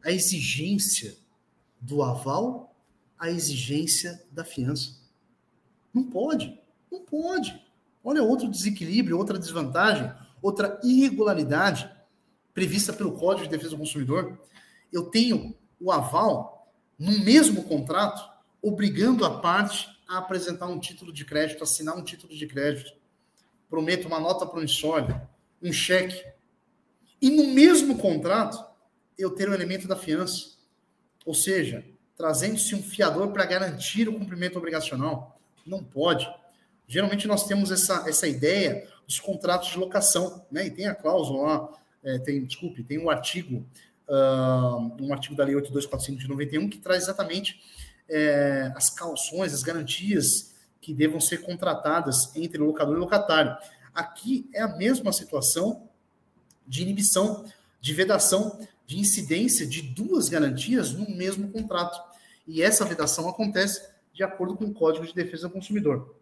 a 0.03 0.11
exigência 0.11 1.15
do 1.79 2.03
aval, 2.03 2.75
a 3.17 3.29
exigência 3.29 4.23
da 4.31 4.43
fiança. 4.43 4.99
Não 5.93 6.03
pode, 6.03 6.59
não 6.91 7.01
pode. 7.01 7.61
Olha 8.03 8.23
outro 8.23 8.49
desequilíbrio, 8.49 9.17
outra 9.17 9.37
desvantagem, 9.37 10.11
outra 10.41 10.79
irregularidade 10.83 11.89
prevista 12.53 12.93
pelo 12.93 13.13
Código 13.13 13.45
de 13.45 13.51
Defesa 13.51 13.71
do 13.71 13.77
Consumidor. 13.77 14.39
Eu 14.91 15.05
tenho 15.05 15.55
o 15.79 15.91
aval 15.91 16.71
no 16.97 17.19
mesmo 17.19 17.63
contrato, 17.63 18.21
obrigando 18.61 19.25
a 19.25 19.39
parte 19.39 19.89
a 20.07 20.19
apresentar 20.19 20.67
um 20.67 20.79
título 20.79 21.11
de 21.11 21.25
crédito, 21.25 21.63
assinar 21.63 21.97
um 21.97 22.03
título 22.03 22.35
de 22.35 22.45
crédito. 22.45 22.91
Prometo 23.69 24.07
uma 24.07 24.19
nota 24.19 24.45
promissória, 24.45 25.27
um 25.61 25.71
cheque. 25.71 26.23
E 27.21 27.29
no 27.29 27.53
mesmo 27.53 27.97
contrato, 27.97 28.63
eu 29.17 29.31
ter 29.31 29.49
o 29.49 29.53
elemento 29.53 29.87
da 29.87 29.95
fiança. 29.95 30.57
Ou 31.25 31.33
seja, 31.33 31.85
trazendo-se 32.15 32.75
um 32.75 32.83
fiador 32.83 33.31
para 33.31 33.45
garantir 33.45 34.07
o 34.09 34.13
cumprimento 34.13 34.57
obrigacional. 34.57 35.39
Não 35.65 35.83
pode. 35.83 36.29
Geralmente 36.87 37.27
nós 37.27 37.47
temos 37.47 37.71
essa, 37.71 38.07
essa 38.07 38.27
ideia 38.27 38.87
dos 39.07 39.19
contratos 39.19 39.69
de 39.69 39.77
locação, 39.79 40.45
né? 40.51 40.67
E 40.67 40.71
tem 40.71 40.87
a 40.87 40.93
cláusula 40.93 41.41
lá, 41.41 41.69
é, 42.03 42.19
tem, 42.19 42.45
desculpe, 42.45 42.83
tem 42.83 42.99
um 42.99 43.09
artigo 43.09 43.65
uh, 44.11 45.03
um 45.03 45.13
artigo 45.13 45.35
da 45.35 45.43
Lei 45.43 45.55
8245 45.55 46.19
de 46.19 46.27
91 46.27 46.69
que 46.69 46.77
traz 46.77 47.03
exatamente 47.03 47.61
é, 48.09 48.71
as 48.75 48.89
calções, 48.89 49.53
as 49.53 49.63
garantias 49.63 50.53
que 50.81 50.93
devam 50.93 51.19
ser 51.19 51.41
contratadas 51.41 52.35
entre 52.35 52.57
locador 52.57 52.97
e 52.97 52.99
locatário. 52.99 53.55
Aqui 53.93 54.49
é 54.53 54.61
a 54.61 54.75
mesma 54.75 55.13
situação 55.13 55.87
de 56.67 56.81
inibição, 56.81 57.45
de 57.79 57.93
vedação, 57.93 58.59
de 58.85 58.99
incidência 58.99 59.65
de 59.65 59.81
duas 59.81 60.27
garantias 60.27 60.91
no 60.91 61.09
mesmo 61.09 61.49
contrato. 61.51 62.01
E 62.47 62.61
essa 62.61 62.83
vedação 62.83 63.29
acontece 63.29 63.89
de 64.13 64.23
acordo 64.23 64.55
com 64.55 64.65
o 64.65 64.73
Código 64.73 65.05
de 65.05 65.13
Defesa 65.13 65.47
do 65.47 65.53
Consumidor. 65.53 66.15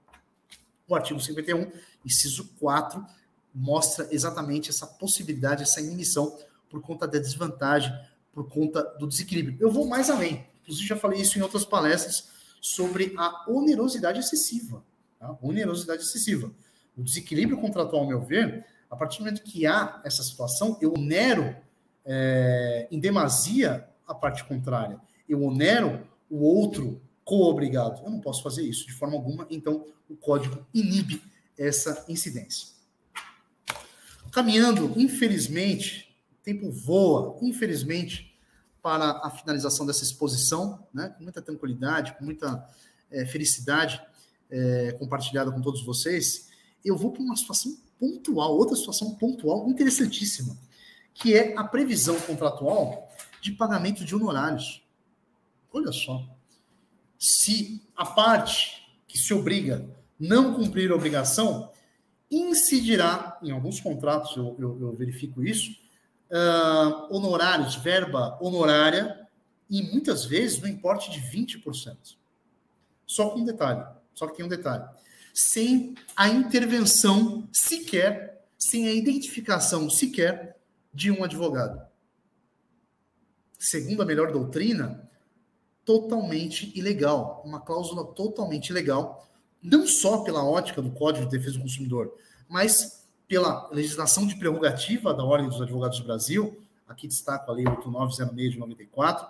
O 0.88 0.96
artigo 0.96 1.20
51, 1.20 1.72
inciso 2.06 2.50
4, 2.60 3.04
mostra 3.60 4.08
exatamente 4.10 4.70
essa 4.70 4.88
possibilidade, 4.88 5.64
essa 5.64 5.82
inibição 5.82 6.38
por 6.70 6.82
conta 6.82 7.06
da 7.06 7.20
desvantagem, 7.20 7.94
por 8.32 8.48
conta 8.48 8.82
do 8.98 9.06
desequilíbrio. 9.06 9.58
Eu 9.60 9.70
vou 9.70 9.86
mais 9.86 10.10
além. 10.10 10.48
Inclusive, 10.62 10.88
já 10.88 10.96
falei 10.96 11.20
isso 11.20 11.38
em 11.38 11.42
outras 11.42 11.66
palestras 11.66 12.30
sobre 12.62 13.14
a 13.18 13.46
onerosidade 13.50 14.20
excessiva. 14.20 14.84
Tá? 15.20 15.38
Onerosidade 15.42 16.04
excessiva. 16.04 16.50
O 16.96 17.04
desequilíbrio 17.04 17.60
contratual, 17.60 18.04
ao 18.04 18.08
meu 18.08 18.22
ver, 18.22 18.66
a 18.90 18.96
partir 18.96 19.18
do 19.18 19.26
momento 19.26 19.44
que 19.44 19.66
há 19.66 20.02
essa 20.06 20.24
situação, 20.24 20.78
eu 20.82 20.94
onero 20.94 21.56
é, 22.06 22.88
em 22.90 23.00
demasia 23.00 23.88
a 24.08 24.14
parte 24.14 24.44
contrária. 24.46 25.00
Eu 25.28 25.44
onero 25.44 26.08
o 26.30 26.44
outro 26.44 27.02
co-obrigado. 27.26 28.04
Eu 28.04 28.10
não 28.10 28.22
posso 28.22 28.42
fazer 28.42 28.64
isso 28.64 28.88
de 28.88 28.94
forma 28.94 29.16
alguma, 29.16 29.46
então 29.50 29.86
o 30.10 30.16
código 30.16 30.66
inibe 30.74 31.22
essa 31.58 32.06
incidência. 32.08 32.79
Caminhando, 34.32 34.94
infelizmente, 34.96 36.16
o 36.32 36.44
tempo 36.44 36.72
voa, 36.72 37.38
infelizmente, 37.42 38.36
para 38.82 39.22
a 39.24 39.30
finalização 39.30 39.86
dessa 39.86 40.04
exposição, 40.04 40.88
né, 40.94 41.10
com 41.18 41.24
muita 41.24 41.42
tranquilidade, 41.42 42.16
com 42.18 42.26
muita 42.26 42.68
é, 43.12 43.26
felicidade 43.26 44.02
é, 44.50 44.96
compartilhada 45.00 45.52
com 45.52 45.62
todos 45.62 45.84
vocês, 45.84 46.50
eu 46.84 46.96
vou 46.96 47.12
para 47.12 47.22
uma 47.22 47.36
situação 47.36 47.78
pontual, 48.00 48.58
outra 48.58 48.76
situação 48.76 49.16
pontual 49.16 49.70
interessantíssima, 49.70 50.58
que 51.14 51.36
é 51.36 51.58
a 51.58 51.64
previsão 51.64 52.20
contratual 52.22 53.12
de 53.42 53.52
pagamento 53.52 54.06
de 54.06 54.16
honorários. 54.16 54.82
Olha 55.74 55.92
só 55.92 56.26
se 57.20 57.82
a 57.96 58.06
parte 58.06 58.88
que 59.06 59.18
se 59.18 59.34
obriga 59.34 59.86
não 60.18 60.54
cumprir 60.54 60.90
a 60.92 60.96
obrigação, 60.96 61.70
incidirá, 62.32 63.38
em 63.42 63.52
alguns 63.52 63.80
contratos 63.80 64.36
eu, 64.36 64.56
eu, 64.60 64.78
eu 64.82 64.96
verifico 64.96 65.44
isso, 65.44 65.72
uh, 66.30 67.14
honorários, 67.14 67.76
verba 67.76 68.38
honorária, 68.42 69.28
e 69.70 69.84
muitas 69.84 70.26
vezes 70.26 70.60
no 70.60 70.68
importe 70.68 71.12
de 71.12 71.20
20%. 71.20 72.18
Só 73.06 73.30
com 73.30 73.40
um 73.40 73.46
detalhe, 73.46 73.86
só 74.14 74.28
que 74.28 74.38
tem 74.38 74.46
um 74.46 74.50
detalhe. 74.50 74.84
Sem 75.34 75.96
a 76.16 76.28
intervenção 76.28 77.48
sequer, 77.52 78.46
sem 78.58 78.88
a 78.88 78.94
identificação 78.94 79.90
sequer 79.90 80.58
de 80.94 81.12
um 81.12 81.24
advogado. 81.24 81.82
Segundo 83.58 84.02
a 84.02 84.06
melhor 84.06 84.32
doutrina, 84.32 85.10
totalmente 85.86 86.72
ilegal, 86.78 87.42
uma 87.46 87.60
cláusula 87.60 88.06
totalmente 88.14 88.70
ilegal, 88.70 89.29
não 89.62 89.86
só 89.86 90.20
pela 90.20 90.44
ótica 90.44 90.82
do 90.82 90.92
Código 90.92 91.26
de 91.26 91.38
Defesa 91.38 91.58
do 91.58 91.64
Consumidor, 91.64 92.14
mas 92.48 93.06
pela 93.28 93.70
legislação 93.72 94.26
de 94.26 94.36
prerrogativa 94.36 95.14
da 95.14 95.24
Ordem 95.24 95.50
dos 95.50 95.62
Advogados 95.62 96.00
do 96.00 96.06
Brasil, 96.06 96.60
aqui 96.88 97.08
destaco 97.08 97.52
a 97.52 97.54
Lei 97.54 97.68
8906 97.68 98.54
de 98.54 98.60
94, 98.60 99.28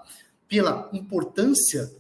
pela 0.48 0.90
importância 0.94 1.92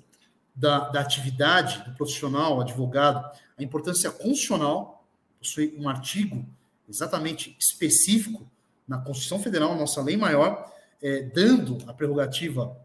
da, 0.56 0.90
da 0.90 1.02
atividade 1.02 1.84
do 1.84 1.96
profissional, 1.96 2.62
advogado, 2.62 3.30
a 3.58 3.64
importância 3.64 4.10
constitucional, 4.12 5.06
possui 5.40 5.76
um 5.78 5.88
artigo 5.88 6.46
exatamente 6.88 7.56
específico 7.60 8.50
na 8.88 8.98
Constituição 8.98 9.40
Federal, 9.40 9.76
nossa 9.76 10.02
lei 10.02 10.18
maior, 10.18 10.72
é, 11.02 11.24
dando 11.24 11.78
a 11.88 11.94
prerrogativa 11.94 12.76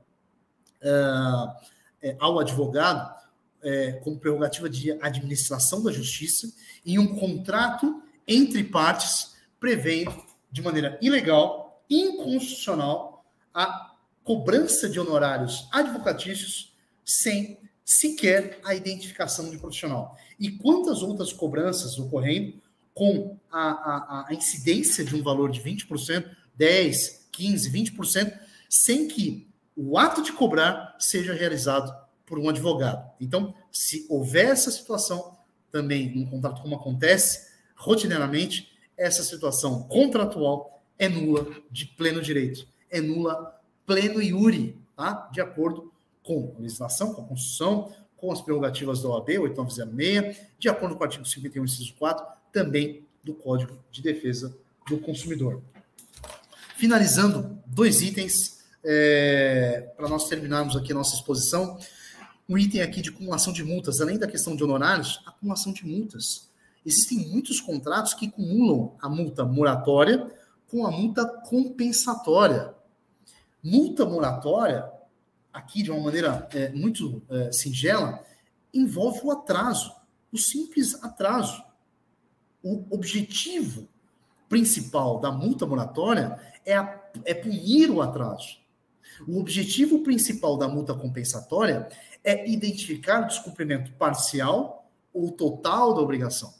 é, 0.82 2.16
ao 2.20 2.38
advogado 2.38 3.13
é, 3.64 3.92
como 4.04 4.18
prerrogativa 4.18 4.68
de 4.68 4.92
administração 5.00 5.82
da 5.82 5.90
justiça 5.90 6.52
em 6.84 6.98
um 6.98 7.16
contrato 7.16 8.02
entre 8.28 8.62
partes 8.64 9.34
prevendo 9.58 10.14
de 10.52 10.62
maneira 10.62 10.98
ilegal, 11.02 11.84
inconstitucional, 11.88 13.24
a 13.52 13.94
cobrança 14.22 14.88
de 14.88 15.00
honorários 15.00 15.68
advocatícios 15.72 16.72
sem 17.04 17.58
sequer 17.84 18.58
a 18.64 18.74
identificação 18.74 19.50
de 19.50 19.58
profissional. 19.58 20.16
E 20.38 20.50
quantas 20.50 21.02
outras 21.02 21.32
cobranças 21.32 21.98
ocorrendo 21.98 22.60
com 22.94 23.38
a, 23.50 23.60
a, 23.60 24.26
a 24.28 24.34
incidência 24.34 25.04
de 25.04 25.14
um 25.16 25.22
valor 25.22 25.50
de 25.50 25.60
20%, 25.60 26.24
10%, 26.58 27.24
15%, 27.32 27.96
20%, 27.96 28.38
sem 28.68 29.08
que 29.08 29.48
o 29.76 29.98
ato 29.98 30.22
de 30.22 30.32
cobrar 30.32 30.96
seja 30.98 31.34
realizado 31.34 32.03
por 32.26 32.38
um 32.38 32.48
advogado. 32.48 33.10
Então, 33.20 33.54
se 33.70 34.06
houver 34.08 34.46
essa 34.46 34.70
situação, 34.70 35.36
também 35.70 36.16
um 36.16 36.26
contrato 36.26 36.62
como 36.62 36.76
acontece 36.76 37.52
rotineiramente, 37.76 38.72
essa 38.96 39.22
situação 39.22 39.82
contratual 39.84 40.82
é 40.98 41.08
nula 41.08 41.46
de 41.70 41.86
pleno 41.86 42.22
direito, 42.22 42.66
é 42.90 43.00
nula 43.00 43.60
pleno 43.84 44.22
iure, 44.22 44.78
tá? 44.96 45.28
De 45.32 45.40
acordo 45.40 45.92
com 46.22 46.54
a 46.56 46.60
legislação, 46.60 47.12
com 47.12 47.22
a 47.22 47.24
Constituição, 47.24 47.92
com 48.16 48.32
as 48.32 48.40
prerrogativas 48.40 49.02
da 49.02 49.08
OAB 49.08 49.28
8906, 49.40 50.40
de 50.58 50.68
acordo 50.68 50.94
com 50.94 51.02
o 51.02 51.04
artigo 51.04 51.24
51, 51.24 51.64
inciso 51.64 51.94
4, 51.98 52.24
também 52.52 53.04
do 53.22 53.34
Código 53.34 53.78
de 53.90 54.00
Defesa 54.00 54.56
do 54.88 54.98
Consumidor. 54.98 55.60
Finalizando, 56.76 57.58
dois 57.66 58.00
itens 58.00 58.64
é, 58.84 59.90
para 59.96 60.08
nós 60.08 60.28
terminarmos 60.28 60.76
aqui 60.76 60.92
a 60.92 60.94
nossa 60.94 61.14
exposição, 61.14 61.78
um 62.48 62.58
item 62.58 62.82
aqui 62.82 63.00
de 63.00 63.10
acumulação 63.10 63.52
de 63.52 63.64
multas, 63.64 64.00
além 64.00 64.18
da 64.18 64.26
questão 64.26 64.54
de 64.54 64.62
honorários, 64.62 65.20
acumulação 65.26 65.72
de 65.72 65.86
multas. 65.86 66.50
Existem 66.84 67.18
muitos 67.30 67.60
contratos 67.60 68.12
que 68.12 68.26
acumulam 68.26 68.94
a 69.00 69.08
multa 69.08 69.44
moratória 69.44 70.30
com 70.68 70.86
a 70.86 70.90
multa 70.90 71.26
compensatória. 71.26 72.74
Multa 73.62 74.04
moratória, 74.04 74.90
aqui 75.52 75.82
de 75.82 75.90
uma 75.90 76.00
maneira 76.00 76.46
é, 76.52 76.70
muito 76.70 77.22
é, 77.30 77.50
singela, 77.52 78.22
envolve 78.72 79.20
o 79.24 79.30
atraso, 79.30 79.94
o 80.30 80.36
simples 80.36 81.02
atraso. 81.02 81.64
O 82.62 82.84
objetivo 82.90 83.88
principal 84.48 85.20
da 85.20 85.30
multa 85.30 85.64
moratória 85.64 86.38
é, 86.66 86.76
a, 86.76 87.02
é 87.24 87.32
punir 87.32 87.90
o 87.90 88.02
atraso. 88.02 88.58
O 89.26 89.38
objetivo 89.38 90.02
principal 90.02 90.56
da 90.56 90.68
multa 90.68 90.94
compensatória 90.94 91.88
é 92.22 92.48
identificar 92.48 93.22
o 93.22 93.26
descumprimento 93.26 93.92
parcial 93.92 94.90
ou 95.12 95.30
total 95.30 95.94
da 95.94 96.00
obrigação. 96.00 96.52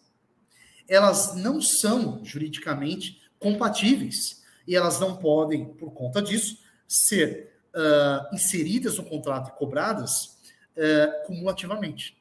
Elas 0.89 1.35
não 1.35 1.61
são 1.61 2.25
juridicamente 2.25 3.23
compatíveis 3.39 4.43
e 4.67 4.77
elas 4.77 5.01
não 5.01 5.17
podem, 5.17 5.75
por 5.75 5.93
conta 5.93 6.23
disso, 6.23 6.59
ser 6.87 7.53
uh, 7.75 8.35
inseridas 8.35 8.99
no 8.99 9.05
contrato 9.05 9.51
e 9.51 9.59
cobradas 9.59 10.39
uh, 10.77 11.27
cumulativamente. 11.27 12.17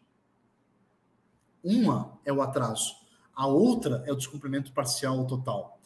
Uma 1.63 2.19
é 2.25 2.34
o 2.34 2.41
atraso, 2.41 2.95
a 3.34 3.47
outra 3.47 4.03
é 4.05 4.11
o 4.11 4.15
descumprimento 4.15 4.73
parcial 4.73 5.17
ou 5.17 5.25
total. 5.25 5.79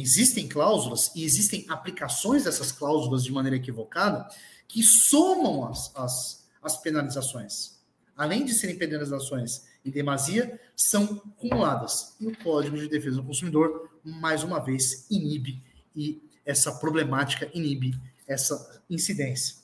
Existem 0.00 0.48
cláusulas 0.48 1.10
e 1.14 1.24
existem 1.24 1.64
aplicações 1.68 2.44
dessas 2.44 2.70
cláusulas 2.70 3.24
de 3.24 3.32
maneira 3.32 3.56
equivocada 3.56 4.28
que 4.68 4.82
somam 4.82 5.66
as, 5.66 5.90
as, 5.96 6.48
as 6.62 6.80
penalizações. 6.80 7.78
Além 8.16 8.44
de 8.44 8.52
serem 8.52 8.76
penalizações 8.76 9.64
em 9.84 9.90
demasia, 9.90 10.60
são 10.76 11.18
cumuladas. 11.36 12.14
E 12.20 12.26
o 12.26 12.36
Código 12.38 12.76
de 12.76 12.88
Defesa 12.88 13.16
do 13.16 13.24
Consumidor, 13.24 13.90
mais 14.04 14.44
uma 14.44 14.60
vez, 14.60 15.06
inibe 15.10 15.62
e 15.96 16.22
essa 16.44 16.72
problemática 16.72 17.50
inibe 17.52 17.98
essa 18.26 18.82
incidência. 18.88 19.56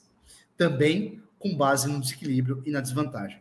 Também 0.57 1.21
com 1.39 1.55
base 1.55 1.87
no 1.87 1.99
desequilíbrio 1.99 2.61
e 2.65 2.71
na 2.71 2.81
desvantagem. 2.81 3.39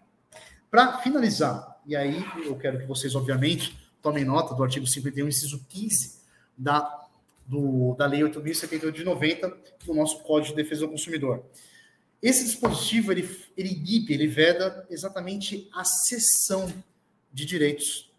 Para 0.70 0.98
finalizar, 0.98 1.80
e 1.86 1.96
aí 1.96 2.24
eu 2.44 2.56
quero 2.56 2.78
que 2.78 2.86
vocês, 2.86 3.14
obviamente, 3.14 3.78
tomem 4.02 4.24
nota 4.24 4.54
do 4.54 4.62
artigo 4.62 4.86
51, 4.86 5.28
inciso 5.28 5.64
15 5.68 6.23
da, 6.56 7.06
do, 7.46 7.94
da 7.94 8.06
Lei 8.06 8.20
8.078 8.20 8.90
de 8.92 9.04
90, 9.04 9.56
do 9.84 9.94
nosso 9.94 10.20
Código 10.22 10.54
de 10.54 10.62
Defesa 10.62 10.82
do 10.82 10.90
Consumidor. 10.90 11.44
Esse 12.22 12.44
dispositivo, 12.44 13.12
ele, 13.12 13.28
ele 13.56 13.68
inibe, 13.70 14.14
ele 14.14 14.26
veda 14.26 14.86
exatamente 14.88 15.68
a 15.74 15.84
cessão 15.84 16.72
de 17.32 17.44
direitos, 17.44 18.10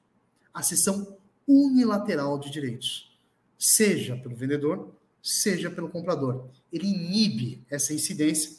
a 0.53 0.61
cessão 0.61 1.17
unilateral 1.47 2.37
de 2.37 2.51
direitos, 2.51 3.17
seja 3.57 4.15
pelo 4.15 4.35
vendedor, 4.35 4.93
seja 5.23 5.71
pelo 5.71 5.89
comprador. 5.89 6.47
Ele 6.71 6.87
inibe 6.87 7.63
essa 7.69 7.93
incidência, 7.93 8.51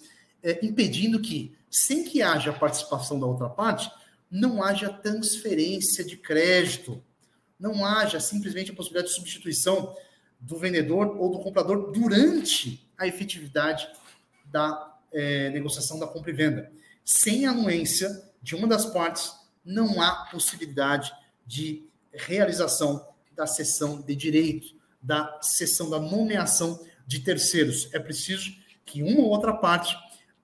é, 0.43 0.65
impedindo 0.65 1.21
que, 1.21 1.55
sem 1.71 2.03
que 2.03 2.23
haja 2.23 2.53
participação 2.53 3.21
da 3.21 3.27
outra 3.27 3.49
parte, 3.49 3.91
não 4.29 4.63
haja 4.63 4.89
transferência 4.89 6.05
de 6.05 6.17
crédito, 6.17 7.01
não 7.59 7.85
haja 7.85 8.21
simplesmente 8.21 8.71
a 8.71 8.75
possibilidade 8.75 9.09
de 9.09 9.15
substituição 9.15 9.95
do 10.39 10.59
vendedor 10.59 11.17
ou 11.19 11.31
do 11.31 11.39
comprador 11.41 11.91
durante 11.93 12.87
a 12.97 13.07
efetividade 13.07 13.89
da 14.45 14.97
é, 15.13 15.51
negociação 15.51 15.99
da 15.99 16.07
compra 16.07 16.31
e 16.31 16.35
venda. 16.35 16.71
Sem 17.05 17.47
anuência 17.47 18.31
de 18.43 18.55
uma 18.55 18.69
das 18.69 18.87
partes, 18.87 19.33
não 19.65 20.01
há 20.01 20.27
possibilidade 20.31 21.13
de 21.47 21.85
realização 22.13 23.09
da 23.35 23.47
cessão 23.47 24.01
de 24.01 24.15
direito, 24.15 24.75
da 25.03 25.39
cessão 25.41 25.91
da 25.91 25.99
nomeação 25.99 26.85
de 27.07 27.21
terceiros. 27.21 27.93
É 27.93 27.99
preciso 27.99 28.53
que 28.85 29.03
uma 29.03 29.21
ou 29.21 29.29
outra 29.29 29.53
parte 29.53 29.97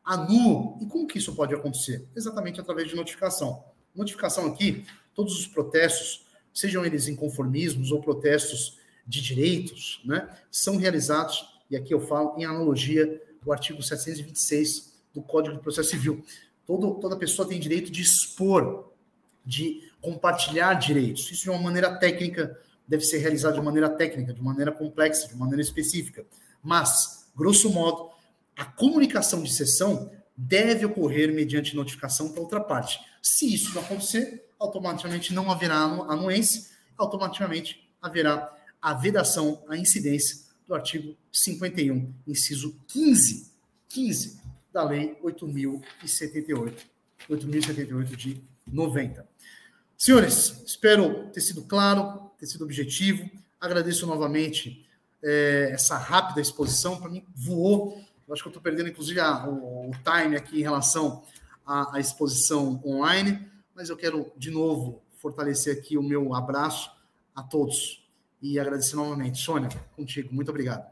anule. 0.04 0.76
E 0.80 0.86
como 0.86 1.06
que 1.06 1.18
isso 1.18 1.34
pode 1.34 1.54
acontecer? 1.54 2.06
Exatamente 2.14 2.60
através 2.60 2.88
de 2.88 2.96
notificação. 2.96 3.64
Notificação 3.94 4.46
aqui, 4.46 4.84
todos 5.14 5.38
os 5.38 5.46
protestos, 5.46 6.26
sejam 6.52 6.84
eles 6.84 7.08
inconformismos 7.08 7.90
ou 7.90 8.00
protestos 8.00 8.78
de 9.06 9.20
direitos, 9.20 10.00
né, 10.04 10.28
são 10.50 10.76
realizados, 10.76 11.44
e 11.70 11.76
aqui 11.76 11.92
eu 11.92 12.00
falo 12.00 12.34
em 12.38 12.44
analogia 12.44 13.20
do 13.42 13.52
artigo 13.52 13.82
726 13.82 14.92
do 15.14 15.22
Código 15.22 15.56
de 15.56 15.62
Processo 15.62 15.90
Civil. 15.90 16.24
Todo, 16.66 16.94
toda 16.94 17.16
pessoa 17.16 17.48
tem 17.48 17.58
direito 17.58 17.90
de 17.90 18.02
expor, 18.02 18.92
de 19.44 19.90
compartilhar 20.00 20.74
direitos. 20.74 21.30
Isso 21.30 21.44
de 21.44 21.50
uma 21.50 21.58
maneira 21.58 21.96
técnica, 21.96 22.58
deve 22.86 23.04
ser 23.04 23.18
realizado 23.18 23.54
de 23.54 23.60
maneira 23.60 23.88
técnica, 23.88 24.32
de 24.32 24.42
maneira 24.42 24.70
complexa, 24.70 25.28
de 25.28 25.36
maneira 25.36 25.62
específica. 25.62 26.24
Mas, 26.62 27.26
grosso 27.34 27.70
modo, 27.70 28.10
a 28.56 28.64
comunicação 28.64 29.42
de 29.42 29.52
sessão 29.52 30.10
deve 30.36 30.84
ocorrer 30.84 31.32
mediante 31.32 31.74
notificação 31.76 32.30
para 32.30 32.42
outra 32.42 32.60
parte. 32.60 33.00
Se 33.20 33.52
isso 33.52 33.74
não 33.74 33.82
acontecer, 33.82 34.44
automaticamente 34.62 35.34
não 35.34 35.50
haverá 35.50 35.76
anuência, 35.76 36.70
automaticamente 36.96 37.88
haverá 38.00 38.52
a 38.80 38.94
vedação, 38.94 39.62
a 39.68 39.76
incidência 39.76 40.38
do 40.66 40.74
artigo 40.74 41.16
51, 41.32 42.12
inciso 42.26 42.76
15, 42.88 43.50
15 43.88 44.40
da 44.72 44.84
Lei 44.84 45.16
8.078, 45.22 46.74
8.078 47.28 48.16
de 48.16 48.42
90. 48.66 49.28
Senhores, 49.98 50.62
espero 50.66 51.28
ter 51.30 51.40
sido 51.40 51.62
claro, 51.62 52.30
ter 52.38 52.46
sido 52.46 52.64
objetivo. 52.64 53.28
Agradeço 53.60 54.06
novamente 54.06 54.88
é, 55.22 55.70
essa 55.72 55.96
rápida 55.96 56.40
exposição. 56.40 57.00
Para 57.00 57.10
mim, 57.10 57.24
voou. 57.34 58.00
Eu 58.26 58.34
acho 58.34 58.42
que 58.42 58.48
eu 58.48 58.50
estou 58.50 58.62
perdendo, 58.62 58.88
inclusive, 58.88 59.20
a, 59.20 59.46
o, 59.46 59.90
o, 59.90 59.92
time 60.02 60.36
aqui 60.36 60.58
em 60.58 60.62
relação 60.62 61.22
à, 61.64 61.96
à 61.96 62.00
exposição 62.00 62.80
online, 62.84 63.46
mas 63.74 63.88
eu 63.88 63.96
quero, 63.96 64.32
de 64.36 64.50
novo, 64.50 65.02
fortalecer 65.16 65.76
aqui 65.76 65.96
o 65.96 66.02
meu 66.02 66.34
abraço 66.34 66.90
a 67.34 67.42
todos 67.42 68.06
e 68.40 68.58
agradecer 68.58 68.96
novamente. 68.96 69.38
Sônia, 69.38 69.68
contigo. 69.96 70.34
Muito 70.34 70.50
obrigado. 70.50 70.90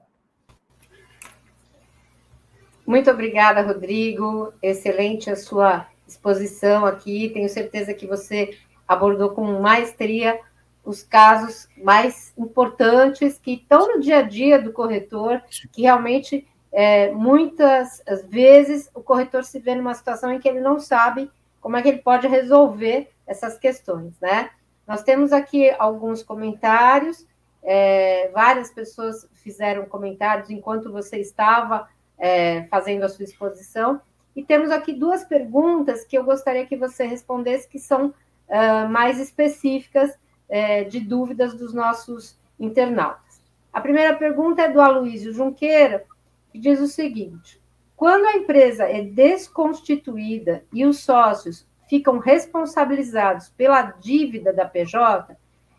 Muito 2.86 3.10
obrigada, 3.10 3.62
Rodrigo. 3.62 4.52
Excelente 4.62 5.30
a 5.30 5.36
sua 5.36 5.86
exposição 6.06 6.86
aqui. 6.86 7.30
Tenho 7.30 7.48
certeza 7.48 7.94
que 7.94 8.06
você 8.06 8.58
abordou 8.86 9.30
com 9.30 9.60
maestria 9.60 10.40
os 10.84 11.02
casos 11.02 11.68
mais 11.76 12.32
importantes 12.36 13.38
que 13.38 13.52
estão 13.52 13.94
no 13.94 14.00
dia 14.00 14.18
a 14.18 14.22
dia 14.22 14.60
do 14.60 14.72
corretor, 14.72 15.42
que 15.72 15.82
realmente 15.82 16.46
é, 16.72 17.10
muitas 17.12 18.02
vezes 18.28 18.90
o 18.94 19.00
corretor 19.00 19.44
se 19.44 19.58
vê 19.58 19.74
numa 19.74 19.94
situação 19.94 20.32
em 20.32 20.40
que 20.40 20.48
ele 20.48 20.60
não 20.60 20.80
sabe 20.80 21.30
como 21.60 21.76
é 21.76 21.82
que 21.82 21.88
ele 21.88 21.98
pode 21.98 22.26
resolver 22.26 23.10
essas 23.26 23.58
questões, 23.58 24.18
né? 24.20 24.50
Nós 24.86 25.02
temos 25.02 25.32
aqui 25.32 25.70
alguns 25.78 26.22
comentários 26.22 27.26
é, 27.62 28.28
várias 28.28 28.70
pessoas 28.70 29.28
fizeram 29.34 29.84
comentários 29.86 30.50
enquanto 30.50 30.90
você 30.90 31.18
estava 31.18 31.88
é, 32.18 32.64
fazendo 32.64 33.04
a 33.04 33.08
sua 33.08 33.24
exposição. 33.24 34.00
E 34.34 34.42
temos 34.42 34.70
aqui 34.70 34.92
duas 34.92 35.24
perguntas 35.24 36.04
que 36.04 36.16
eu 36.16 36.24
gostaria 36.24 36.66
que 36.66 36.76
você 36.76 37.04
respondesse, 37.04 37.68
que 37.68 37.78
são 37.78 38.08
uh, 38.08 38.88
mais 38.88 39.18
específicas 39.18 40.12
uh, 40.12 40.88
de 40.88 41.00
dúvidas 41.00 41.52
dos 41.54 41.74
nossos 41.74 42.38
internautas. 42.58 43.40
A 43.72 43.80
primeira 43.80 44.14
pergunta 44.16 44.62
é 44.62 44.68
do 44.68 44.80
Aloysio 44.80 45.32
Junqueira, 45.32 46.04
que 46.52 46.58
diz 46.58 46.80
o 46.80 46.86
seguinte: 46.86 47.59
quando 48.00 48.24
a 48.24 48.36
empresa 48.38 48.84
é 48.84 49.04
desconstituída 49.04 50.64
e 50.72 50.86
os 50.86 51.00
sócios 51.00 51.66
ficam 51.86 52.18
responsabilizados 52.18 53.50
pela 53.50 53.82
dívida 53.82 54.54
da 54.54 54.64
PJ, 54.64 55.36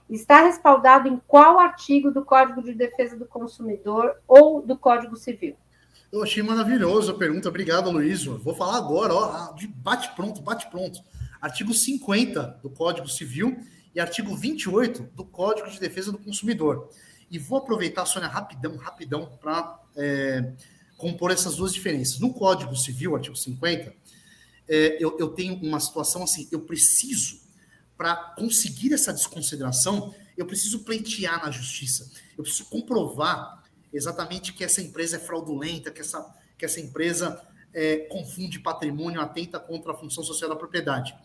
está 0.07 0.43
respaldado 0.43 1.07
em 1.07 1.19
qual 1.25 1.59
artigo 1.59 2.11
do 2.11 2.23
Código 2.23 2.61
de 2.61 2.75
Defesa 2.75 3.17
do 3.17 3.25
Consumidor 3.25 4.17
ou 4.27 4.61
do 4.61 4.77
Código 4.77 5.15
Civil? 5.15 5.55
Eu 6.11 6.21
achei 6.21 6.43
maravilhoso 6.43 7.11
a 7.11 7.17
pergunta. 7.17 7.49
Obrigado, 7.49 7.89
Luiz. 7.89 8.23
Vou 8.23 8.53
falar 8.53 8.77
agora, 8.77 9.15
ó, 9.15 9.53
de 9.53 9.65
bate 9.65 10.15
pronto, 10.15 10.43
bate 10.43 10.69
pronto. 10.69 10.99
Artigo 11.41 11.73
50 11.73 12.59
do 12.61 12.69
Código 12.69 13.09
Civil 13.09 13.57
e 13.95 13.99
artigo 13.99 14.35
28 14.35 15.09
do 15.15 15.25
Código 15.25 15.71
de 15.71 15.79
Defesa 15.79 16.11
do 16.11 16.19
Consumidor. 16.19 16.87
E 17.31 17.39
vou 17.39 17.57
aproveitar, 17.57 18.05
Sônia, 18.05 18.29
rapidão, 18.29 18.77
rapidão, 18.77 19.25
para 19.41 19.79
é, 19.95 20.53
compor 21.01 21.31
essas 21.31 21.55
duas 21.55 21.73
diferenças. 21.73 22.19
No 22.19 22.31
Código 22.31 22.75
Civil, 22.75 23.15
artigo 23.15 23.35
50, 23.35 23.93
é, 24.69 25.03
eu, 25.03 25.17
eu 25.19 25.29
tenho 25.29 25.55
uma 25.55 25.79
situação 25.79 26.23
assim, 26.23 26.47
eu 26.51 26.61
preciso 26.61 27.41
para 27.97 28.15
conseguir 28.35 28.93
essa 28.93 29.11
desconsideração, 29.11 30.13
eu 30.37 30.45
preciso 30.45 30.79
pleitear 30.79 31.43
na 31.43 31.51
justiça. 31.51 32.09
Eu 32.37 32.43
preciso 32.43 32.65
comprovar 32.69 33.63
exatamente 33.91 34.53
que 34.53 34.63
essa 34.63 34.81
empresa 34.81 35.17
é 35.17 35.19
fraudulenta, 35.19 35.91
que 35.91 36.01
essa, 36.01 36.35
que 36.57 36.65
essa 36.65 36.79
empresa 36.79 37.41
é, 37.73 37.97
confunde 37.97 38.59
patrimônio, 38.59 39.21
atenta 39.21 39.59
contra 39.59 39.91
a 39.91 39.95
função 39.95 40.23
social 40.23 40.49
da 40.49 40.55
propriedade. 40.55 41.15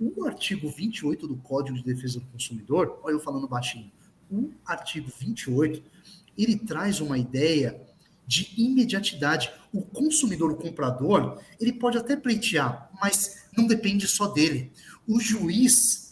O 0.00 0.24
artigo 0.24 0.70
28 0.70 1.26
do 1.26 1.36
Código 1.36 1.76
de 1.76 1.84
Defesa 1.84 2.18
do 2.18 2.26
Consumidor, 2.26 2.98
olha 3.02 3.14
eu 3.14 3.20
falando 3.20 3.46
baixinho, 3.46 3.92
o 4.30 4.52
artigo 4.64 5.12
28, 5.18 5.82
ele 6.38 6.56
traz 6.58 7.00
uma 7.00 7.18
ideia 7.18 7.78
de 8.26 8.52
imediatidade. 8.56 9.52
O 9.72 9.82
consumidor, 9.82 10.50
o 10.50 10.56
comprador, 10.56 11.40
ele 11.60 11.72
pode 11.72 11.98
até 11.98 12.16
pleitear, 12.16 12.90
mas 13.00 13.46
não 13.56 13.66
depende 13.66 14.06
só 14.06 14.28
dele. 14.28 14.72
O 15.06 15.20
juiz 15.20 16.02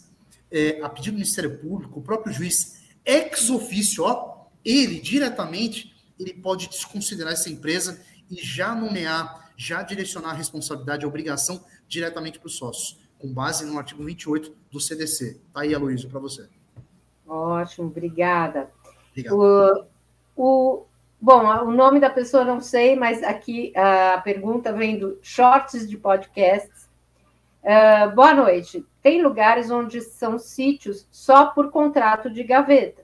é, 0.51 0.81
a 0.81 0.89
pedido 0.89 1.13
do 1.13 1.19
Ministério 1.19 1.57
Público, 1.57 1.99
o 1.99 2.03
próprio 2.03 2.33
juiz 2.33 2.83
ex 3.05 3.49
ofício, 3.49 4.03
ó, 4.03 4.47
ele 4.63 4.99
diretamente, 4.99 5.95
ele 6.19 6.33
pode 6.33 6.67
desconsiderar 6.67 7.33
essa 7.33 7.49
empresa 7.49 8.03
e 8.29 8.35
já 8.35 8.75
nomear, 8.75 9.53
já 9.55 9.81
direcionar 9.81 10.31
a 10.31 10.33
responsabilidade, 10.33 11.05
a 11.05 11.07
obrigação 11.07 11.63
diretamente 11.87 12.37
para 12.37 12.47
os 12.47 12.57
sócios, 12.57 12.99
com 13.17 13.33
base 13.33 13.65
no 13.65 13.77
artigo 13.77 14.03
28 14.03 14.53
do 14.69 14.79
CDC. 14.79 15.39
Tá 15.53 15.61
aí, 15.61 15.73
Aloysio, 15.73 16.09
para 16.09 16.19
você. 16.19 16.47
Ótimo, 17.25 17.87
obrigada. 17.87 18.69
Obrigado. 19.11 19.35
O, 19.35 19.85
o, 20.35 20.85
bom, 21.21 21.45
o 21.65 21.71
nome 21.71 21.99
da 21.99 22.09
pessoa 22.09 22.43
não 22.43 22.59
sei, 22.59 22.95
mas 22.95 23.21
aqui 23.21 23.71
a 23.77 24.19
pergunta 24.21 24.73
vem 24.73 24.97
do 24.97 25.19
Shorts 25.21 25.87
de 25.87 25.95
Podcasts. 25.97 26.89
Uh, 27.63 28.15
boa 28.15 28.33
noite. 28.33 28.83
Tem 29.03 29.21
lugares 29.21 29.69
onde 29.69 30.01
são 30.01 30.39
sítios 30.39 31.07
só 31.11 31.47
por 31.47 31.69
contrato 31.69 32.29
de 32.29 32.43
gaveta. 32.43 33.03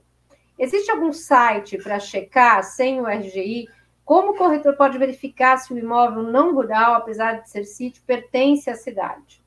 Existe 0.58 0.90
algum 0.90 1.12
site 1.12 1.78
para 1.78 2.00
checar 2.00 2.64
sem 2.64 3.00
o 3.00 3.06
RGI? 3.06 3.68
Como 4.04 4.32
o 4.32 4.36
corretor 4.36 4.74
pode 4.74 4.98
verificar 4.98 5.58
se 5.58 5.72
o 5.72 5.78
imóvel 5.78 6.24
não 6.24 6.54
rural, 6.54 6.94
apesar 6.94 7.42
de 7.42 7.50
ser 7.50 7.64
sítio, 7.64 8.02
pertence 8.04 8.68
à 8.68 8.74
cidade? 8.74 9.40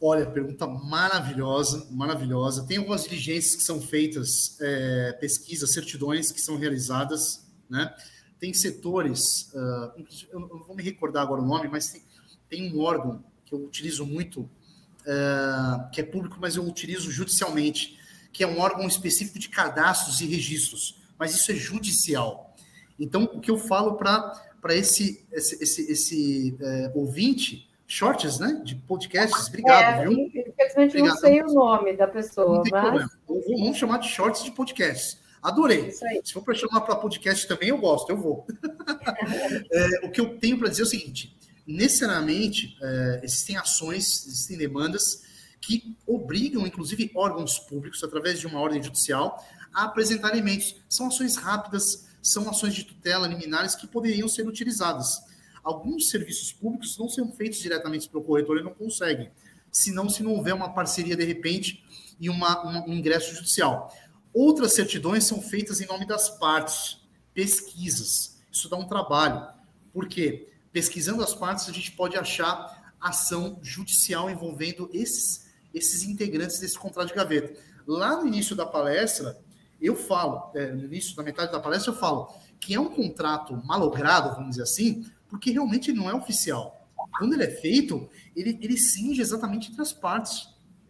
Olha, 0.00 0.26
pergunta 0.26 0.66
maravilhosa, 0.66 1.88
maravilhosa. 1.90 2.66
Tem 2.66 2.76
algumas 2.76 3.04
diligências 3.04 3.56
que 3.56 3.62
são 3.62 3.80
feitas, 3.80 4.60
é, 4.60 5.16
pesquisas, 5.18 5.72
certidões 5.72 6.30
que 6.30 6.40
são 6.40 6.58
realizadas, 6.58 7.43
né? 7.74 7.94
Tem 8.38 8.54
setores, 8.54 9.50
uh, 9.52 10.04
eu 10.30 10.40
não 10.40 10.64
vou 10.64 10.76
me 10.76 10.82
recordar 10.82 11.22
agora 11.22 11.40
o 11.40 11.44
nome, 11.44 11.68
mas 11.68 11.88
tem, 11.88 12.02
tem 12.48 12.72
um 12.72 12.80
órgão 12.80 13.24
que 13.44 13.52
eu 13.52 13.64
utilizo 13.64 14.06
muito, 14.06 14.42
uh, 14.42 15.90
que 15.90 16.00
é 16.00 16.04
público, 16.04 16.36
mas 16.40 16.56
eu 16.56 16.64
utilizo 16.64 17.10
judicialmente, 17.10 17.98
que 18.32 18.44
é 18.44 18.46
um 18.46 18.60
órgão 18.60 18.86
específico 18.86 19.38
de 19.38 19.48
cadastros 19.48 20.20
e 20.20 20.26
registros, 20.26 21.00
mas 21.18 21.34
isso 21.34 21.50
é 21.50 21.54
judicial. 21.54 22.54
Então, 22.98 23.24
o 23.24 23.40
que 23.40 23.50
eu 23.50 23.58
falo 23.58 23.96
para 23.96 24.74
esse, 24.74 25.26
esse, 25.32 25.62
esse, 25.62 25.90
esse 25.90 26.58
uh, 26.60 26.98
ouvinte, 26.98 27.68
shorts, 27.86 28.38
né, 28.38 28.62
de 28.64 28.76
podcasts, 28.76 29.48
obrigado, 29.48 30.00
é, 30.00 30.02
viu? 30.02 30.12
Infelizmente 30.12 30.90
obrigado. 30.90 31.14
não 31.14 31.16
sei 31.16 31.42
o 31.42 31.52
nome 31.52 31.96
da 31.96 32.06
pessoa, 32.06 32.56
não 32.56 32.62
tem 32.62 32.72
mas... 32.72 33.10
Problema. 33.26 33.58
Vamos 33.58 33.76
chamar 33.78 33.98
de 33.98 34.08
shorts 34.08 34.44
de 34.44 34.52
podcasts. 34.52 35.23
Adorei. 35.44 35.92
Se 36.24 36.32
for 36.32 36.42
para 36.42 36.54
chamar 36.54 36.80
para 36.80 36.96
podcast 36.96 37.46
também, 37.46 37.68
eu 37.68 37.76
gosto, 37.76 38.08
eu 38.08 38.16
vou. 38.16 38.46
é, 39.70 40.06
o 40.06 40.10
que 40.10 40.18
eu 40.18 40.38
tenho 40.38 40.58
para 40.58 40.70
dizer 40.70 40.80
é 40.80 40.84
o 40.86 40.88
seguinte: 40.88 41.36
necessariamente 41.66 42.74
é, 42.80 43.20
existem 43.22 43.54
ações, 43.58 44.26
existem 44.26 44.56
demandas 44.56 45.22
que 45.60 45.94
obrigam, 46.06 46.66
inclusive, 46.66 47.10
órgãos 47.14 47.58
públicos, 47.58 48.02
através 48.02 48.40
de 48.40 48.46
uma 48.46 48.58
ordem 48.58 48.82
judicial, 48.82 49.46
a 49.74 49.84
apresentar 49.84 50.30
elementos. 50.30 50.76
São 50.88 51.08
ações 51.08 51.36
rápidas, 51.36 52.06
são 52.22 52.48
ações 52.48 52.74
de 52.74 52.84
tutela 52.84 53.28
liminares 53.28 53.74
que 53.74 53.86
poderiam 53.86 54.26
ser 54.28 54.48
utilizadas. 54.48 55.22
Alguns 55.62 56.08
serviços 56.08 56.54
públicos 56.54 56.96
não 56.96 57.08
são 57.08 57.30
feitos 57.30 57.58
diretamente 57.58 58.08
pelo 58.08 58.24
corretor, 58.24 58.56
ele 58.56 58.64
não 58.64 58.74
consegue, 58.74 59.30
senão 59.70 60.08
se 60.08 60.22
não 60.22 60.32
houver 60.32 60.54
uma 60.54 60.72
parceria 60.72 61.14
de 61.14 61.24
repente 61.24 61.84
e 62.18 62.30
uma, 62.30 62.86
um 62.86 62.94
ingresso 62.94 63.34
judicial. 63.34 63.94
Outras 64.34 64.72
certidões 64.72 65.24
são 65.24 65.40
feitas 65.40 65.80
em 65.80 65.86
nome 65.86 66.04
das 66.04 66.28
partes, 66.28 67.00
pesquisas. 67.32 68.42
Isso 68.50 68.68
dá 68.68 68.76
um 68.76 68.88
trabalho. 68.88 69.46
Por 69.92 70.08
quê? 70.08 70.52
Pesquisando 70.72 71.22
as 71.22 71.32
partes, 71.32 71.68
a 71.68 71.72
gente 71.72 71.92
pode 71.92 72.16
achar 72.16 72.92
ação 73.00 73.60
judicial 73.62 74.28
envolvendo 74.28 74.90
esses, 74.92 75.46
esses 75.72 76.02
integrantes 76.02 76.58
desse 76.58 76.76
contrato 76.76 77.08
de 77.08 77.14
gaveta. 77.14 77.56
Lá 77.86 78.16
no 78.16 78.26
início 78.26 78.56
da 78.56 78.66
palestra, 78.66 79.38
eu 79.80 79.94
falo, 79.94 80.50
é, 80.54 80.72
no 80.72 80.84
início 80.84 81.14
da 81.14 81.22
metade 81.22 81.52
da 81.52 81.60
palestra, 81.60 81.92
eu 81.92 81.96
falo 81.96 82.34
que 82.58 82.74
é 82.74 82.80
um 82.80 82.88
contrato 82.88 83.54
malogrado, 83.64 84.34
vamos 84.34 84.50
dizer 84.50 84.62
assim, 84.62 85.06
porque 85.28 85.52
realmente 85.52 85.92
não 85.92 86.10
é 86.10 86.14
oficial. 86.14 86.88
Quando 87.18 87.34
ele 87.34 87.44
é 87.44 87.50
feito, 87.50 88.08
ele, 88.34 88.58
ele 88.60 88.76
cinge 88.76 89.20
exatamente 89.20 89.70
entre 89.70 89.82
as 89.82 89.92
partes. 89.92 90.48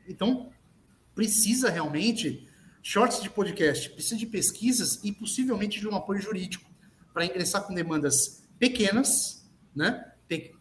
Então, 0.09 0.51
precisa 1.15 1.69
realmente 1.69 2.49
shorts 2.85 3.23
de 3.23 3.31
podcast, 3.31 3.89
precisa 3.89 4.15
de 4.15 4.27
pesquisas 4.27 5.03
e 5.03 5.11
possivelmente 5.11 5.81
de 5.81 5.89
um 5.89 5.97
apoio 5.97 6.21
jurídico 6.21 6.71
para 7.15 7.25
ingressar 7.25 7.67
com 7.67 7.73
demandas 7.73 8.47
pequenas, 8.59 9.49
né? 9.75 10.13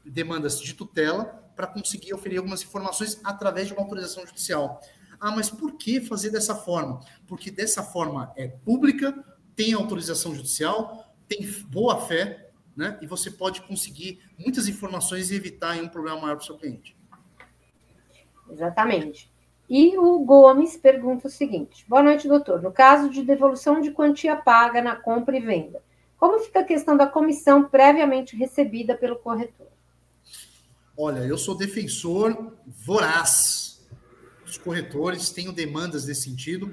demandas 0.05 0.59
de 0.61 0.73
tutela, 0.73 1.25
para 1.53 1.67
conseguir 1.67 2.13
oferir 2.13 2.37
algumas 2.37 2.63
informações 2.63 3.19
através 3.25 3.67
de 3.67 3.73
uma 3.73 3.81
autorização 3.81 4.25
judicial. 4.25 4.79
Ah, 5.19 5.31
mas 5.31 5.49
por 5.49 5.73
que 5.73 5.99
fazer 5.99 6.29
dessa 6.29 6.55
forma? 6.55 7.01
Porque 7.27 7.51
dessa 7.51 7.83
forma 7.83 8.31
é 8.37 8.47
pública, 8.47 9.13
tem 9.53 9.73
autorização 9.73 10.33
judicial, 10.33 11.13
tem 11.27 11.45
boa 11.67 12.07
fé, 12.07 12.51
né? 12.75 12.97
E 13.01 13.07
você 13.07 13.29
pode 13.29 13.61
conseguir 13.63 14.21
muitas 14.37 14.69
informações 14.69 15.29
e 15.29 15.35
evitar 15.35 15.77
um 15.77 15.89
problema 15.89 16.21
maior 16.21 16.35
para 16.35 16.43
o 16.43 16.45
seu 16.45 16.57
cliente. 16.57 16.95
Exatamente. 18.49 19.32
E 19.75 19.97
o 19.97 20.19
Gomes 20.19 20.77
pergunta 20.77 21.27
o 21.27 21.31
seguinte: 21.31 21.83
Boa 21.87 22.03
noite, 22.03 22.27
doutor. 22.27 22.61
No 22.61 22.71
caso 22.71 23.09
de 23.09 23.23
devolução 23.23 23.81
de 23.81 23.89
quantia 23.89 24.35
paga 24.35 24.83
na 24.83 24.95
compra 24.95 25.35
e 25.35 25.39
venda, 25.39 25.81
como 26.15 26.39
fica 26.41 26.59
a 26.59 26.63
questão 26.63 26.95
da 26.95 27.07
comissão 27.07 27.67
previamente 27.67 28.35
recebida 28.35 28.95
pelo 28.95 29.15
corretor? 29.15 29.65
Olha, 30.95 31.21
eu 31.21 31.39
sou 31.39 31.57
defensor 31.57 32.53
voraz 32.67 33.83
dos 34.45 34.59
corretores, 34.59 35.31
tenho 35.31 35.51
demandas 35.51 36.05
nesse 36.05 36.29
sentido. 36.29 36.71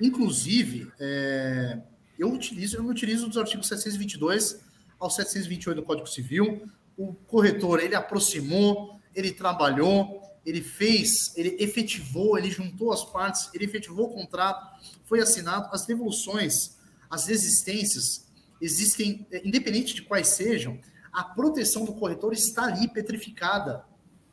Inclusive, 0.00 0.90
é, 0.98 1.78
eu 2.18 2.32
utilizo, 2.32 2.78
eu 2.78 2.82
me 2.82 2.88
utilizo 2.88 3.28
dos 3.28 3.36
artigos 3.36 3.68
722 3.68 4.64
ao 4.98 5.10
728 5.10 5.76
do 5.76 5.82
Código 5.82 6.08
Civil. 6.08 6.66
O 6.96 7.12
corretor 7.12 7.80
ele 7.80 7.94
aproximou, 7.94 8.98
ele 9.14 9.30
trabalhou, 9.30 10.29
ele 10.44 10.62
fez, 10.62 11.32
ele 11.36 11.56
efetivou, 11.58 12.38
ele 12.38 12.50
juntou 12.50 12.92
as 12.92 13.04
partes, 13.04 13.50
ele 13.52 13.64
efetivou 13.64 14.06
o 14.06 14.14
contrato, 14.14 14.80
foi 15.04 15.20
assinado. 15.20 15.68
As 15.72 15.84
devoluções, 15.86 16.76
as 17.08 17.28
existências, 17.28 18.26
existem, 18.60 19.26
é, 19.30 19.46
independente 19.46 19.94
de 19.94 20.02
quais 20.02 20.28
sejam, 20.28 20.78
a 21.12 21.24
proteção 21.24 21.84
do 21.84 21.92
corretor 21.94 22.32
está 22.32 22.64
ali 22.64 22.88
petrificada, 22.88 23.84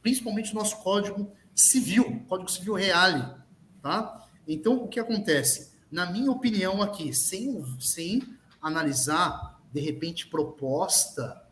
principalmente 0.02 0.54
no 0.54 0.60
nosso 0.60 0.78
Código 0.78 1.32
Civil, 1.56 2.24
Código 2.28 2.52
Civil 2.52 2.76
Reale, 2.76 3.26
tá? 3.82 4.28
Então, 4.48 4.84
o 4.84 4.88
que 4.88 5.00
acontece? 5.00 5.72
Na 5.92 6.06
minha 6.06 6.32
opinião 6.32 6.82
aqui, 6.82 7.14
sem, 7.14 7.64
sem 7.80 8.22
analisar, 8.62 9.60
de 9.74 9.82
repente, 9.82 10.28
proposta, 10.28 11.44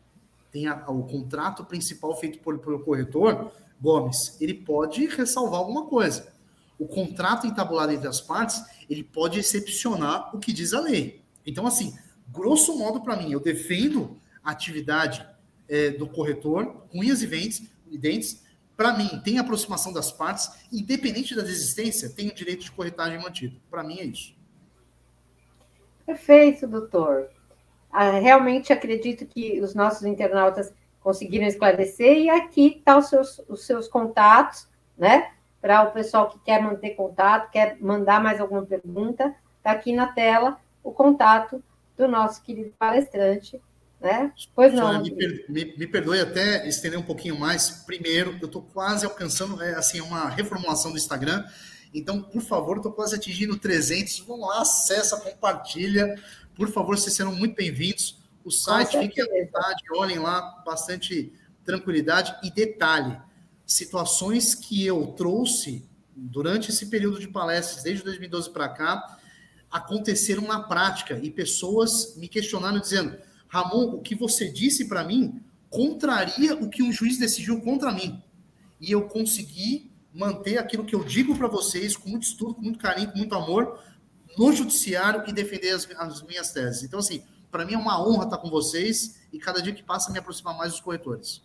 tem 0.50 0.66
a, 0.68 0.88
o 0.90 1.02
contrato 1.04 1.64
principal 1.64 2.18
feito 2.18 2.38
pelo 2.38 2.80
corretor, 2.80 3.52
Gomes, 3.80 4.36
ele 4.40 4.54
pode 4.54 5.06
ressalvar 5.06 5.60
alguma 5.60 5.86
coisa. 5.86 6.32
O 6.78 6.86
contrato 6.86 7.46
entabulado 7.46 7.92
entre 7.92 8.08
as 8.08 8.20
partes, 8.20 8.62
ele 8.88 9.02
pode 9.02 9.38
excepcionar 9.38 10.34
o 10.34 10.38
que 10.38 10.52
diz 10.52 10.72
a 10.72 10.80
lei. 10.80 11.22
Então, 11.46 11.66
assim, 11.66 11.96
grosso 12.28 12.76
modo, 12.76 13.00
para 13.00 13.16
mim, 13.16 13.32
eu 13.32 13.40
defendo 13.40 14.16
a 14.42 14.50
atividade 14.50 15.26
é, 15.68 15.90
do 15.90 16.06
corretor, 16.06 16.86
unhas 16.94 17.22
e 17.22 17.26
dentes, 17.26 17.62
e 17.90 17.98
dentes 17.98 18.44
para 18.76 18.96
mim, 18.96 19.08
tem 19.24 19.38
aproximação 19.38 19.90
das 19.92 20.12
partes, 20.12 20.50
independente 20.70 21.34
da 21.34 21.42
desistência, 21.42 22.10
tem 22.10 22.28
o 22.28 22.34
direito 22.34 22.64
de 22.64 22.70
corretagem 22.70 23.18
mantido. 23.18 23.58
Para 23.70 23.82
mim 23.82 23.98
é 23.98 24.04
isso. 24.04 24.36
Perfeito, 26.04 26.66
doutor. 26.66 27.30
Ah, 27.90 28.10
realmente 28.10 28.72
acredito 28.72 29.24
que 29.24 29.60
os 29.62 29.74
nossos 29.74 30.04
internautas 30.04 30.72
conseguiram 31.06 31.46
esclarecer, 31.46 32.18
e 32.18 32.28
aqui 32.28 32.78
estão 32.78 32.94
tá 32.94 32.98
os 32.98 33.08
seus, 33.08 33.40
os 33.48 33.64
seus 33.64 33.86
contatos, 33.86 34.66
né? 34.98 35.30
Para 35.60 35.84
o 35.84 35.92
pessoal 35.92 36.28
que 36.28 36.36
quer 36.40 36.60
manter 36.60 36.96
contato, 36.96 37.52
quer 37.52 37.76
mandar 37.80 38.20
mais 38.20 38.40
alguma 38.40 38.66
pergunta, 38.66 39.32
está 39.56 39.70
aqui 39.70 39.92
na 39.92 40.08
tela 40.08 40.58
o 40.82 40.90
contato 40.90 41.62
do 41.96 42.08
nosso 42.08 42.42
querido 42.42 42.72
palestrante, 42.76 43.62
né? 44.00 44.32
Pois 44.52 44.74
não. 44.74 45.00
Me, 45.00 45.44
me, 45.48 45.76
me, 45.78 45.86
perdoe 45.86 46.18
até 46.18 46.66
estender 46.66 46.98
um 46.98 47.04
pouquinho 47.04 47.38
mais. 47.38 47.70
Primeiro, 47.86 48.36
eu 48.40 48.46
estou 48.46 48.62
quase 48.62 49.06
alcançando 49.06 49.62
é, 49.62 49.74
assim 49.74 50.00
uma 50.00 50.28
reformulação 50.28 50.90
do 50.90 50.98
Instagram. 50.98 51.44
Então, 51.94 52.20
por 52.20 52.42
favor, 52.42 52.78
estou 52.78 52.90
quase 52.90 53.14
atingindo 53.14 53.56
300. 53.56 54.18
Vão 54.26 54.40
lá, 54.40 54.62
acessa, 54.62 55.20
compartilha. 55.20 56.20
Por 56.56 56.68
favor, 56.68 56.98
vocês 56.98 57.14
serão 57.14 57.32
muito 57.32 57.54
bem-vindos. 57.54 58.25
O 58.46 58.50
site, 58.52 58.96
fiquem 58.96 59.24
à 59.24 59.26
vontade, 59.26 59.82
olhem 59.96 60.20
lá, 60.20 60.62
bastante 60.64 61.32
tranquilidade. 61.64 62.32
E 62.44 62.50
detalhe, 62.52 63.18
situações 63.66 64.54
que 64.54 64.86
eu 64.86 65.08
trouxe 65.08 65.84
durante 66.14 66.70
esse 66.70 66.86
período 66.86 67.18
de 67.18 67.26
palestras, 67.26 67.82
desde 67.82 68.04
2012 68.04 68.50
para 68.50 68.68
cá, 68.68 69.18
aconteceram 69.68 70.42
na 70.42 70.60
prática 70.60 71.18
e 71.20 71.28
pessoas 71.28 72.14
me 72.16 72.28
questionaram 72.28 72.78
dizendo: 72.78 73.18
Ramon, 73.48 73.96
o 73.96 74.00
que 74.00 74.14
você 74.14 74.48
disse 74.48 74.86
para 74.86 75.02
mim 75.02 75.42
contraria 75.68 76.54
o 76.54 76.70
que 76.70 76.84
um 76.84 76.92
juiz 76.92 77.18
decidiu 77.18 77.60
contra 77.60 77.90
mim. 77.90 78.22
E 78.80 78.92
eu 78.92 79.08
consegui 79.08 79.90
manter 80.14 80.58
aquilo 80.58 80.84
que 80.84 80.94
eu 80.94 81.02
digo 81.02 81.36
para 81.36 81.48
vocês 81.48 81.96
com 81.96 82.10
muito 82.10 82.22
estudo, 82.22 82.54
com 82.54 82.62
muito 82.62 82.78
carinho, 82.78 83.10
com 83.10 83.18
muito 83.18 83.34
amor 83.34 83.82
no 84.38 84.52
judiciário 84.52 85.24
e 85.26 85.32
defender 85.32 85.70
as, 85.70 85.90
as 85.98 86.22
minhas 86.22 86.52
teses. 86.52 86.84
Então, 86.84 87.00
assim, 87.00 87.24
para 87.50 87.64
mim 87.64 87.74
é 87.74 87.78
uma 87.78 88.00
honra 88.00 88.24
estar 88.24 88.38
com 88.38 88.50
vocês 88.50 89.26
e 89.32 89.38
cada 89.38 89.62
dia 89.62 89.72
que 89.72 89.82
passa 89.82 90.12
me 90.12 90.18
aproximar 90.18 90.56
mais 90.56 90.72
dos 90.72 90.80
corretores. 90.80 91.42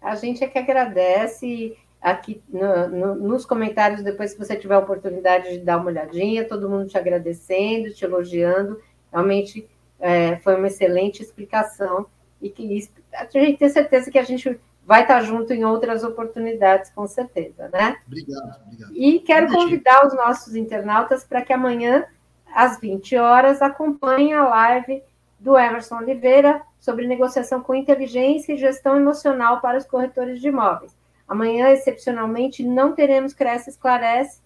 A 0.00 0.14
gente 0.14 0.42
é 0.42 0.48
que 0.48 0.58
agradece 0.58 1.76
aqui 2.00 2.42
no, 2.48 2.88
no, 2.88 3.14
nos 3.14 3.44
comentários, 3.44 4.02
depois 4.02 4.32
que 4.32 4.38
você 4.38 4.56
tiver 4.56 4.74
a 4.74 4.78
oportunidade 4.78 5.50
de 5.50 5.58
dar 5.58 5.76
uma 5.76 5.86
olhadinha, 5.86 6.48
todo 6.48 6.68
mundo 6.68 6.88
te 6.88 6.96
agradecendo, 6.96 7.92
te 7.92 8.04
elogiando. 8.04 8.80
Realmente 9.12 9.68
é, 9.98 10.36
foi 10.36 10.56
uma 10.56 10.68
excelente 10.68 11.22
explicação 11.22 12.06
e 12.40 12.48
que 12.48 12.88
a 13.12 13.26
gente 13.26 13.58
tem 13.58 13.68
certeza 13.68 14.10
que 14.10 14.18
a 14.18 14.22
gente 14.22 14.58
vai 14.86 15.02
estar 15.02 15.20
junto 15.20 15.52
em 15.52 15.64
outras 15.64 16.02
oportunidades, 16.02 16.90
com 16.90 17.06
certeza, 17.06 17.68
né? 17.72 17.96
Obrigado, 18.06 18.62
obrigado. 18.64 18.92
E 18.96 19.20
quero 19.20 19.52
convidar 19.52 20.06
os 20.06 20.14
nossos 20.14 20.56
internautas 20.56 21.22
para 21.22 21.42
que 21.42 21.52
amanhã, 21.52 22.06
às 22.52 22.80
20 22.80 23.16
horas, 23.16 23.60
acompanhem 23.60 24.32
a 24.32 24.48
live 24.48 25.02
do 25.40 25.58
Emerson 25.58 25.96
Oliveira 25.96 26.62
sobre 26.78 27.06
negociação 27.06 27.62
com 27.62 27.74
inteligência 27.74 28.52
e 28.52 28.58
gestão 28.58 28.96
emocional 28.96 29.60
para 29.60 29.78
os 29.78 29.86
corretores 29.86 30.40
de 30.40 30.48
imóveis. 30.48 30.94
Amanhã, 31.26 31.70
excepcionalmente, 31.70 32.62
não 32.62 32.92
teremos 32.92 33.32
Cresce 33.32 33.70
Esclarece, 33.70 34.42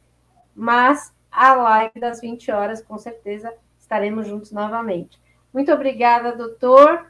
mas 0.54 1.12
a 1.30 1.54
live 1.54 1.98
das 1.98 2.20
20 2.20 2.50
horas, 2.52 2.80
com 2.80 2.96
certeza, 2.96 3.52
estaremos 3.78 4.26
juntos 4.26 4.52
novamente. 4.52 5.20
Muito 5.52 5.72
obrigada, 5.72 6.36
doutor, 6.36 7.06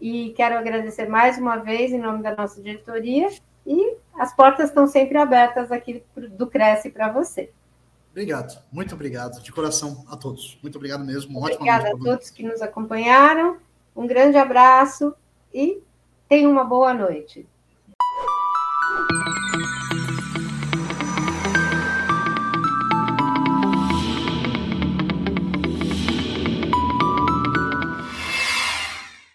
e 0.00 0.30
quero 0.36 0.58
agradecer 0.58 1.08
mais 1.08 1.38
uma 1.38 1.56
vez 1.56 1.92
em 1.92 1.98
nome 1.98 2.22
da 2.22 2.36
nossa 2.36 2.60
diretoria, 2.60 3.28
e 3.66 3.96
as 4.14 4.34
portas 4.34 4.68
estão 4.68 4.86
sempre 4.86 5.16
abertas 5.16 5.72
aqui 5.72 6.04
do 6.14 6.46
Cresce 6.46 6.90
para 6.90 7.10
você. 7.10 7.50
Obrigado, 8.12 8.62
muito 8.70 8.94
obrigado, 8.94 9.42
de 9.42 9.50
coração 9.50 10.04
a 10.06 10.18
todos. 10.18 10.58
Muito 10.62 10.76
obrigado 10.76 11.02
mesmo. 11.02 11.38
Obrigada 11.38 11.88
a 11.88 11.96
todos 11.96 12.28
que 12.28 12.42
nos 12.42 12.60
acompanharam. 12.60 13.56
Um 13.96 14.06
grande 14.06 14.36
abraço 14.36 15.14
e 15.52 15.82
tenham 16.28 16.52
uma 16.52 16.62
boa 16.62 16.92
noite. 16.92 17.46